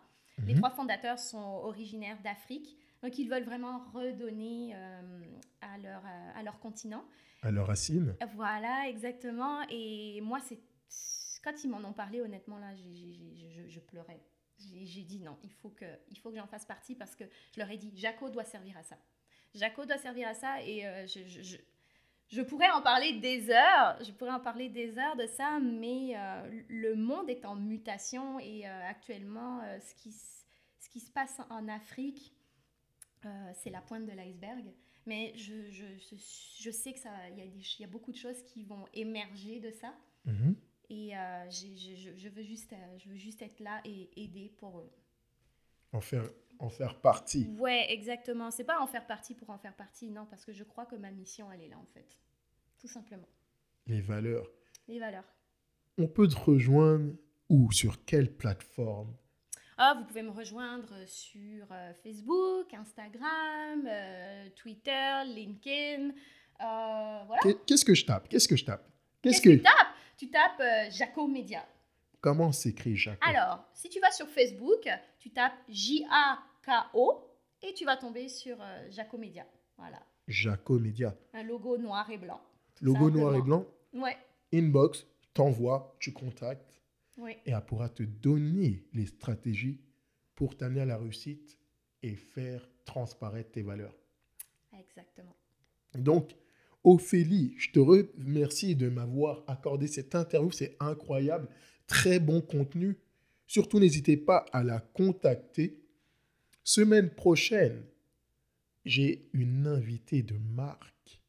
Les 0.47 0.55
mhm. 0.55 0.61
trois 0.61 0.71
fondateurs 0.71 1.19
sont 1.19 1.61
originaires 1.65 2.19
d'Afrique, 2.23 2.77
donc 3.03 3.19
ils 3.19 3.29
veulent 3.29 3.45
vraiment 3.45 3.85
redonner 3.93 4.75
à, 5.61 5.77
leur, 5.79 6.03
à 6.35 6.43
leur 6.43 6.59
continent. 6.59 7.05
À 7.43 7.51
leur 7.51 7.67
racine. 7.67 8.17
Voilà, 8.35 8.89
exactement. 8.89 9.61
Et 9.69 10.21
moi, 10.23 10.39
c'est 10.41 10.59
quand 11.45 11.53
ils 11.65 11.69
m'en 11.69 11.87
ont 11.87 11.93
parlé, 11.93 12.21
honnêtement, 12.21 12.59
là, 12.59 12.75
je, 12.75 13.69
je, 13.69 13.81
pleurais. 13.81 14.23
J'ai 14.59 15.03
dit 15.03 15.21
non, 15.21 15.37
il 15.43 15.53
faut 15.53 15.71
que, 15.71 15.85
il 16.11 16.19
faut 16.19 16.31
que 16.31 16.37
j'en 16.37 16.47
fasse 16.47 16.65
partie 16.65 16.95
parce 16.95 17.15
que 17.15 17.25
je 17.53 17.61
leur 17.61 17.71
ai 17.71 17.77
dit, 17.77 17.93
Jaco 17.95 18.31
doit 18.31 18.45
servir 18.45 18.77
à 18.79 18.83
ça. 18.83 18.97
Jaco 19.55 19.85
doit 19.85 19.99
servir 19.99 20.29
à 20.29 20.35
ça 20.35 20.63
et 20.63 20.87
euh, 20.87 21.07
je, 21.07 21.21
je, 21.27 21.57
je, 22.29 22.43
pourrais 22.43 22.71
en 22.71 22.81
parler 22.81 23.19
des 23.21 23.51
heures, 23.51 24.03
je 24.03 24.11
pourrais 24.13 24.33
en 24.33 24.41
parler 24.41 24.69
des 24.69 24.99
heures 24.99 25.17
de 25.17 25.27
ça, 25.27 25.59
mais 25.61 26.15
euh, 26.17 26.63
le 26.69 26.95
monde 26.95 27.29
est 27.29 27.45
en 27.45 27.55
mutation 27.55 28.39
et 28.39 28.67
euh, 28.67 28.89
actuellement, 28.89 29.61
ce, 29.81 29.95
qui, 30.03 30.13
ce 30.13 30.89
qui 30.89 31.01
se 31.01 31.11
passe 31.11 31.41
en 31.51 31.69
Afrique, 31.69 32.35
c'est 33.55 33.71
la 33.71 33.81
pointe 33.81 34.05
de 34.05 34.13
l'iceberg. 34.13 34.65
Mais 35.07 35.33
je, 35.37 35.71
je, 35.71 35.85
je, 36.61 36.71
sais 36.71 36.93
qu'il 36.93 37.11
y, 37.37 37.41
a 37.41 37.45
y 37.45 37.85
a 37.85 37.87
beaucoup 37.87 38.11
de 38.11 38.17
choses 38.17 38.43
qui 38.45 38.65
vont 38.65 38.85
émerger 38.95 39.61
de 39.61 39.71
ça. 39.71 39.95
Mhm. 40.25 40.57
Et 40.91 41.13
je, 41.51 42.17
je, 42.17 42.29
veux 42.29 42.43
juste, 42.43 42.75
je 42.99 43.09
veux 43.09 43.17
juste 43.17 43.43
être 43.43 43.61
là 43.61 43.81
et 43.85 44.11
aider 44.17 44.53
pour 44.59 44.81
eux. 44.81 44.91
En 45.93 46.01
faire, 46.01 46.25
en 46.59 46.69
faire 46.69 47.01
partie. 47.01 47.49
Ouais, 47.59 47.87
exactement. 47.91 48.51
C'est 48.51 48.65
pas 48.65 48.81
en 48.81 48.87
faire 48.87 49.07
partie 49.07 49.35
pour 49.35 49.51
en 49.51 49.59
faire 49.59 49.75
partie, 49.75 50.11
non, 50.11 50.27
parce 50.27 50.45
que 50.45 50.53
je 50.53 50.65
crois 50.65 50.87
que 50.87 50.97
ma 50.97 51.11
mission, 51.11 51.51
elle 51.53 51.63
est 51.63 51.69
là, 51.69 51.79
en 51.79 51.87
fait. 51.93 52.07
Tout 52.79 52.89
simplement. 52.89 53.29
Les 53.87 54.01
valeurs. 54.01 54.49
Les 54.89 54.99
valeurs. 54.99 55.25
On 55.99 56.09
peut 56.09 56.29
te 56.29 56.39
rejoindre 56.39 57.15
où? 57.49 57.71
Sur 57.71 58.05
quelle 58.05 58.35
plateforme? 58.35 59.15
Ah, 59.79 59.95
vous 59.99 60.05
pouvez 60.05 60.23
me 60.23 60.31
rejoindre 60.31 61.07
sur 61.07 61.67
euh, 61.71 61.93
Facebook, 62.03 62.73
Instagram, 62.73 63.87
euh, 63.87 64.49
Twitter, 64.55 65.23
LinkedIn. 65.27 66.11
Euh, 66.11 67.25
voilà. 67.27 67.55
Qu'est-ce 67.67 67.85
que 67.85 67.95
je 67.95 68.05
tape? 68.05 68.29
Qu'est-ce 68.29 68.49
que 68.49 68.57
je 68.57 68.65
tape? 68.65 68.89
Qu'est-ce 69.23 69.41
que 69.41 69.51
tu 69.51 69.63
tapes? 69.63 69.95
Tu 70.17 70.31
tapes 70.31 70.63
Jaco 70.91 71.27
Media. 71.27 71.67
Comment 72.23 72.53
s'écrit 72.53 72.95
Jaco? 72.95 73.19
Alors, 73.21 73.65
si 73.75 73.89
tu 73.89 73.99
vas 73.99 74.13
sur 74.13 74.29
Facebook, 74.29 74.89
tu 75.19 75.31
tapes 75.31 75.59
J-A-K-O 75.69 77.29
et 77.63 77.75
tu 77.75 77.85
vas 77.85 77.97
tomber 77.97 78.29
sur 78.29 78.57
Jaco 78.91 79.19
Media. 79.19 79.45
Voilà. 79.77 80.01
Jaco 80.29 80.79
Media. 80.79 81.17
Un 81.35 81.43
logo 81.43 81.77
noir 81.77 82.09
et 82.11 82.19
blanc. 82.19 82.41
Logo 82.81 83.11
noir 83.11 83.35
et 83.35 83.43
blanc? 83.43 83.67
Ouais. 83.93 84.17
Inbox, 84.55 85.05
t'envoies, 85.35 85.97
tu 85.99 86.13
contactes. 86.13 86.81
Oui. 87.19 87.33
Et 87.45 87.51
elle 87.51 87.65
pourra 87.65 87.89
te 87.89 88.05
donner 88.05 88.87
les 88.93 89.07
stratégies 89.07 89.81
pour 90.37 90.57
t'amener 90.57 90.83
à 90.83 90.87
la 90.87 90.99
réussite 90.99 91.59
et 92.05 92.15
faire 92.15 92.69
transparaître 92.85 93.51
tes 93.51 93.63
valeurs. 93.63 93.97
Exactement. 94.79 95.35
Donc, 95.97 96.37
Ophélie, 96.85 97.55
je 97.59 97.71
te 97.73 97.81
remercie 97.81 98.77
de 98.77 98.89
m'avoir 98.89 99.43
accordé 99.49 99.89
cette 99.89 100.15
interview. 100.15 100.53
C'est 100.53 100.77
incroyable. 100.79 101.49
Très 101.87 102.19
bon 102.19 102.41
contenu. 102.41 102.97
Surtout, 103.47 103.79
n'hésitez 103.79 104.17
pas 104.17 104.47
à 104.53 104.63
la 104.63 104.81
contacter. 104.81 105.79
Semaine 106.65 107.11
prochaine, 107.11 107.83
j'ai 108.85 109.29
une 109.33 109.67
invitée 109.67 110.23
de 110.23 110.37
marque. 110.55 111.21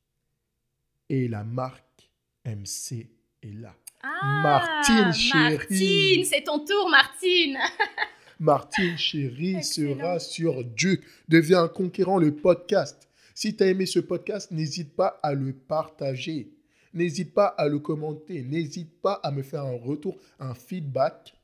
Et 1.10 1.28
la 1.28 1.44
marque 1.44 2.10
MC 2.46 3.08
est 3.42 3.54
là. 3.54 3.76
Ah, 4.02 4.42
Martine 4.44 5.14
chérie. 5.14 5.58
Martine, 5.58 6.26
c'est 6.26 6.44
ton 6.44 6.64
tour, 6.66 6.90
Martine. 6.90 7.58
Martine 8.40 8.98
chérie 8.98 9.64
sera 9.64 10.20
sur 10.20 10.64
Duke. 10.64 11.04
Deviens 11.28 11.64
un 11.64 11.68
conquérant 11.68 12.18
le 12.18 12.36
podcast. 12.36 13.08
Si 13.36 13.56
tu 13.56 13.64
as 13.64 13.68
aimé 13.68 13.86
ce 13.86 14.00
podcast, 14.00 14.52
n'hésite 14.52 14.96
pas 14.96 15.20
à 15.24 15.34
le 15.34 15.54
partager. 15.54 16.52
N'hésite 16.94 17.34
pas 17.34 17.48
à 17.48 17.68
le 17.68 17.80
commenter. 17.80 18.44
N'hésite 18.44 19.02
pas 19.02 19.14
à 19.24 19.32
me 19.32 19.42
faire 19.42 19.64
un 19.64 19.78
retour, 19.78 20.18
un 20.40 20.54
feedback. 20.54 21.36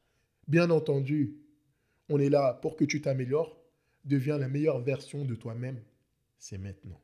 Bien 0.47 0.69
entendu, 0.69 1.37
on 2.09 2.19
est 2.19 2.29
là 2.29 2.53
pour 2.61 2.75
que 2.75 2.85
tu 2.85 3.01
t'améliores. 3.01 3.55
Deviens 4.05 4.37
la 4.37 4.47
meilleure 4.47 4.79
version 4.79 5.25
de 5.25 5.35
toi-même. 5.35 5.79
C'est 6.37 6.57
maintenant. 6.57 7.01